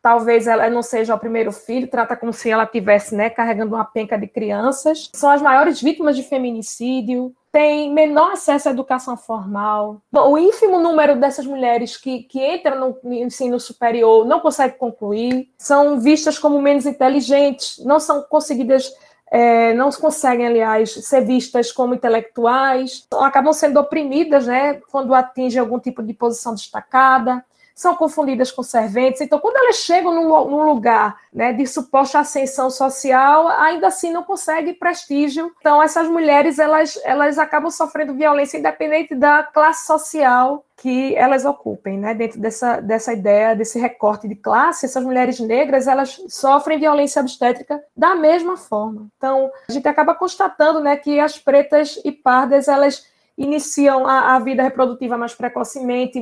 talvez 0.02 0.48
ela 0.48 0.70
não 0.70 0.82
seja 0.82 1.14
o 1.14 1.20
primeiro 1.20 1.52
filho, 1.52 1.88
trata 1.88 2.16
como 2.16 2.34
se 2.34 2.50
ela 2.50 2.66
tivesse, 2.66 3.16
né, 3.16 3.30
carregando 3.30 3.76
uma 3.76 3.86
penca 3.86 4.18
de 4.18 4.28
crianças. 4.28 5.10
São 5.14 5.30
as 5.30 5.42
maiores 5.42 5.82
vítimas 5.82 6.16
de 6.16 6.24
feminicídio, 6.24 7.34
tem 7.52 7.94
menor 7.94 8.32
acesso 8.32 8.70
à 8.70 8.72
educação 8.72 9.18
formal. 9.18 10.02
O 10.12 10.38
ínfimo 10.38 10.80
número 10.80 11.20
dessas 11.20 11.46
mulheres 11.46 11.98
que, 11.98 12.24
que 12.24 12.40
entram 12.56 12.98
no 13.04 13.14
ensino 13.14 13.60
superior 13.60 14.26
não 14.26 14.40
consegue 14.40 14.78
concluir, 14.78 15.50
são 15.58 16.00
vistas 16.00 16.40
como 16.40 16.62
menos 16.62 16.86
inteligentes, 16.86 17.78
não 17.84 18.00
são 18.00 18.24
conseguidas, 18.24 18.92
é, 19.30 19.74
não 19.74 19.92
conseguem, 19.92 20.48
aliás, 20.48 20.94
ser 21.06 21.22
vistas 21.26 21.72
como 21.72 21.94
intelectuais, 21.94 23.06
acabam 23.20 23.54
sendo 23.54 23.80
oprimidas 23.80 24.48
né, 24.48 24.80
quando 24.90 25.14
atingem 25.14 25.60
algum 25.60 25.80
tipo 25.80 26.02
de 26.02 26.14
posição 26.14 26.56
destacada 26.56 27.44
são 27.82 27.96
confundidas 27.96 28.52
com 28.52 28.62
serventes. 28.62 29.22
Então, 29.22 29.40
quando 29.40 29.58
elas 29.58 29.78
chegam 29.78 30.14
num, 30.14 30.50
num 30.50 30.64
lugar 30.64 31.18
né, 31.34 31.52
de 31.52 31.66
suposta 31.66 32.20
ascensão 32.20 32.70
social, 32.70 33.48
ainda 33.48 33.88
assim 33.88 34.12
não 34.12 34.24
conseguem 34.24 34.74
prestígio. 34.74 35.52
Então, 35.60 35.82
essas 35.82 36.08
mulheres 36.08 36.60
elas, 36.60 37.00
elas 37.04 37.40
acabam 37.40 37.72
sofrendo 37.72 38.14
violência 38.14 38.58
independente 38.58 39.16
da 39.16 39.44
classe 39.44 39.86
social 39.86 40.64
que 40.78 41.16
elas 41.16 41.46
ocupem, 41.46 41.98
né? 41.98 42.16
Dentro 42.16 42.40
dessa, 42.40 42.82
dessa 42.82 43.14
ideia, 43.14 43.56
desse 43.56 43.80
recorte 43.80 44.28
de 44.28 44.34
classe, 44.34 44.88
essas 44.88 45.04
mulheres 45.04 45.40
negras, 45.40 45.88
elas 45.88 46.20
sofrem 46.28 46.80
violência 46.80 47.22
obstétrica 47.22 47.80
da 47.96 48.16
mesma 48.16 48.58
forma. 48.58 49.08
Então, 49.16 49.52
a 49.70 49.72
gente 49.72 49.88
acaba 49.88 50.16
constatando, 50.16 50.80
né, 50.80 50.98
que 50.98 51.20
as 51.20 51.38
pretas 51.38 52.00
e 52.04 52.12
pardas, 52.12 52.68
elas 52.68 53.06
iniciam 53.44 54.08
a, 54.08 54.36
a 54.36 54.40
vida 54.40 54.64
reprodutiva 54.64 55.18
mais 55.18 55.34
precocemente. 55.34 56.22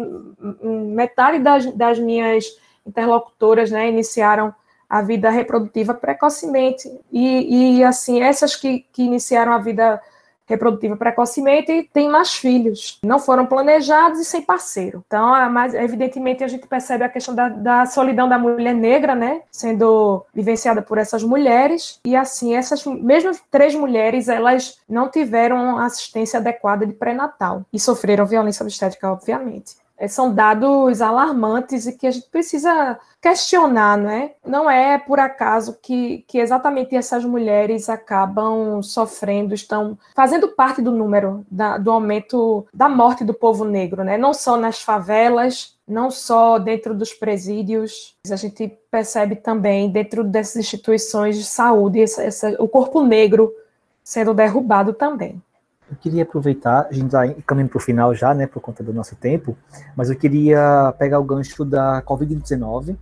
Metade 0.62 1.40
das, 1.40 1.66
das 1.74 2.00
minhas 2.00 2.46
interlocutoras 2.86 3.70
né, 3.72 3.90
iniciaram 3.90 4.54
a 4.90 5.02
vida 5.02 5.30
reprodutiva 5.30 5.94
precocemente. 5.94 6.90
E, 7.12 7.78
e 7.78 7.84
assim, 7.84 8.22
essas 8.22 8.56
que, 8.56 8.86
que 8.92 9.04
iniciaram 9.04 9.54
a 9.54 9.60
vida 9.60 9.84
reprodutiva 9.84 10.19
precocemente 10.58 11.90
tem 11.94 12.10
mais 12.10 12.34
filhos. 12.34 13.00
Não 13.04 13.20
foram 13.20 13.46
planejados 13.46 14.20
e 14.20 14.26
sem 14.26 14.42
parceiro. 14.42 15.04
Então, 15.08 15.50
mas, 15.50 15.74
evidentemente, 15.74 16.44
a 16.44 16.48
gente 16.48 16.68
percebe 16.68 17.04
a 17.04 17.10
questão 17.10 17.36
da, 17.36 17.50
da, 17.50 17.86
solidão 17.86 18.28
da 18.28 18.38
mulher 18.38 18.74
negra, 18.74 19.16
né? 19.16 19.42
Sendo 19.52 20.26
vivenciada 20.34 20.82
por 20.82 20.98
essas 20.98 21.24
mulheres. 21.24 22.00
E 22.06 22.16
assim, 22.16 22.56
essas 22.56 22.86
mesmo 22.86 23.32
três 23.52 23.76
mulheres, 23.76 24.28
elas 24.28 24.80
não 24.88 25.10
tiveram 25.10 25.78
assistência 25.78 26.40
adequada 26.40 26.86
de 26.86 26.94
pré-natal 26.94 27.66
e 27.72 27.80
sofreram 27.80 28.26
violência 28.26 28.64
obstétrica, 28.64 29.12
obviamente. 29.12 29.76
É, 30.00 30.08
são 30.08 30.34
dados 30.34 31.02
alarmantes 31.02 31.86
e 31.86 31.92
que 31.92 32.08
a 32.08 32.12
gente 32.12 32.30
precisa 32.30 32.98
questionar, 33.22 33.98
não 33.98 34.10
é? 34.10 34.34
Não 34.46 34.70
é 34.70 34.98
por 34.98 35.20
acaso 35.20 35.78
que, 35.82 36.24
que 36.26 36.38
exatamente 36.38 36.96
essas 36.96 37.26
mulheres 37.26 37.90
acabam 37.90 38.82
sofrendo, 38.82 39.54
estão 39.54 39.98
fazendo 40.16 40.48
parte 40.48 40.82
do 40.82 40.92
número 40.92 41.46
da, 41.52 41.78
do 41.78 41.92
aumento 41.92 42.66
da 42.74 42.88
morte 42.88 43.26
do 43.26 43.34
povo 43.34 43.66
negro, 43.66 44.04
né? 44.04 44.18
Não 44.18 44.34
só 44.34 44.56
nas 44.56 44.82
favelas, 44.82 45.76
não 45.86 46.10
só 46.10 46.58
dentro 46.58 46.96
dos 46.96 47.14
presídios, 47.14 48.16
a 48.32 48.36
gente 48.38 48.72
percebe 48.90 49.36
também 49.36 49.92
dentro 49.92 50.24
dessas 50.24 50.56
instituições 50.56 51.38
de 51.38 51.44
saúde 51.44 52.02
essa, 52.02 52.24
essa, 52.24 52.56
o 52.58 52.70
corpo 52.70 53.04
negro 53.04 53.54
sendo 54.02 54.34
derrubado 54.34 54.94
também. 54.94 55.42
Eu 55.90 55.98
queria 55.98 56.24
aproveitar, 56.24 56.88
a 56.90 56.94
gente 56.94 57.08
está 57.08 57.28
caminhando 57.46 57.72
para 57.72 57.78
o 57.78 57.82
final 57.82 58.14
já, 58.14 58.34
né, 58.34 58.46
por 58.46 58.62
conta 58.62 58.84
do 58.84 58.94
nosso 58.94 59.16
tempo, 59.16 59.58
mas 59.96 60.10
eu 60.10 60.16
queria 60.16 60.94
pegar 61.00 61.20
o 61.20 61.24
gancho 61.24 61.66
da 61.66 62.02
Covid-19 62.04 62.96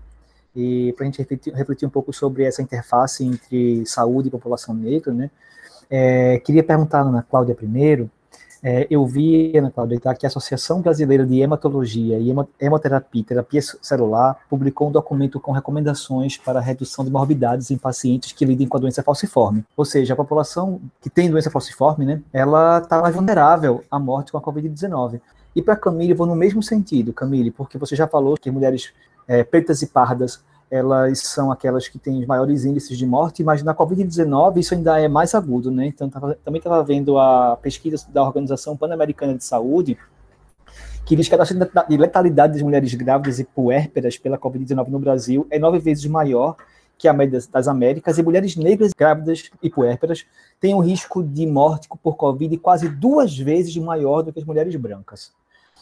e 0.55 0.93
para 0.93 1.03
a 1.03 1.05
gente 1.05 1.19
refletir, 1.19 1.53
refletir, 1.53 1.85
um 1.85 1.89
pouco 1.89 2.13
sobre 2.13 2.43
essa 2.43 2.61
interface 2.61 3.25
entre 3.25 3.85
saúde 3.85 4.29
e 4.29 4.31
população 4.31 4.73
negra, 4.73 5.13
né. 5.13 5.29
É, 5.89 6.39
queria 6.39 6.63
perguntar 6.63 7.01
Ana 7.01 7.25
Cláudia 7.29 7.55
primeiro, 7.55 8.09
é, 8.69 8.85
eu 8.89 9.05
vi, 9.05 9.57
Ana 9.57 9.71
Cláudia, 9.71 9.97
tá, 9.97 10.13
que 10.13 10.25
a 10.25 10.27
Associação 10.27 10.81
Brasileira 10.81 11.25
de 11.25 11.39
Hematologia 11.39 12.19
e 12.19 12.35
Hemoterapia 12.59 13.21
e 13.21 13.23
Terapia 13.23 13.61
Celular 13.61 14.37
publicou 14.49 14.89
um 14.89 14.91
documento 14.91 15.39
com 15.39 15.53
recomendações 15.53 16.35
para 16.35 16.59
redução 16.59 17.05
de 17.05 17.09
morbidades 17.09 17.71
em 17.71 17.77
pacientes 17.77 18.33
que 18.33 18.43
lidem 18.43 18.67
com 18.67 18.75
a 18.75 18.79
doença 18.81 19.01
falciforme. 19.01 19.63
Ou 19.77 19.85
seja, 19.85 20.13
a 20.13 20.17
população 20.17 20.81
que 20.99 21.09
tem 21.09 21.31
doença 21.31 21.49
falciforme, 21.49 22.05
né, 22.05 22.21
ela 22.33 22.79
está 22.79 23.01
mais 23.01 23.15
vulnerável 23.15 23.85
à 23.89 23.97
morte 23.97 24.33
com 24.33 24.37
a 24.37 24.41
Covid-19. 24.41 25.21
E 25.55 25.61
para 25.61 25.77
Camille, 25.77 26.13
vou 26.13 26.27
no 26.27 26.35
mesmo 26.35 26.61
sentido, 26.61 27.13
Camille, 27.13 27.51
porque 27.51 27.77
você 27.77 27.95
já 27.95 28.05
falou 28.05 28.35
que 28.35 28.51
mulheres 28.51 28.91
é, 29.29 29.45
pretas 29.45 29.81
e 29.81 29.87
pardas 29.87 30.43
elas 30.69 31.19
são 31.19 31.51
aquelas 31.51 31.87
que 31.87 31.97
têm 31.97 32.19
os 32.19 32.27
maiores 32.27 32.65
índices 32.65 32.97
de 32.97 33.05
morte, 33.05 33.43
mas 33.43 33.63
na 33.63 33.73
Covid-19 33.73 34.57
isso 34.57 34.73
ainda 34.73 34.99
é 34.99 35.07
mais 35.07 35.33
agudo, 35.33 35.71
né? 35.71 35.87
Então, 35.87 36.09
tava, 36.09 36.37
também 36.43 36.59
estava 36.59 36.83
vendo 36.83 37.17
a 37.17 37.57
pesquisa 37.57 38.05
da 38.09 38.23
Organização 38.23 38.75
Pan-Americana 38.75 39.35
de 39.35 39.43
Saúde, 39.43 39.97
que 41.05 41.15
diz 41.15 41.29
que 41.29 41.35
a 41.35 41.37
taxa 41.37 41.55
de 41.55 41.97
letalidade 41.97 42.53
das 42.53 42.61
mulheres 42.61 42.93
grávidas 42.93 43.39
e 43.39 43.45
puérperas 43.45 44.17
pela 44.17 44.37
Covid-19 44.37 44.89
no 44.89 44.99
Brasil 44.99 45.47
é 45.49 45.57
nove 45.57 45.79
vezes 45.79 46.05
maior 46.05 46.57
que 46.97 47.07
a 47.07 47.13
média 47.13 47.39
das 47.51 47.67
Américas, 47.67 48.17
e 48.17 48.23
mulheres 48.23 48.55
negras 48.55 48.91
grávidas 48.91 49.49
e 49.61 49.69
puérperas 49.69 50.25
têm 50.59 50.73
um 50.73 50.79
risco 50.79 51.23
de 51.23 51.45
morte 51.45 51.87
por 52.01 52.15
Covid 52.15 52.57
quase 52.57 52.89
duas 52.89 53.37
vezes 53.37 53.77
maior 53.77 54.23
do 54.23 54.33
que 54.33 54.39
as 54.39 54.45
mulheres 54.45 54.75
brancas. 54.75 55.31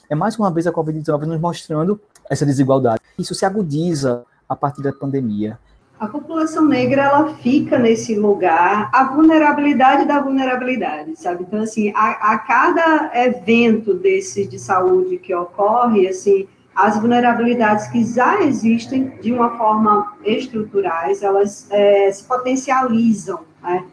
É 0.10 0.14
mais 0.14 0.38
uma 0.38 0.52
vez 0.52 0.68
a 0.68 0.74
Covid-19 0.74 1.22
nos 1.22 1.40
mostrando 1.40 2.00
essa 2.30 2.46
desigualdade. 2.46 3.02
Isso 3.18 3.34
se 3.34 3.46
agudiza 3.46 4.26
a 4.48 4.56
partir 4.56 4.82
da 4.82 4.94
pandemia? 4.94 5.60
A 5.98 6.08
população 6.08 6.66
negra 6.66 7.04
ela 7.04 7.36
fica 7.36 7.80
nesse 7.80 8.16
lugar, 8.16 8.90
a 8.94 9.06
vulnerabilidade 9.06 10.06
da 10.06 10.20
vulnerabilidade, 10.20 11.16
sabe? 11.16 11.44
Então 11.44 11.62
assim, 11.62 11.94
a, 11.96 12.34
a 12.34 12.38
cada 12.38 13.12
evento 13.14 13.94
desse 13.94 14.46
de 14.46 14.60
saúde 14.60 15.18
que 15.18 15.34
ocorre, 15.34 16.08
assim, 16.08 16.48
as 16.76 17.00
vulnerabilidades 17.00 17.88
que 17.88 18.04
já 18.04 18.42
existem 18.42 19.08
de 19.22 19.32
uma 19.32 19.58
forma 19.58 20.14
estruturais, 20.26 21.24
elas 21.24 21.66
é, 21.72 22.12
se 22.12 22.26
potencializam, 22.26 23.40
né? 23.64 23.86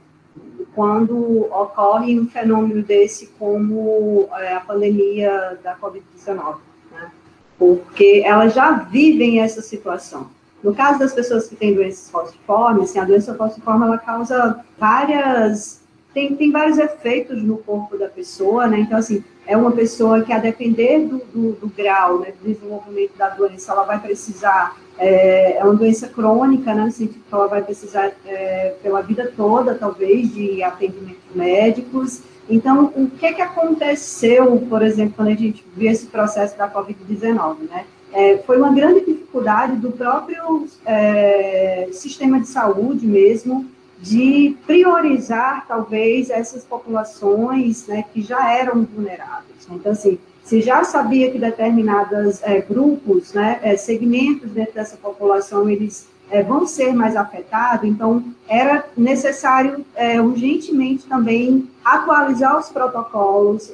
Quando 0.74 1.42
ocorre 1.52 2.18
um 2.18 2.26
fenômeno 2.26 2.82
desse 2.82 3.28
como 3.38 4.28
é, 4.38 4.54
a 4.54 4.60
pandemia 4.60 5.60
da 5.62 5.76
Covid-19, 5.76 6.56
né? 6.90 7.12
Porque 7.56 8.22
elas 8.26 8.54
já 8.54 8.72
vivem 8.72 9.40
essa 9.40 9.62
situação. 9.62 10.28
No 10.62 10.74
caso 10.74 10.98
das 10.98 11.12
pessoas 11.12 11.48
que 11.48 11.56
têm 11.56 11.74
doenças 11.74 12.10
falciformes, 12.10 12.90
assim, 12.90 12.98
a 12.98 13.04
doença 13.04 13.34
falciforme 13.34 13.84
ela 13.84 13.98
causa 13.98 14.64
várias 14.78 15.82
tem, 16.14 16.36
tem 16.36 16.50
vários 16.50 16.78
efeitos 16.78 17.42
no 17.42 17.58
corpo 17.58 17.96
da 17.96 18.08
pessoa, 18.08 18.66
né? 18.66 18.80
Então, 18.80 18.98
assim, 18.98 19.24
é 19.46 19.56
uma 19.56 19.72
pessoa 19.72 20.22
que, 20.22 20.32
a 20.32 20.38
depender 20.38 21.00
do, 21.00 21.18
do, 21.32 21.52
do 21.52 21.68
grau 21.68 22.20
né, 22.20 22.32
do 22.32 22.52
desenvolvimento 22.52 23.16
da 23.16 23.30
doença, 23.30 23.72
ela 23.72 23.84
vai 23.84 23.98
precisar, 23.98 24.76
é, 24.98 25.56
é 25.56 25.64
uma 25.64 25.74
doença 25.74 26.08
crônica, 26.08 26.74
né? 26.74 26.82
Assim, 26.82 27.06
que 27.06 27.20
ela 27.32 27.48
vai 27.48 27.62
precisar, 27.62 28.12
é, 28.26 28.74
pela 28.82 29.00
vida 29.00 29.32
toda, 29.34 29.74
talvez, 29.74 30.32
de 30.32 30.62
atendimentos 30.62 31.34
médicos. 31.34 32.22
Então, 32.48 32.92
o 32.94 33.08
que 33.08 33.32
que 33.32 33.40
aconteceu, 33.40 34.58
por 34.68 34.82
exemplo, 34.82 35.14
quando 35.16 35.28
a 35.28 35.34
gente 35.34 35.64
viu 35.74 35.90
esse 35.90 36.06
processo 36.06 36.58
da 36.58 36.70
Covid-19, 36.70 37.70
né? 37.70 37.86
É, 38.12 38.38
foi 38.38 38.58
uma 38.58 38.72
grande 38.72 39.04
dificuldade 39.04 39.76
do 39.76 39.90
próprio 39.92 40.66
é, 40.84 41.88
sistema 41.92 42.40
de 42.40 42.48
saúde 42.48 43.06
mesmo 43.06 43.66
de 44.02 44.56
priorizar 44.66 45.64
talvez 45.66 46.28
essas 46.28 46.64
populações 46.64 47.86
né, 47.86 48.04
que 48.12 48.20
já 48.20 48.52
eram 48.52 48.84
vulneráveis. 48.84 49.68
Então, 49.70 49.92
assim, 49.92 50.18
se 50.42 50.60
já 50.60 50.82
sabia 50.82 51.30
que 51.30 51.38
determinados 51.38 52.42
é, 52.42 52.60
grupos, 52.60 53.32
né, 53.32 53.60
é, 53.62 53.76
segmentos 53.76 54.50
dentro 54.50 54.74
dessa 54.74 54.96
população, 54.96 55.70
eles 55.70 56.08
é, 56.30 56.42
vão 56.42 56.66
ser 56.66 56.92
mais 56.92 57.14
afetados, 57.14 57.88
então 57.88 58.24
era 58.48 58.84
necessário 58.96 59.84
é, 59.94 60.20
urgentemente 60.20 61.06
também 61.06 61.70
atualizar 61.84 62.58
os 62.58 62.68
protocolos 62.70 63.72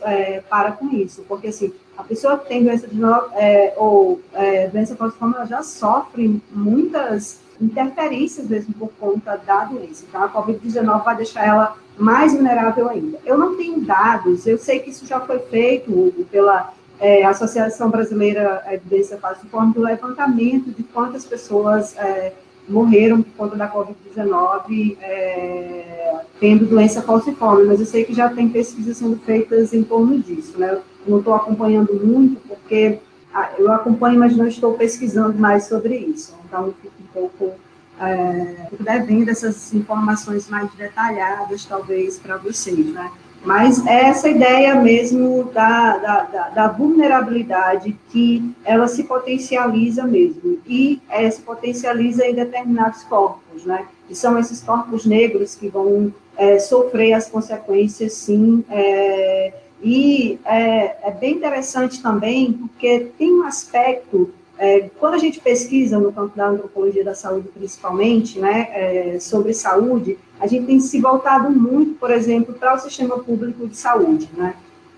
para 0.49 0.73
com 0.73 0.89
isso, 0.89 1.25
porque 1.29 1.49
assim, 1.49 1.73
a 1.99 2.05
pessoa 2.05 2.39
que 2.39 2.49
tem 2.49 2.63
doença 2.63 2.87
de 2.87 2.97
é, 3.35 3.75
ou 3.77 4.21
é, 4.33 4.69
doença 4.69 4.95
falciforme, 4.95 5.35
ela 5.35 5.47
já 5.47 5.63
sofre 5.65 6.41
muitas 6.53 7.41
interferências 7.61 8.47
mesmo 8.47 8.73
por 8.75 8.91
conta 9.01 9.37
da 9.37 9.65
doença, 9.65 10.05
então 10.09 10.23
a 10.23 10.29
Covid-19 10.29 11.05
vai 11.05 11.17
deixar 11.17 11.45
ela 11.45 11.77
mais 11.99 12.33
vulnerável 12.33 12.89
ainda. 12.89 13.19
Eu 13.27 13.37
não 13.37 13.57
tenho 13.57 13.81
dados, 13.81 14.47
eu 14.47 14.57
sei 14.57 14.79
que 14.79 14.91
isso 14.91 15.05
já 15.07 15.19
foi 15.19 15.41
feito 15.41 16.15
pela 16.31 16.73
é, 17.01 17.25
Associação 17.25 17.91
Brasileira 17.91 18.63
de 18.71 18.89
Doença 18.89 19.19
Falciforme, 19.19 19.75
do 19.75 19.81
levantamento 19.81 20.71
de 20.71 20.85
quantas 20.85 21.25
pessoas 21.25 21.97
é, 21.97 22.33
morreram 22.69 23.23
por 23.23 23.33
conta 23.33 23.57
da 23.57 23.73
Covid-19 23.73 24.97
é, 25.01 26.21
tendo 26.41 26.67
doença 26.67 27.03
falciforme, 27.03 27.65
mas 27.65 27.81
eu 27.81 27.87
sei 27.87 28.05
que 28.05 28.15
já 28.15 28.29
tem 28.29 28.49
pesquisas 28.49 28.97
sendo 28.97 29.19
feitas 29.19 29.73
em 29.73 29.83
torno 29.83 30.19
disso, 30.19 30.59
né? 30.59 30.73
Eu 30.73 30.83
não 31.07 31.19
estou 31.19 31.35
acompanhando 31.35 31.95
muito, 31.95 32.41
porque 32.47 32.99
ah, 33.33 33.51
eu 33.59 33.73
acompanho, 33.73 34.19
mas 34.19 34.37
não 34.37 34.47
estou 34.47 34.75
pesquisando 34.75 35.39
mais 35.39 35.65
sobre 35.65 35.97
isso, 35.97 36.35
então 36.45 36.75
fico 36.83 36.95
um 37.01 37.07
pouco 37.13 37.53
é, 38.01 38.69
devendo 38.79 39.29
essas 39.29 39.73
informações 39.75 40.49
mais 40.49 40.71
detalhadas, 40.75 41.65
talvez, 41.65 42.19
para 42.19 42.37
vocês, 42.37 42.87
né? 42.93 43.11
Mas 43.45 43.87
é 43.87 44.07
essa 44.07 44.29
ideia 44.29 44.75
mesmo 44.75 45.45
da, 45.45 45.97
da, 45.99 46.23
da, 46.25 46.49
da, 46.49 46.69
vulnerabilidade 46.69 47.97
que 48.11 48.53
ela 48.65 48.89
se 48.89 49.05
potencializa 49.05 50.05
mesmo, 50.05 50.59
e 50.67 51.01
é, 51.09 51.31
se 51.31 51.41
potencializa 51.43 52.27
em 52.27 52.35
determinados 52.35 53.05
corpos, 53.05 53.65
né? 53.65 53.87
E 54.11 54.15
são 54.15 54.39
esses 54.39 54.61
corpos 54.61 55.07
negros 55.07 55.55
que 55.55 55.69
vão 55.69 56.13
é, 56.37 56.59
sofrer 56.59 57.13
as 57.13 57.29
consequências, 57.29 58.15
sim. 58.15 58.65
É, 58.71 59.53
e 59.83 60.39
é, 60.45 61.09
é 61.09 61.11
bem 61.11 61.35
interessante 61.35 62.03
também, 62.03 62.53
porque 62.53 63.13
tem 63.17 63.33
um 63.33 63.45
aspecto 63.45 64.33
é, 64.59 64.91
quando 64.99 65.15
a 65.15 65.19
gente 65.19 65.41
pesquisa 65.41 65.99
no 65.99 66.13
campo 66.13 66.37
da 66.37 66.49
antropologia 66.49 67.05
da 67.05 67.15
saúde, 67.15 67.49
principalmente, 67.49 68.39
né, 68.39 68.69
é, 68.73 69.21
sobre 69.21 69.55
saúde, 69.55 70.19
a 70.41 70.47
gente 70.47 70.67
tem 70.67 70.81
se 70.81 71.01
voltado 71.01 71.49
muito, 71.51 71.95
por 71.95 72.11
exemplo, 72.11 72.55
para 72.55 72.75
o 72.75 72.79
sistema 72.79 73.19
público 73.19 73.67
de 73.69 73.77
saúde, 73.77 74.29
né? 74.37 74.55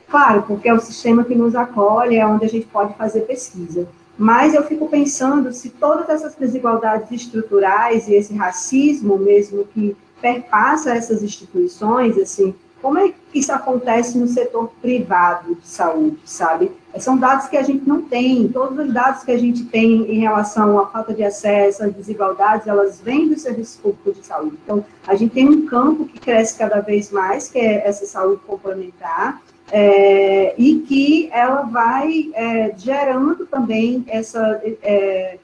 Claro, 0.08 0.42
porque 0.42 0.68
é 0.68 0.74
o 0.74 0.80
sistema 0.80 1.24
que 1.24 1.34
nos 1.34 1.54
acolhe, 1.54 2.16
é 2.16 2.26
onde 2.26 2.44
a 2.44 2.48
gente 2.48 2.66
pode 2.66 2.94
fazer 2.94 3.20
pesquisa. 3.20 3.86
Mas 4.18 4.54
eu 4.54 4.64
fico 4.64 4.88
pensando 4.88 5.52
se 5.52 5.70
todas 5.70 6.08
essas 6.08 6.34
desigualdades 6.34 7.11
estruturais 7.11 8.08
e 8.08 8.14
esse 8.14 8.34
racismo 8.34 9.16
mesmo 9.16 9.64
que 9.64 9.96
perpassa 10.20 10.94
essas 10.94 11.22
instituições, 11.22 12.18
assim, 12.18 12.54
como 12.80 12.98
é 12.98 13.08
que 13.08 13.38
isso 13.38 13.52
acontece 13.52 14.18
no 14.18 14.26
setor 14.26 14.70
privado 14.80 15.54
de 15.54 15.66
saúde, 15.66 16.18
sabe? 16.24 16.72
São 16.98 17.16
dados 17.16 17.46
que 17.46 17.56
a 17.56 17.62
gente 17.62 17.88
não 17.88 18.02
tem. 18.02 18.48
Todos 18.48 18.78
os 18.78 18.92
dados 18.92 19.22
que 19.22 19.30
a 19.30 19.38
gente 19.38 19.64
tem 19.66 20.10
em 20.10 20.18
relação 20.20 20.78
à 20.78 20.86
falta 20.86 21.14
de 21.14 21.22
acesso, 21.22 21.84
às 21.84 21.94
desigualdades, 21.94 22.66
elas 22.66 23.00
vêm 23.00 23.28
do 23.28 23.38
serviço 23.38 23.78
público 23.80 24.12
de 24.12 24.26
saúde. 24.26 24.58
Então, 24.64 24.84
a 25.06 25.14
gente 25.14 25.32
tem 25.32 25.48
um 25.48 25.66
campo 25.66 26.06
que 26.06 26.18
cresce 26.18 26.58
cada 26.58 26.80
vez 26.80 27.10
mais, 27.12 27.48
que 27.48 27.58
é 27.58 27.86
essa 27.86 28.06
saúde 28.06 28.40
complementar, 28.46 29.40
é, 29.70 30.54
e 30.58 30.80
que 30.80 31.30
ela 31.32 31.62
vai 31.62 32.30
é, 32.34 32.74
gerando 32.76 33.46
também 33.46 34.04
essa. 34.08 34.60
É, 34.82 35.38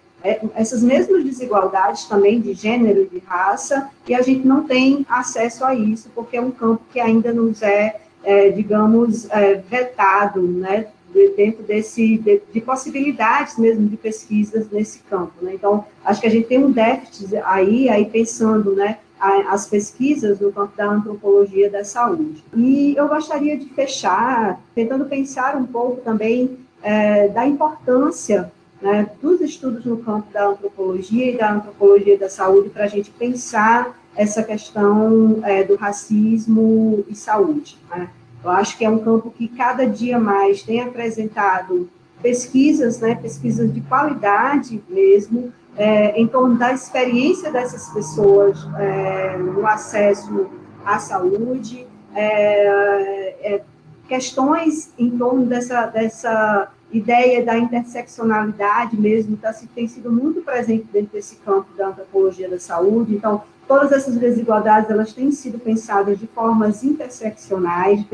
essas 0.54 0.82
mesmas 0.82 1.24
desigualdades 1.24 2.04
também 2.04 2.40
de 2.40 2.54
gênero 2.54 3.02
e 3.02 3.06
de 3.06 3.18
raça, 3.26 3.90
e 4.08 4.14
a 4.14 4.22
gente 4.22 4.46
não 4.46 4.64
tem 4.64 5.04
acesso 5.08 5.64
a 5.64 5.74
isso, 5.74 6.10
porque 6.14 6.36
é 6.36 6.40
um 6.40 6.50
campo 6.50 6.82
que 6.92 7.00
ainda 7.00 7.32
nos 7.32 7.62
é, 7.62 8.00
é 8.24 8.50
digamos, 8.50 9.28
é, 9.30 9.54
vetado, 9.54 10.42
né, 10.42 10.86
dentro 11.34 11.62
desse, 11.62 12.18
de, 12.18 12.42
de, 12.52 12.60
possibilidades 12.60 13.56
mesmo 13.56 13.88
de 13.88 13.96
pesquisas 13.96 14.70
nesse 14.70 14.98
campo, 14.98 15.32
né, 15.40 15.52
então, 15.54 15.84
acho 16.04 16.20
que 16.20 16.26
a 16.26 16.30
gente 16.30 16.46
tem 16.46 16.62
um 16.62 16.70
déficit 16.70 17.36
aí, 17.36 17.88
aí 17.88 18.04
pensando, 18.04 18.74
né, 18.74 18.98
as 19.18 19.66
pesquisas 19.66 20.40
no 20.40 20.52
campo 20.52 20.76
da 20.76 20.86
antropologia 20.86 21.70
da 21.70 21.82
saúde. 21.84 22.44
E 22.54 22.94
eu 22.96 23.08
gostaria 23.08 23.56
de 23.56 23.66
fechar 23.70 24.60
tentando 24.74 25.06
pensar 25.06 25.56
um 25.56 25.64
pouco 25.64 26.02
também 26.02 26.58
é, 26.82 27.28
da 27.28 27.46
importância 27.46 28.52
né, 28.80 29.10
dos 29.22 29.40
estudos 29.40 29.84
no 29.84 29.98
campo 29.98 30.32
da 30.32 30.48
antropologia 30.48 31.32
e 31.32 31.36
da 31.36 31.52
antropologia 31.52 32.18
da 32.18 32.28
saúde 32.28 32.68
para 32.70 32.84
a 32.84 32.88
gente 32.88 33.10
pensar 33.10 33.98
essa 34.14 34.42
questão 34.42 35.40
é, 35.42 35.62
do 35.62 35.76
racismo 35.76 37.04
e 37.08 37.14
saúde. 37.14 37.78
Né? 37.90 38.08
Eu 38.42 38.50
acho 38.50 38.76
que 38.76 38.84
é 38.84 38.90
um 38.90 38.98
campo 38.98 39.30
que 39.30 39.48
cada 39.48 39.86
dia 39.86 40.18
mais 40.18 40.62
tem 40.62 40.80
apresentado 40.80 41.88
pesquisas, 42.22 43.00
né, 43.00 43.14
pesquisas 43.14 43.72
de 43.72 43.80
qualidade 43.82 44.82
mesmo, 44.88 45.52
é, 45.76 46.18
em 46.18 46.26
torno 46.26 46.56
da 46.56 46.72
experiência 46.72 47.52
dessas 47.52 47.88
pessoas 47.90 48.66
é, 48.78 49.36
no 49.36 49.66
acesso 49.66 50.48
à 50.84 50.98
saúde, 50.98 51.86
é, 52.14 53.54
é 53.54 53.62
questões 54.08 54.92
em 54.98 55.10
torno 55.10 55.44
dessa, 55.46 55.86
dessa 55.86 56.70
ideia 56.92 57.44
da 57.44 57.58
interseccionalidade 57.58 58.98
mesmo 58.98 59.36
tá, 59.36 59.52
tem 59.74 59.88
sido 59.88 60.10
muito 60.10 60.40
presente 60.42 60.86
dentro 60.92 61.12
desse 61.12 61.36
campo 61.36 61.66
da 61.76 61.88
antropologia 61.88 62.48
da 62.48 62.58
saúde. 62.58 63.14
Então, 63.14 63.42
todas 63.66 63.92
essas 63.92 64.16
desigualdades 64.16 64.90
elas 64.90 65.12
têm 65.12 65.30
sido 65.30 65.58
pensadas 65.58 66.18
de 66.18 66.26
formas 66.26 66.84
interseccionais. 66.84 68.04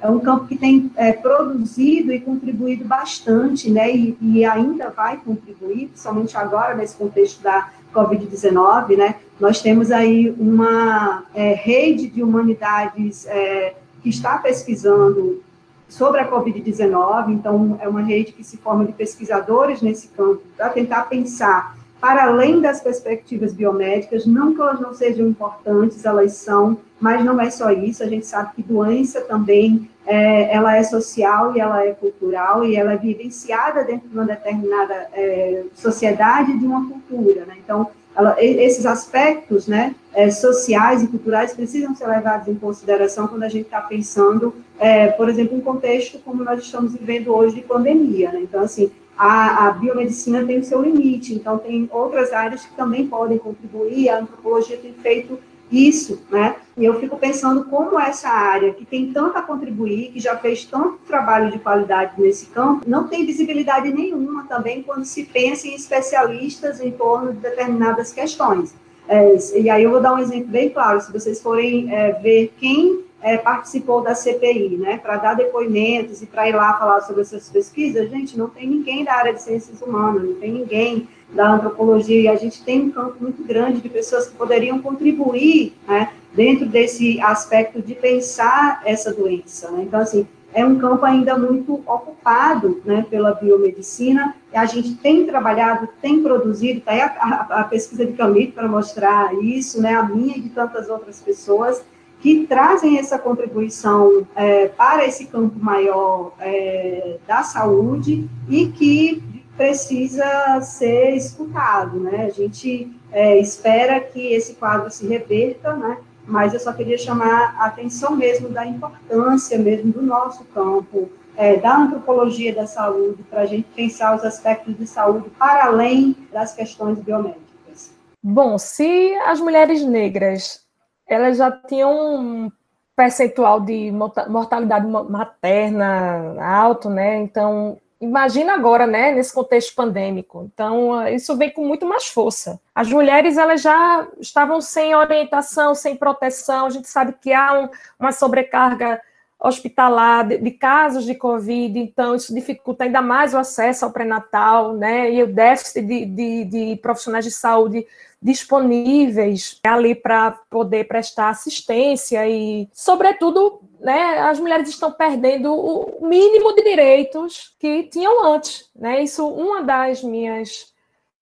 É 0.00 0.08
um 0.08 0.20
campo 0.20 0.46
que 0.46 0.56
tem 0.56 0.90
é, 0.96 1.12
produzido 1.12 2.12
e 2.12 2.20
contribuído 2.20 2.84
bastante, 2.84 3.70
né? 3.70 3.94
E, 3.94 4.16
e, 4.20 4.44
ainda 4.44 4.90
vai 4.90 5.16
contribuir, 5.16 5.88
principalmente 5.88 6.36
agora 6.36 6.74
nesse 6.74 6.94
contexto 6.96 7.42
da 7.42 7.70
Covid-19, 7.92 8.96
né? 8.96 9.16
Nós 9.40 9.60
temos 9.60 9.90
aí 9.90 10.34
uma 10.38 11.24
é, 11.34 11.54
rede 11.54 12.08
de 12.08 12.22
humanidades 12.22 13.26
é, 13.26 13.74
que 14.02 14.10
está 14.10 14.38
pesquisando 14.38 15.42
sobre 15.88 16.20
a 16.20 16.30
Covid-19, 16.30 17.30
então 17.30 17.78
é 17.80 17.88
uma 17.88 18.02
rede 18.02 18.32
que 18.32 18.42
se 18.42 18.56
forma 18.56 18.84
de 18.84 18.92
pesquisadores 18.92 19.82
nesse 19.82 20.08
campo 20.08 20.42
para 20.56 20.70
tentar 20.70 21.02
pensar 21.04 21.76
para 22.04 22.24
além 22.24 22.60
das 22.60 22.82
perspectivas 22.82 23.54
biomédicas, 23.54 24.26
não 24.26 24.54
que 24.54 24.60
elas 24.60 24.78
não 24.78 24.92
sejam 24.92 25.26
importantes, 25.26 26.04
elas 26.04 26.34
são, 26.34 26.76
mas 27.00 27.24
não 27.24 27.40
é 27.40 27.48
só 27.48 27.70
isso, 27.70 28.02
a 28.02 28.06
gente 28.06 28.26
sabe 28.26 28.50
que 28.56 28.62
doença 28.62 29.22
também, 29.22 29.88
é, 30.06 30.54
ela 30.54 30.76
é 30.76 30.82
social 30.82 31.56
e 31.56 31.60
ela 31.60 31.82
é 31.82 31.92
cultural, 31.92 32.62
e 32.62 32.76
ela 32.76 32.92
é 32.92 32.96
vivenciada 32.98 33.84
dentro 33.84 34.06
de 34.06 34.14
uma 34.14 34.26
determinada 34.26 35.08
é, 35.14 35.64
sociedade 35.72 36.58
de 36.58 36.66
uma 36.66 36.86
cultura, 36.86 37.46
né? 37.46 37.54
Então, 37.64 37.88
ela, 38.16 38.36
esses 38.38 38.86
aspectos 38.86 39.66
né, 39.66 39.94
é, 40.12 40.30
sociais 40.30 41.02
e 41.02 41.08
culturais 41.08 41.52
precisam 41.52 41.94
ser 41.94 42.06
levados 42.06 42.48
em 42.48 42.54
consideração 42.54 43.26
quando 43.26 43.42
a 43.42 43.48
gente 43.48 43.64
está 43.64 43.80
pensando, 43.80 44.54
é, 44.78 45.08
por 45.08 45.28
exemplo, 45.28 45.56
um 45.56 45.60
contexto 45.60 46.18
como 46.20 46.44
nós 46.44 46.62
estamos 46.62 46.92
vivendo 46.92 47.34
hoje 47.34 47.56
de 47.56 47.62
pandemia. 47.62 48.30
Né? 48.32 48.40
Então, 48.42 48.62
assim, 48.62 48.90
a, 49.16 49.68
a, 49.68 49.70
biomedicina 49.72 50.44
tem 50.44 50.58
o 50.58 50.64
seu 50.64 50.82
limite, 50.82 51.34
então 51.34 51.58
tem 51.58 51.88
outras 51.92 52.32
áreas 52.32 52.64
que 52.64 52.74
também 52.74 53.06
podem 53.06 53.38
contribuir, 53.38 54.08
a 54.08 54.20
antropologia 54.20 54.76
tem 54.76 54.92
feito 54.92 55.38
isso, 55.74 56.22
né? 56.30 56.56
E 56.76 56.84
eu 56.84 56.98
fico 57.00 57.16
pensando 57.16 57.64
como 57.64 57.98
essa 57.98 58.28
área, 58.28 58.72
que 58.72 58.84
tem 58.84 59.12
tanto 59.12 59.38
a 59.38 59.42
contribuir, 59.42 60.10
que 60.12 60.20
já 60.20 60.36
fez 60.36 60.64
tanto 60.64 60.98
trabalho 61.06 61.50
de 61.50 61.58
qualidade 61.58 62.20
nesse 62.20 62.46
campo, 62.46 62.84
não 62.86 63.08
tem 63.08 63.24
visibilidade 63.24 63.92
nenhuma 63.92 64.44
também 64.46 64.82
quando 64.82 65.04
se 65.04 65.24
pensa 65.24 65.68
em 65.68 65.74
especialistas 65.74 66.80
em 66.80 66.90
torno 66.90 67.32
de 67.32 67.38
determinadas 67.38 68.12
questões. 68.12 68.74
É, 69.06 69.36
e 69.56 69.68
aí 69.68 69.84
eu 69.84 69.90
vou 69.90 70.00
dar 70.00 70.14
um 70.14 70.18
exemplo 70.18 70.48
bem 70.48 70.70
claro, 70.70 71.00
se 71.00 71.12
vocês 71.12 71.40
forem 71.40 71.94
é, 71.94 72.12
ver 72.12 72.52
quem 72.58 73.04
é, 73.24 73.38
participou 73.38 74.02
da 74.02 74.14
CPI, 74.14 74.76
né, 74.76 74.98
para 74.98 75.16
dar 75.16 75.32
depoimentos 75.32 76.20
e 76.20 76.26
para 76.26 76.46
ir 76.46 76.54
lá 76.54 76.74
falar 76.74 77.00
sobre 77.00 77.22
essas 77.22 77.48
pesquisas, 77.48 78.10
gente, 78.10 78.36
não 78.36 78.50
tem 78.50 78.68
ninguém 78.68 79.02
da 79.02 79.14
área 79.14 79.32
de 79.32 79.40
ciências 79.40 79.80
humanas, 79.80 80.22
não 80.22 80.34
tem 80.34 80.52
ninguém 80.52 81.08
da 81.30 81.54
antropologia, 81.54 82.20
e 82.20 82.28
a 82.28 82.36
gente 82.36 82.62
tem 82.62 82.82
um 82.82 82.90
campo 82.90 83.16
muito 83.18 83.42
grande 83.42 83.80
de 83.80 83.88
pessoas 83.88 84.28
que 84.28 84.36
poderiam 84.36 84.78
contribuir 84.82 85.74
né, 85.88 86.12
dentro 86.34 86.66
desse 86.66 87.18
aspecto 87.18 87.80
de 87.80 87.94
pensar 87.94 88.82
essa 88.84 89.10
doença. 89.10 89.70
Né? 89.70 89.84
Então, 89.84 90.00
assim, 90.00 90.28
é 90.52 90.62
um 90.62 90.78
campo 90.78 91.06
ainda 91.06 91.36
muito 91.38 91.82
ocupado 91.86 92.82
né, 92.84 93.06
pela 93.08 93.32
biomedicina, 93.32 94.34
e 94.52 94.56
a 94.56 94.66
gente 94.66 94.96
tem 94.96 95.24
trabalhado, 95.24 95.88
tem 96.02 96.22
produzido, 96.22 96.80
está 96.80 96.92
aí 96.92 97.00
a, 97.00 97.06
a, 97.06 97.60
a, 97.60 97.64
pesquisa 97.64 98.04
de 98.04 98.12
Camille 98.12 98.52
para 98.52 98.68
mostrar 98.68 99.34
isso, 99.42 99.80
né, 99.80 99.94
a 99.94 100.02
minha 100.02 100.36
e 100.36 100.42
de 100.42 100.50
tantas 100.50 100.90
outras 100.90 101.20
pessoas, 101.20 101.82
que 102.24 102.46
trazem 102.46 102.98
essa 102.98 103.18
contribuição 103.18 104.26
é, 104.34 104.68
para 104.68 105.06
esse 105.06 105.26
campo 105.26 105.62
maior 105.62 106.32
é, 106.40 107.18
da 107.26 107.42
saúde 107.42 108.26
e 108.48 108.68
que 108.68 109.22
precisa 109.54 110.58
ser 110.62 111.10
escutado, 111.10 112.00
né? 112.00 112.24
A 112.24 112.30
gente 112.30 112.90
é, 113.12 113.38
espera 113.38 114.00
que 114.00 114.32
esse 114.32 114.54
quadro 114.54 114.90
se 114.90 115.06
reverta, 115.06 115.76
né? 115.76 115.98
Mas 116.26 116.54
eu 116.54 116.60
só 116.60 116.72
queria 116.72 116.96
chamar 116.96 117.56
a 117.58 117.66
atenção 117.66 118.16
mesmo 118.16 118.48
da 118.48 118.66
importância 118.66 119.58
mesmo 119.58 119.92
do 119.92 120.00
nosso 120.00 120.44
campo, 120.44 121.10
é, 121.36 121.58
da 121.58 121.76
antropologia 121.76 122.54
da 122.54 122.66
saúde, 122.66 123.22
para 123.24 123.42
a 123.42 123.46
gente 123.46 123.68
pensar 123.76 124.16
os 124.16 124.24
aspectos 124.24 124.74
de 124.78 124.86
saúde 124.86 125.28
para 125.38 125.66
além 125.66 126.16
das 126.32 126.54
questões 126.54 126.98
biomédicas. 127.00 127.92
Bom, 128.22 128.56
se 128.56 129.14
as 129.26 129.40
mulheres 129.40 129.84
negras 129.84 130.63
elas 131.06 131.36
já 131.36 131.50
tinham 131.50 131.92
um 131.92 132.52
percentual 132.96 133.60
de 133.60 133.90
mortalidade 134.28 134.86
materna 134.86 136.36
alto, 136.40 136.88
né? 136.88 137.16
Então, 137.16 137.78
imagina 138.00 138.54
agora, 138.54 138.86
né, 138.86 139.12
nesse 139.12 139.32
contexto 139.34 139.74
pandêmico. 139.74 140.48
Então, 140.52 141.06
isso 141.08 141.36
vem 141.36 141.50
com 141.50 141.66
muito 141.66 141.86
mais 141.86 142.06
força. 142.06 142.60
As 142.74 142.88
mulheres, 142.88 143.36
elas 143.36 143.62
já 143.62 144.06
estavam 144.20 144.60
sem 144.60 144.94
orientação, 144.94 145.74
sem 145.74 145.96
proteção. 145.96 146.66
A 146.66 146.70
gente 146.70 146.88
sabe 146.88 147.14
que 147.20 147.32
há 147.32 147.58
um, 147.58 147.68
uma 147.98 148.12
sobrecarga 148.12 149.00
hospitalar 149.44 150.26
de, 150.26 150.38
de, 150.38 150.50
casos 150.52 151.04
de 151.04 151.14
Covid, 151.14 151.78
então 151.78 152.14
isso 152.14 152.34
dificulta 152.34 152.84
ainda 152.84 153.02
mais 153.02 153.34
o 153.34 153.38
acesso 153.38 153.84
ao 153.84 153.92
pré-natal, 153.92 154.72
né, 154.72 155.12
e 155.12 155.22
o 155.22 155.26
déficit 155.26 155.82
de, 155.82 156.06
de, 156.06 156.44
de 156.44 156.76
profissionais 156.76 157.26
de 157.26 157.30
saúde 157.30 157.86
disponíveis 158.22 159.60
ali 159.62 159.94
para 159.94 160.30
poder 160.48 160.84
prestar 160.88 161.28
assistência 161.28 162.26
e, 162.26 162.66
sobretudo, 162.72 163.60
né, 163.78 164.20
as 164.20 164.40
mulheres 164.40 164.66
estão 164.66 164.90
perdendo 164.90 165.52
o 165.54 166.08
mínimo 166.08 166.54
de 166.54 166.62
direitos 166.62 167.54
que 167.58 167.82
tinham 167.82 168.24
antes, 168.24 168.70
né? 168.74 169.02
Isso 169.02 169.28
uma 169.28 169.62
das 169.62 170.02
minhas 170.02 170.72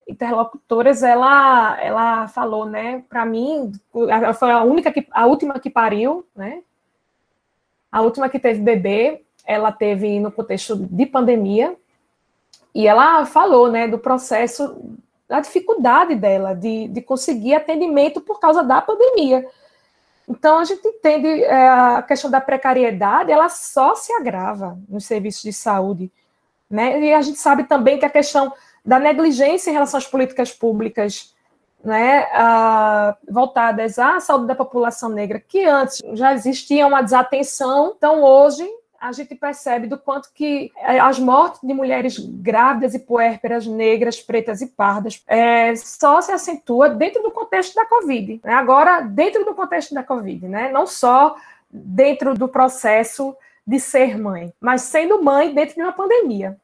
interlocutoras, 0.09 1.03
ela 1.03 1.77
ela 1.83 2.29
falou, 2.29 2.67
né, 2.67 3.03
para 3.09 3.27
mim, 3.27 3.73
ela 4.09 4.33
foi 4.33 4.53
a 4.53 4.63
única 4.63 4.93
que 4.93 5.05
a 5.11 5.27
última 5.27 5.59
que 5.59 5.71
pariu, 5.71 6.25
né? 6.37 6.63
A 7.93 8.01
última 8.01 8.29
que 8.29 8.39
teve 8.39 8.61
bebê, 8.61 9.23
ela 9.45 9.71
teve 9.71 10.19
no 10.19 10.33
contexto 10.33 10.75
de 10.77 11.07
pandemia, 11.07 11.77
e 12.75 12.87
ela 12.87 13.27
falou, 13.27 13.71
né, 13.71 13.87
do 13.87 13.99
processo 13.99 14.97
a 15.29 15.41
dificuldade 15.41 16.15
dela 16.15 16.55
de, 16.55 16.89
de 16.89 17.01
conseguir 17.01 17.55
atendimento 17.55 18.21
por 18.21 18.39
causa 18.39 18.63
da 18.63 18.83
pandemia. 18.83 19.47
Então, 20.29 20.59
a 20.59 20.65
gente 20.65 20.87
entende 20.87 21.27
é, 21.27 21.69
a 21.69 22.03
questão 22.03 22.31
da 22.31 22.41
precariedade, 22.41 23.33
ela 23.33 23.49
só 23.49 23.95
se 23.95 24.13
agrava 24.13 24.79
nos 24.89 25.05
serviços 25.05 25.43
de 25.43 25.53
saúde. 25.53 26.11
Né? 26.71 27.01
E 27.01 27.15
a 27.15 27.23
gente 27.23 27.39
sabe 27.39 27.65
também 27.65 27.99
que 27.99 28.05
a 28.05 28.11
questão 28.11 28.53
da 28.85 28.99
negligência 28.99 29.71
em 29.71 29.73
relação 29.73 29.99
às 29.99 30.07
políticas 30.07 30.53
públicas 30.53 31.32
né, 31.85 32.27
voltadas 33.29 33.99
à 33.99 34.21
saúde 34.21 34.47
da 34.47 34.55
população 34.55 35.09
negra, 35.09 35.41
que 35.41 35.65
antes 35.65 36.01
já 36.15 36.33
existia 36.33 36.87
uma 36.87 37.03
desatenção, 37.03 37.95
então 37.97 38.23
hoje 38.23 38.69
a 39.03 39.11
gente 39.11 39.35
percebe 39.35 39.89
do 39.89 39.99
quanto 39.99 40.33
que 40.33 40.71
é, 40.77 41.01
as 41.01 41.19
mortes 41.19 41.61
de 41.61 41.75
mulheres 41.75 42.17
grávidas 42.19 42.95
e 42.95 43.01
puérperas, 43.01 43.67
negras, 43.67 44.23
pretas 44.23 44.63
e 44.63 44.69
pardas, 44.69 45.25
é, 45.27 45.75
só 45.75 46.21
se 46.21 46.31
acentua 46.31 46.89
dentro 46.89 47.21
do 47.21 47.33
contexto 47.33 47.75
da 47.75 47.85
Covid. 47.85 48.41
Né? 48.45 48.53
Agora, 48.53 49.01
dentro 49.01 49.45
do 49.45 49.55
contexto 49.55 49.93
da 49.93 50.05
Covid, 50.05 50.47
né? 50.47 50.71
não 50.71 50.87
só 50.87 51.35
dentro 51.69 52.35
do 52.35 52.47
processo 52.47 53.37
de 53.67 53.81
ser 53.81 54.17
mãe, 54.17 54.53
mas 54.61 54.83
sendo 54.83 55.21
mãe 55.21 55.53
dentro 55.53 55.75
de 55.75 55.83
uma 55.83 55.93
pandemia. 55.93 56.57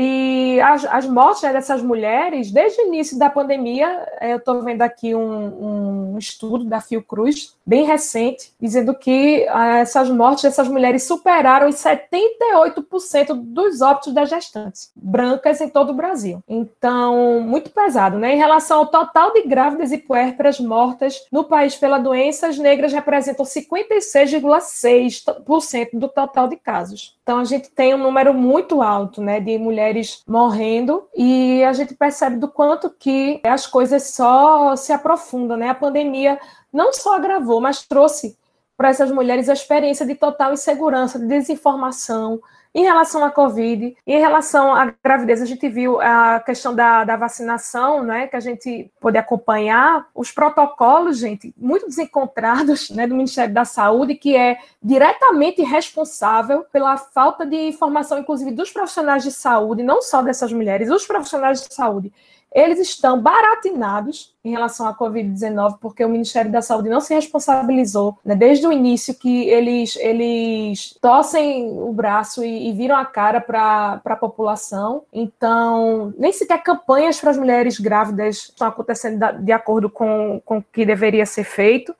E 0.00 0.60
as, 0.60 0.84
as 0.84 1.06
mortes 1.06 1.42
né, 1.42 1.52
dessas 1.52 1.82
mulheres, 1.82 2.52
desde 2.52 2.80
o 2.80 2.86
início 2.86 3.18
da 3.18 3.28
pandemia, 3.28 4.06
eu 4.20 4.36
estou 4.36 4.62
vendo 4.62 4.82
aqui 4.82 5.12
um, 5.12 6.12
um, 6.12 6.18
estudo 6.18 6.64
da 6.64 6.80
Fiocruz, 6.80 7.56
bem 7.66 7.84
recente, 7.84 8.52
dizendo 8.60 8.94
que 8.94 9.44
ah, 9.48 9.78
essas 9.78 10.08
mortes 10.08 10.44
dessas 10.44 10.68
mulheres 10.68 11.02
superaram 11.02 11.68
os 11.68 11.74
78% 11.74 13.34
dos 13.34 13.80
óbitos 13.80 14.14
das 14.14 14.30
gestantes, 14.30 14.92
brancas 14.94 15.60
em 15.60 15.68
todo 15.68 15.90
o 15.90 15.94
Brasil. 15.94 16.40
Então, 16.48 17.40
muito 17.40 17.70
pesado, 17.70 18.18
né? 18.18 18.34
Em 18.34 18.38
relação 18.38 18.78
ao 18.78 18.86
total 18.86 19.32
de 19.32 19.42
grávidas 19.42 19.90
e 19.90 19.98
puérperas 19.98 20.60
mortas 20.60 21.26
no 21.32 21.42
país 21.42 21.74
pela 21.74 21.98
doença, 21.98 22.46
as 22.46 22.56
negras 22.56 22.92
representam 22.92 23.44
56,6% 23.44 25.88
do 25.94 26.08
total 26.08 26.46
de 26.46 26.54
casos. 26.54 27.18
Então, 27.24 27.40
a 27.40 27.44
gente 27.44 27.68
tem 27.70 27.92
um 27.94 27.98
número 27.98 28.32
muito 28.32 28.80
alto 28.80 29.20
né, 29.20 29.40
de 29.48 29.58
mulheres 29.58 30.22
morrendo 30.26 31.08
e 31.16 31.64
a 31.64 31.72
gente 31.72 31.94
percebe 31.94 32.36
do 32.36 32.48
quanto 32.48 32.90
que 32.90 33.40
as 33.44 33.66
coisas 33.66 34.10
só 34.10 34.76
se 34.76 34.92
aprofundam. 34.92 35.56
Né? 35.56 35.70
A 35.70 35.74
pandemia 35.74 36.38
não 36.70 36.92
só 36.92 37.16
agravou, 37.16 37.58
mas 37.60 37.86
trouxe 37.86 38.36
para 38.76 38.90
essas 38.90 39.10
mulheres 39.10 39.48
a 39.48 39.54
experiência 39.54 40.04
de 40.04 40.14
total 40.14 40.52
insegurança, 40.52 41.18
de 41.18 41.26
desinformação, 41.26 42.40
em 42.74 42.82
relação 42.82 43.24
à 43.24 43.30
Covid, 43.30 43.96
em 44.06 44.18
relação 44.18 44.74
à 44.74 44.92
gravidez, 45.02 45.40
a 45.40 45.46
gente 45.46 45.68
viu 45.68 46.00
a 46.00 46.40
questão 46.40 46.74
da, 46.74 47.04
da 47.04 47.16
vacinação, 47.16 48.02
né, 48.02 48.26
que 48.26 48.36
a 48.36 48.40
gente 48.40 48.90
pôde 49.00 49.16
acompanhar, 49.18 50.06
os 50.14 50.30
protocolos, 50.30 51.18
gente, 51.18 51.52
muito 51.56 51.86
desencontrados 51.86 52.90
né, 52.90 53.06
do 53.06 53.14
Ministério 53.14 53.52
da 53.52 53.64
Saúde, 53.64 54.14
que 54.14 54.36
é 54.36 54.58
diretamente 54.82 55.62
responsável 55.62 56.64
pela 56.72 56.96
falta 56.96 57.46
de 57.46 57.56
informação, 57.56 58.18
inclusive 58.18 58.50
dos 58.50 58.70
profissionais 58.70 59.22
de 59.22 59.32
saúde, 59.32 59.82
não 59.82 60.02
só 60.02 60.22
dessas 60.22 60.52
mulheres, 60.52 60.90
os 60.90 61.06
profissionais 61.06 61.62
de 61.62 61.74
saúde 61.74 62.12
eles 62.54 62.78
estão 62.78 63.20
baratinados 63.20 64.34
em 64.42 64.50
relação 64.50 64.86
à 64.86 64.96
Covid-19, 64.96 65.78
porque 65.80 66.04
o 66.04 66.08
Ministério 66.08 66.50
da 66.50 66.62
Saúde 66.62 66.88
não 66.88 67.00
se 67.00 67.14
responsabilizou, 67.14 68.18
né, 68.24 68.34
desde 68.34 68.66
o 68.66 68.72
início 68.72 69.14
que 69.14 69.48
eles, 69.48 69.96
eles 69.96 70.96
tossem 71.00 71.70
o 71.70 71.92
braço 71.92 72.42
e, 72.42 72.68
e 72.68 72.72
viram 72.72 72.96
a 72.96 73.04
cara 73.04 73.40
para 73.40 74.00
a 74.04 74.16
população. 74.16 75.02
Então, 75.12 76.12
nem 76.16 76.32
sequer 76.32 76.62
campanhas 76.62 77.20
para 77.20 77.30
as 77.30 77.36
mulheres 77.36 77.78
grávidas 77.78 78.48
estão 78.48 78.68
acontecendo 78.68 79.18
de 79.40 79.52
acordo 79.52 79.90
com, 79.90 80.40
com 80.44 80.58
o 80.58 80.64
que 80.72 80.86
deveria 80.86 81.26
ser 81.26 81.44
feito. 81.44 81.94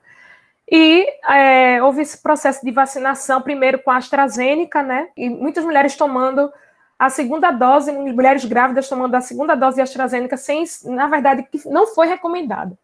E 0.70 1.06
é, 1.26 1.82
houve 1.82 2.02
esse 2.02 2.22
processo 2.22 2.64
de 2.64 2.70
vacinação, 2.70 3.40
primeiro 3.40 3.82
com 3.82 3.90
a 3.90 3.96
AstraZeneca, 3.96 4.82
né? 4.82 5.08
E 5.16 5.30
muitas 5.30 5.64
mulheres 5.64 5.96
tomando 5.96 6.50
a 6.98 7.08
segunda 7.08 7.50
dose, 7.50 7.92
mulheres 7.92 8.44
grávidas 8.44 8.88
tomando 8.88 9.14
a 9.14 9.20
segunda 9.20 9.54
dose 9.54 9.76
de 9.76 9.82
AstraZeneca, 9.82 10.36
sem, 10.36 10.64
na 10.84 11.06
verdade, 11.06 11.44
que 11.44 11.68
não 11.68 11.86
foi 11.86 12.08
recomendada. 12.08 12.76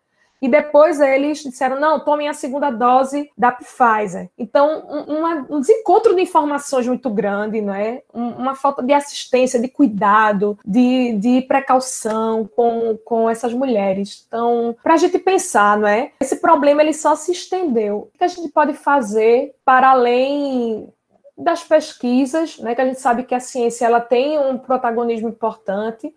E 0.44 0.48
depois 0.48 1.00
eles 1.00 1.38
disseram, 1.38 1.80
não, 1.80 1.98
tomem 1.98 2.28
a 2.28 2.34
segunda 2.34 2.70
dose 2.70 3.30
da 3.36 3.50
Pfizer. 3.50 4.28
Então, 4.36 4.84
um, 5.08 5.56
um 5.56 5.60
desencontro 5.60 6.14
de 6.14 6.20
informações 6.20 6.86
muito 6.86 7.08
grande, 7.08 7.62
não 7.62 7.74
é? 7.74 8.02
uma 8.12 8.54
falta 8.54 8.82
de 8.82 8.92
assistência, 8.92 9.58
de 9.58 9.68
cuidado, 9.68 10.58
de, 10.62 11.14
de 11.14 11.40
precaução 11.48 12.46
com, 12.54 12.98
com 13.06 13.30
essas 13.30 13.54
mulheres. 13.54 14.26
Então, 14.28 14.76
para 14.82 14.92
a 14.92 14.98
gente 14.98 15.18
pensar, 15.18 15.78
não 15.78 15.88
é? 15.88 16.12
Esse 16.20 16.36
problema 16.36 16.82
ele 16.82 16.92
só 16.92 17.16
se 17.16 17.32
estendeu. 17.32 18.10
O 18.14 18.18
que 18.18 18.24
a 18.24 18.28
gente 18.28 18.48
pode 18.50 18.74
fazer 18.74 19.54
para 19.64 19.92
além 19.92 20.92
das 21.36 21.64
pesquisas, 21.64 22.58
né, 22.58 22.74
que 22.74 22.80
a 22.80 22.86
gente 22.86 23.00
sabe 23.00 23.24
que 23.24 23.34
a 23.34 23.40
ciência 23.40 23.86
ela 23.86 24.00
tem 24.00 24.38
um 24.38 24.56
protagonismo 24.56 25.28
importante, 25.28 26.14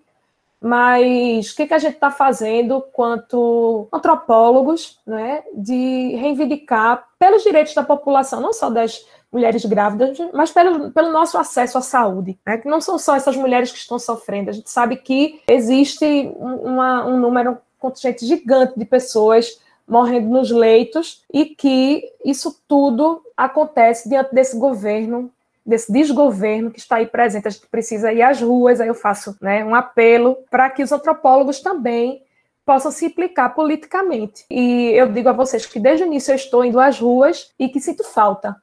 mas 0.59 1.51
o 1.51 1.55
que, 1.55 1.68
que 1.68 1.74
a 1.74 1.80
gente 1.80 1.95
está 1.95 2.09
fazendo 2.09 2.82
quanto 2.93 3.88
antropólogos, 3.93 4.99
né, 5.05 5.43
de 5.53 6.15
reivindicar 6.15 7.07
pelos 7.20 7.43
direitos 7.43 7.74
da 7.74 7.84
população, 7.84 8.41
não 8.41 8.53
só 8.53 8.70
das 8.70 9.05
mulheres 9.32 9.65
grávidas, 9.65 10.18
mas 10.34 10.51
pelo, 10.51 10.91
pelo 10.91 11.11
nosso 11.11 11.38
acesso 11.38 11.78
à 11.78 11.82
saúde, 11.82 12.39
né, 12.45 12.57
que 12.57 12.68
não 12.68 12.82
são 12.82 12.97
só 12.97 13.15
essas 13.15 13.36
mulheres 13.36 13.72
que 13.72 13.78
estão 13.78 13.99
sofrendo, 13.99 14.49
a 14.49 14.53
gente 14.53 14.70
sabe 14.70 14.97
que 14.97 15.41
existe 15.47 16.32
uma, 16.39 17.05
um 17.05 17.20
número, 17.20 17.51
um 17.51 17.57
contingente 17.78 18.26
gigante 18.26 18.78
de 18.78 18.86
pessoas 18.86 19.59
morrendo 19.88 20.28
nos 20.28 20.52
leitos 20.52 21.24
e 21.32 21.46
que 21.46 22.04
isso 22.26 22.60
tudo 22.68 23.22
acontece 23.36 24.10
diante 24.10 24.34
desse 24.34 24.58
governo, 24.58 25.32
desse 25.66 25.92
desgoverno 25.92 26.72
que 26.72 26.80
está 26.80 26.98
aí 26.98 27.06
presente. 27.06 27.48
A 27.48 27.52
gente 27.52 27.68
precisa 27.68 28.12
ir 28.12 28.22
às 28.22 28.42
ruas, 28.42 28.82
aí 28.82 28.88
eu 28.88 28.96
faço 28.96 29.38
né, 29.42 29.64
um 29.64 29.74
apelo 29.74 30.38
para 30.52 30.70
que 30.70 30.84
os 30.84 30.92
antropólogos 30.92 31.62
também 31.62 32.22
possam 32.66 32.92
se 32.92 33.06
implicar 33.06 33.56
politicamente. 33.56 34.46
E 34.52 34.92
eu 34.92 35.12
digo 35.12 35.30
a 35.30 35.34
vocês 35.34 35.66
que 35.66 35.80
desde 35.80 36.04
o 36.04 36.08
início 36.08 36.32
eu 36.32 36.36
estou 36.36 36.66
indo 36.66 36.80
às 36.80 37.00
ruas 37.00 37.52
e 37.58 37.70
que 37.70 37.80
sinto 37.80 38.04
falta 38.04 38.56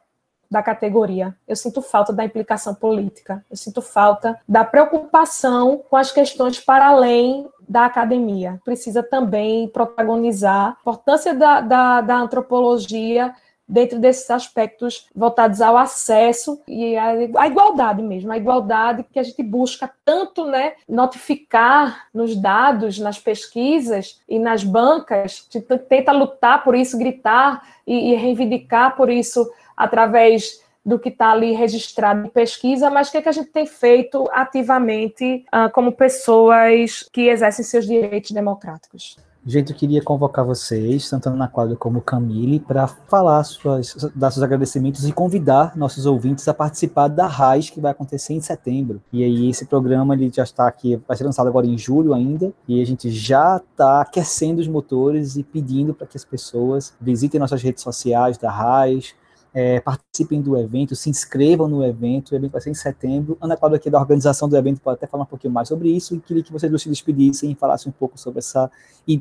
da 0.54 0.62
categoria. 0.62 1.34
Eu 1.48 1.56
sinto 1.56 1.82
falta 1.82 2.12
da 2.12 2.24
implicação 2.24 2.76
política. 2.76 3.44
Eu 3.50 3.56
sinto 3.56 3.82
falta 3.82 4.38
da 4.48 4.64
preocupação 4.64 5.82
com 5.90 5.96
as 5.96 6.12
questões 6.12 6.60
para 6.60 6.86
além 6.86 7.48
da 7.68 7.86
academia. 7.86 8.60
Precisa 8.64 9.02
também 9.02 9.66
protagonizar 9.66 10.66
a 10.68 10.76
importância 10.80 11.34
da, 11.34 11.60
da, 11.60 12.00
da 12.00 12.16
antropologia 12.16 13.34
dentro 13.66 13.98
desses 13.98 14.30
aspectos 14.30 15.08
voltados 15.12 15.60
ao 15.60 15.76
acesso 15.76 16.60
e 16.68 16.96
à 16.96 17.46
igualdade 17.46 18.02
mesmo, 18.02 18.30
a 18.30 18.36
igualdade 18.36 19.06
que 19.10 19.18
a 19.18 19.22
gente 19.22 19.42
busca 19.42 19.90
tanto, 20.04 20.44
né, 20.44 20.74
notificar 20.86 22.08
nos 22.12 22.36
dados, 22.36 22.98
nas 22.98 23.18
pesquisas 23.18 24.20
e 24.28 24.38
nas 24.38 24.62
bancas, 24.62 25.48
a 25.48 25.58
gente 25.58 25.78
tenta 25.88 26.12
lutar 26.12 26.62
por 26.62 26.74
isso, 26.74 26.98
gritar 26.98 27.66
e, 27.86 28.12
e 28.12 28.14
reivindicar 28.14 28.94
por 28.96 29.08
isso 29.08 29.50
através 29.76 30.62
do 30.84 30.98
que 30.98 31.08
está 31.08 31.30
ali 31.32 31.52
registrado 31.52 32.26
em 32.26 32.30
pesquisa, 32.30 32.90
mas 32.90 33.08
o 33.08 33.12
que, 33.12 33.18
é 33.18 33.22
que 33.22 33.28
a 33.28 33.32
gente 33.32 33.50
tem 33.50 33.66
feito 33.66 34.28
ativamente 34.32 35.44
uh, 35.46 35.72
como 35.72 35.92
pessoas 35.92 37.08
que 37.10 37.28
exercem 37.28 37.64
seus 37.64 37.86
direitos 37.86 38.32
democráticos. 38.32 39.16
Gente, 39.46 39.72
eu 39.72 39.76
queria 39.76 40.02
convocar 40.02 40.42
vocês, 40.42 41.08
tanto 41.10 41.28
na 41.28 41.46
Cláudia 41.46 41.76
como 41.76 42.00
Camille, 42.00 42.58
para 42.58 42.86
falar 42.86 43.44
suas, 43.44 43.94
dar 44.14 44.30
seus 44.30 44.42
agradecimentos 44.42 45.06
e 45.06 45.12
convidar 45.12 45.76
nossos 45.76 46.06
ouvintes 46.06 46.48
a 46.48 46.54
participar 46.54 47.08
da 47.08 47.26
RAIS, 47.26 47.68
que 47.68 47.78
vai 47.78 47.92
acontecer 47.92 48.32
em 48.32 48.40
setembro. 48.40 49.02
E 49.12 49.22
aí, 49.22 49.50
esse 49.50 49.66
programa 49.66 50.14
ele 50.14 50.30
já 50.34 50.44
está 50.44 50.66
aqui, 50.66 50.98
vai 51.06 51.14
ser 51.14 51.24
lançado 51.24 51.46
agora 51.46 51.66
em 51.66 51.76
julho 51.76 52.14
ainda, 52.14 52.54
e 52.66 52.80
a 52.80 52.86
gente 52.86 53.10
já 53.10 53.58
está 53.58 54.00
aquecendo 54.00 54.62
os 54.62 54.68
motores 54.68 55.36
e 55.36 55.42
pedindo 55.42 55.92
para 55.92 56.06
que 56.06 56.16
as 56.16 56.24
pessoas 56.24 56.94
visitem 56.98 57.38
nossas 57.38 57.62
redes 57.62 57.82
sociais 57.82 58.38
da 58.38 58.50
RAIS, 58.50 59.14
é, 59.54 59.78
participem 59.78 60.42
do 60.42 60.58
evento, 60.58 60.96
se 60.96 61.08
inscrevam 61.08 61.68
no 61.68 61.84
evento, 61.84 62.32
o 62.32 62.34
evento 62.34 62.52
vai 62.52 62.60
ser 62.60 62.70
em 62.70 62.74
setembro. 62.74 63.38
Ana 63.40 63.56
Cláudia 63.56 63.76
aqui 63.76 63.88
da 63.88 64.00
organização 64.00 64.48
do 64.48 64.56
evento 64.56 64.80
pode 64.80 64.96
até 64.96 65.06
falar 65.06 65.22
um 65.22 65.26
pouquinho 65.26 65.52
mais 65.52 65.68
sobre 65.68 65.88
isso 65.88 66.16
e 66.16 66.20
queria 66.20 66.42
que 66.42 66.52
vocês 66.52 66.82
se 66.82 66.88
despedissem 66.88 67.52
e 67.52 67.54
falassem 67.54 67.88
um 67.88 67.92
pouco 67.92 68.18
sobre 68.18 68.40
essa, 68.40 68.68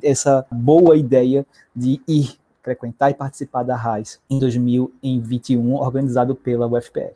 essa 0.02 0.46
boa 0.52 0.98
ideia 0.98 1.46
de 1.76 2.02
ir 2.08 2.36
frequentar 2.64 3.12
e 3.12 3.14
participar 3.14 3.62
da 3.62 3.76
RAIS 3.76 4.20
em 4.30 4.40
2021, 4.40 5.76
organizado 5.76 6.34
pela 6.34 6.66
UFPR. 6.66 7.14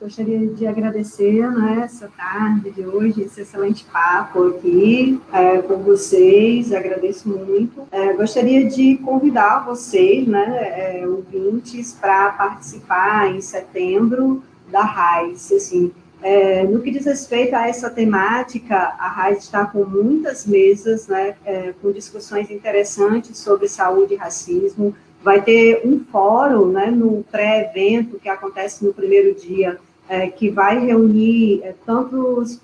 Gostaria 0.00 0.46
de 0.46 0.66
agradecer 0.66 1.50
né, 1.50 1.82
essa 1.84 2.08
tarde 2.16 2.70
de 2.70 2.86
hoje, 2.86 3.22
esse 3.22 3.40
excelente 3.40 3.84
papo 3.84 4.48
aqui 4.48 5.20
é, 5.32 5.58
com 5.58 5.78
vocês, 5.78 6.72
agradeço 6.72 7.28
muito. 7.28 7.88
É, 7.90 8.12
gostaria 8.12 8.68
de 8.68 8.98
convidar 8.98 9.64
vocês, 9.64 10.28
né, 10.28 11.00
é, 11.00 11.08
ouvintes, 11.08 11.92
para 11.92 12.32
participar 12.32 13.34
em 13.34 13.40
setembro 13.40 14.42
da 14.70 14.82
RAIS. 14.82 15.50
Assim, 15.52 15.92
é, 16.22 16.64
no 16.64 16.80
que 16.80 16.90
diz 16.90 17.04
respeito 17.04 17.54
a 17.54 17.68
essa 17.68 17.88
temática, 17.88 18.76
a 18.98 19.08
RAIS 19.08 19.44
está 19.44 19.64
com 19.64 19.84
muitas 19.84 20.46
mesas, 20.46 21.06
né, 21.06 21.36
é, 21.44 21.72
com 21.80 21.92
discussões 21.92 22.50
interessantes 22.50 23.38
sobre 23.38 23.68
saúde 23.68 24.14
e 24.14 24.16
racismo, 24.16 24.94
vai 25.22 25.42
ter 25.42 25.82
um 25.84 26.04
fórum 26.04 26.66
né, 26.66 26.90
no 26.90 27.24
pré-evento 27.30 28.18
que 28.18 28.28
acontece 28.28 28.84
no 28.84 28.92
primeiro 28.92 29.34
dia, 29.34 29.78
é, 30.08 30.28
que 30.28 30.50
vai 30.50 30.78
reunir 30.78 31.62
é, 31.64 31.74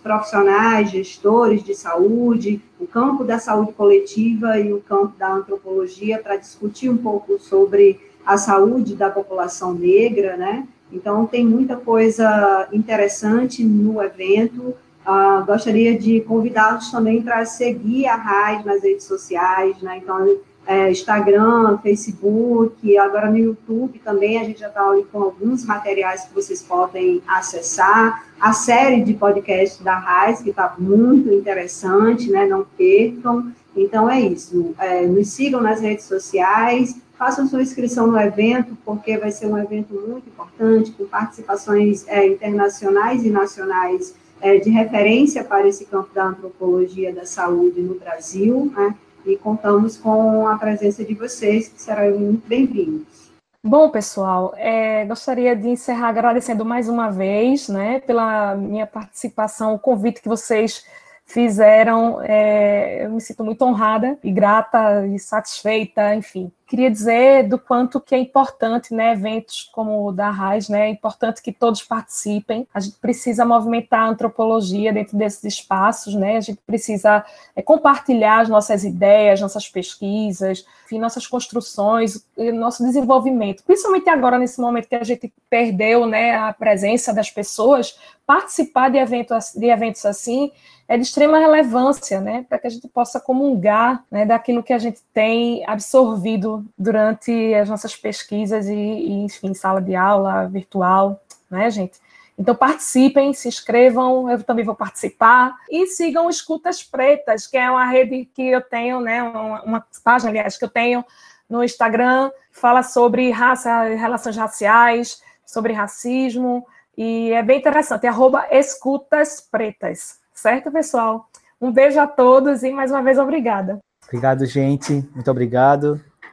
profissionais, 0.03 0.90
gestores 0.90 1.64
de 1.64 1.74
saúde, 1.74 2.61
o 2.78 2.86
campo 2.86 3.24
da 3.24 3.38
saúde 3.38 3.72
coletiva 3.72 4.59
e 4.59 4.72
o 4.72 4.80
campo 4.80 5.16
da 5.18 5.32
antropologia 5.32 6.18
para 6.18 6.36
discutir 6.36 6.88
um 6.88 6.96
pouco 6.96 7.38
sobre 7.40 8.00
a 8.24 8.36
saúde 8.38 8.94
da 8.94 9.11
população 9.11 9.74
negra, 9.74 10.36
né? 10.36 10.66
Então, 10.92 11.26
tem 11.26 11.44
muita 11.44 11.74
coisa 11.76 12.68
interessante 12.72 13.64
no 13.64 14.00
evento. 14.03 14.74
Ah, 15.05 15.42
gostaria 15.44 15.98
de 15.98 16.20
convidá-los 16.20 16.90
também 16.90 17.22
para 17.22 17.44
seguir 17.44 18.07
a 18.07 18.14
RAIS 18.14 18.64
nas 18.64 18.82
redes 18.82 19.05
sociais, 19.05 19.80
né? 19.80 19.98
Então, 20.03 20.36
é, 20.67 20.91
Instagram, 20.91 21.79
Facebook, 21.79 22.97
agora 22.99 23.31
no 23.31 23.37
YouTube 23.37 23.99
também 23.99 24.39
a 24.39 24.45
gente 24.45 24.61
já 24.61 24.69
está 24.69 24.89
ali 24.89 25.05
com 25.11 25.23
alguns 25.23 25.65
materiais 25.65 26.25
que 26.25 26.35
vocês 26.35 26.63
podem 26.63 27.21
acessar. 27.27 28.25
A 28.41 28.53
série 28.53 29.03
de 29.03 29.15
podcast 29.15 29.83
da 29.83 29.97
Raiz, 29.97 30.41
que 30.41 30.51
está 30.51 30.75
muito 30.79 31.33
interessante, 31.33 32.31
né? 32.31 32.47
Não 32.47 32.65
percam. 32.77 33.53
Então 33.77 34.09
é 34.09 34.21
isso. 34.21 34.75
É, 34.79 35.07
nos 35.07 35.29
sigam 35.29 35.61
nas 35.61 35.81
redes 35.81 36.05
sociais, 36.05 36.97
façam 37.19 37.47
sua 37.47 37.63
inscrição 37.63 38.07
no 38.07 38.19
evento, 38.21 38.77
porque 38.85 39.17
vai 39.17 39.31
ser 39.31 39.47
um 39.47 39.59
evento 39.59 39.95
muito 39.95 40.29
importante, 40.29 40.91
com 40.93 41.07
participações 41.07 42.07
é, 42.09 42.27
internacionais 42.27 43.25
e 43.25 43.31
nacionais 43.31 44.15
é, 44.41 44.59
de 44.59 44.71
referência 44.71 45.45
para 45.45 45.67
esse 45.67 45.87
campo 45.87 46.11
da 46.15 46.27
antropologia 46.27 47.15
da 47.15 47.25
saúde 47.25 47.81
no 47.81 47.95
Brasil, 47.95 48.73
né? 48.77 48.95
E 49.25 49.37
contamos 49.37 49.97
com 49.97 50.47
a 50.47 50.57
presença 50.57 51.05
de 51.05 51.14
vocês, 51.14 51.68
que 51.68 51.81
serão 51.81 52.18
muito 52.18 52.47
bem-vindos. 52.47 53.31
Bom, 53.64 53.91
pessoal, 53.91 54.53
é, 54.57 55.05
gostaria 55.05 55.55
de 55.55 55.68
encerrar 55.68 56.09
agradecendo 56.09 56.64
mais 56.64 56.89
uma 56.89 57.11
vez, 57.11 57.68
né, 57.68 58.01
pela 58.01 58.57
minha 58.57 58.87
participação, 58.87 59.75
o 59.75 59.79
convite 59.79 60.20
que 60.20 60.29
vocês 60.29 60.85
fizeram. 61.25 62.20
É, 62.23 63.05
eu 63.05 63.11
me 63.11 63.20
sinto 63.20 63.45
muito 63.45 63.62
honrada 63.62 64.18
e 64.23 64.33
grata 64.33 65.07
e 65.07 65.18
satisfeita, 65.18 66.14
enfim, 66.14 66.51
queria 66.73 66.91
dizer 66.91 67.47
do 67.47 67.59
quanto 67.59 68.01
que 68.01 68.14
é 68.14 68.18
importante, 68.18 68.95
né, 68.95 69.12
eventos 69.12 69.68
como 69.75 70.09
o 70.09 70.11
da 70.11 70.31
RAIS, 70.31 70.70
né, 70.70 70.87
é 70.87 70.89
importante 70.89 71.43
que 71.43 71.53
todos 71.53 71.83
participem. 71.83 72.66
A 72.73 72.81
gente 72.81 72.97
precisa 72.97 73.45
movimentar 73.45 74.01
a 74.01 74.09
antropologia 74.09 74.91
dentro 74.91 75.14
desses 75.14 75.45
espaços, 75.45 76.14
né, 76.14 76.39
a 76.39 76.41
gente 76.41 76.61
precisa 76.66 77.23
é, 77.55 77.61
compartilhar 77.61 78.41
as 78.41 78.49
nossas 78.49 78.85
ideias, 78.85 79.39
nossas 79.39 79.68
pesquisas, 79.68 80.64
enfim, 80.87 80.99
nossas 80.99 81.27
construções, 81.27 82.25
nosso 82.55 82.83
desenvolvimento, 82.83 83.62
principalmente 83.64 84.09
agora 84.09 84.39
nesse 84.39 84.59
momento 84.59 84.89
que 84.89 84.95
a 84.95 85.05
gente 85.05 85.31
perdeu, 85.51 86.07
né, 86.07 86.37
a 86.37 86.55
presença 86.55 87.12
das 87.12 87.31
pessoas, 87.31 87.99
participar 88.27 88.89
de 88.91 88.97
eventos, 88.97 89.53
de 89.55 89.66
eventos 89.66 90.07
assim 90.07 90.51
é 90.93 90.97
de 90.99 91.05
extrema 91.05 91.39
relevância, 91.39 92.20
né, 92.20 92.45
para 92.47 92.59
que 92.59 92.66
a 92.66 92.70
gente 92.70 92.87
possa 92.87 93.18
comungar 93.18 94.05
né, 94.11 94.27
daquilo 94.27 94.62
que 94.62 94.75
a 94.75 94.79
gente 94.79 95.01
tem 95.14 95.64
absorvido 95.66 96.62
durante 96.79 97.55
as 97.55 97.69
nossas 97.69 97.95
pesquisas 97.97 98.67
e, 98.67 98.75
e 98.75 99.13
enfim, 99.25 99.55
sala 99.55 99.81
de 99.81 99.95
aula 99.95 100.47
virtual, 100.49 101.21
né, 101.51 101.71
gente? 101.71 102.01
Então 102.39 102.55
participem, 102.55 103.33
se 103.35 103.49
inscrevam, 103.49 104.31
eu 104.31 104.43
também 104.43 104.65
vou 104.65 104.75
participar 104.75 105.55
e 105.71 105.87
sigam 105.87 106.31
Escutas 106.31 106.83
Pretas, 106.83 107.47
que 107.47 107.57
é 107.57 107.71
uma 107.71 107.85
rede 107.85 108.25
que 108.35 108.49
eu 108.49 108.61
tenho, 108.61 109.01
né, 109.01 109.23
uma, 109.23 109.63
uma 109.63 109.87
página, 110.03 110.31
aliás, 110.31 110.57
que 110.57 110.65
eu 110.65 110.69
tenho 110.69 111.05
no 111.49 111.63
Instagram, 111.63 112.31
que 112.53 112.59
fala 112.59 112.83
sobre 112.83 113.31
raça, 113.31 113.85
relações 113.95 114.37
raciais, 114.37 115.23
sobre 115.45 115.73
racismo, 115.73 116.67
e 116.97 117.31
é 117.33 117.43
bem 117.43 117.59
interessante, 117.59 118.07
arroba 118.07 118.47
Escutas 118.51 119.41
Pretas. 119.41 120.19
Certo, 120.33 120.71
pessoal? 120.73 121.29
Um 121.61 121.71
beijo 121.71 122.01
a 122.01 122.07
todos 122.07 122.63
e 122.63 122.73
mais 122.73 122.91
uma 122.91 123.03
vez 123.03 123.19
obrigada. 123.19 123.79
Obrigado, 124.09 124.45
gente. 124.47 125.09
Muito 125.15 125.31
obrigado 125.31 126.01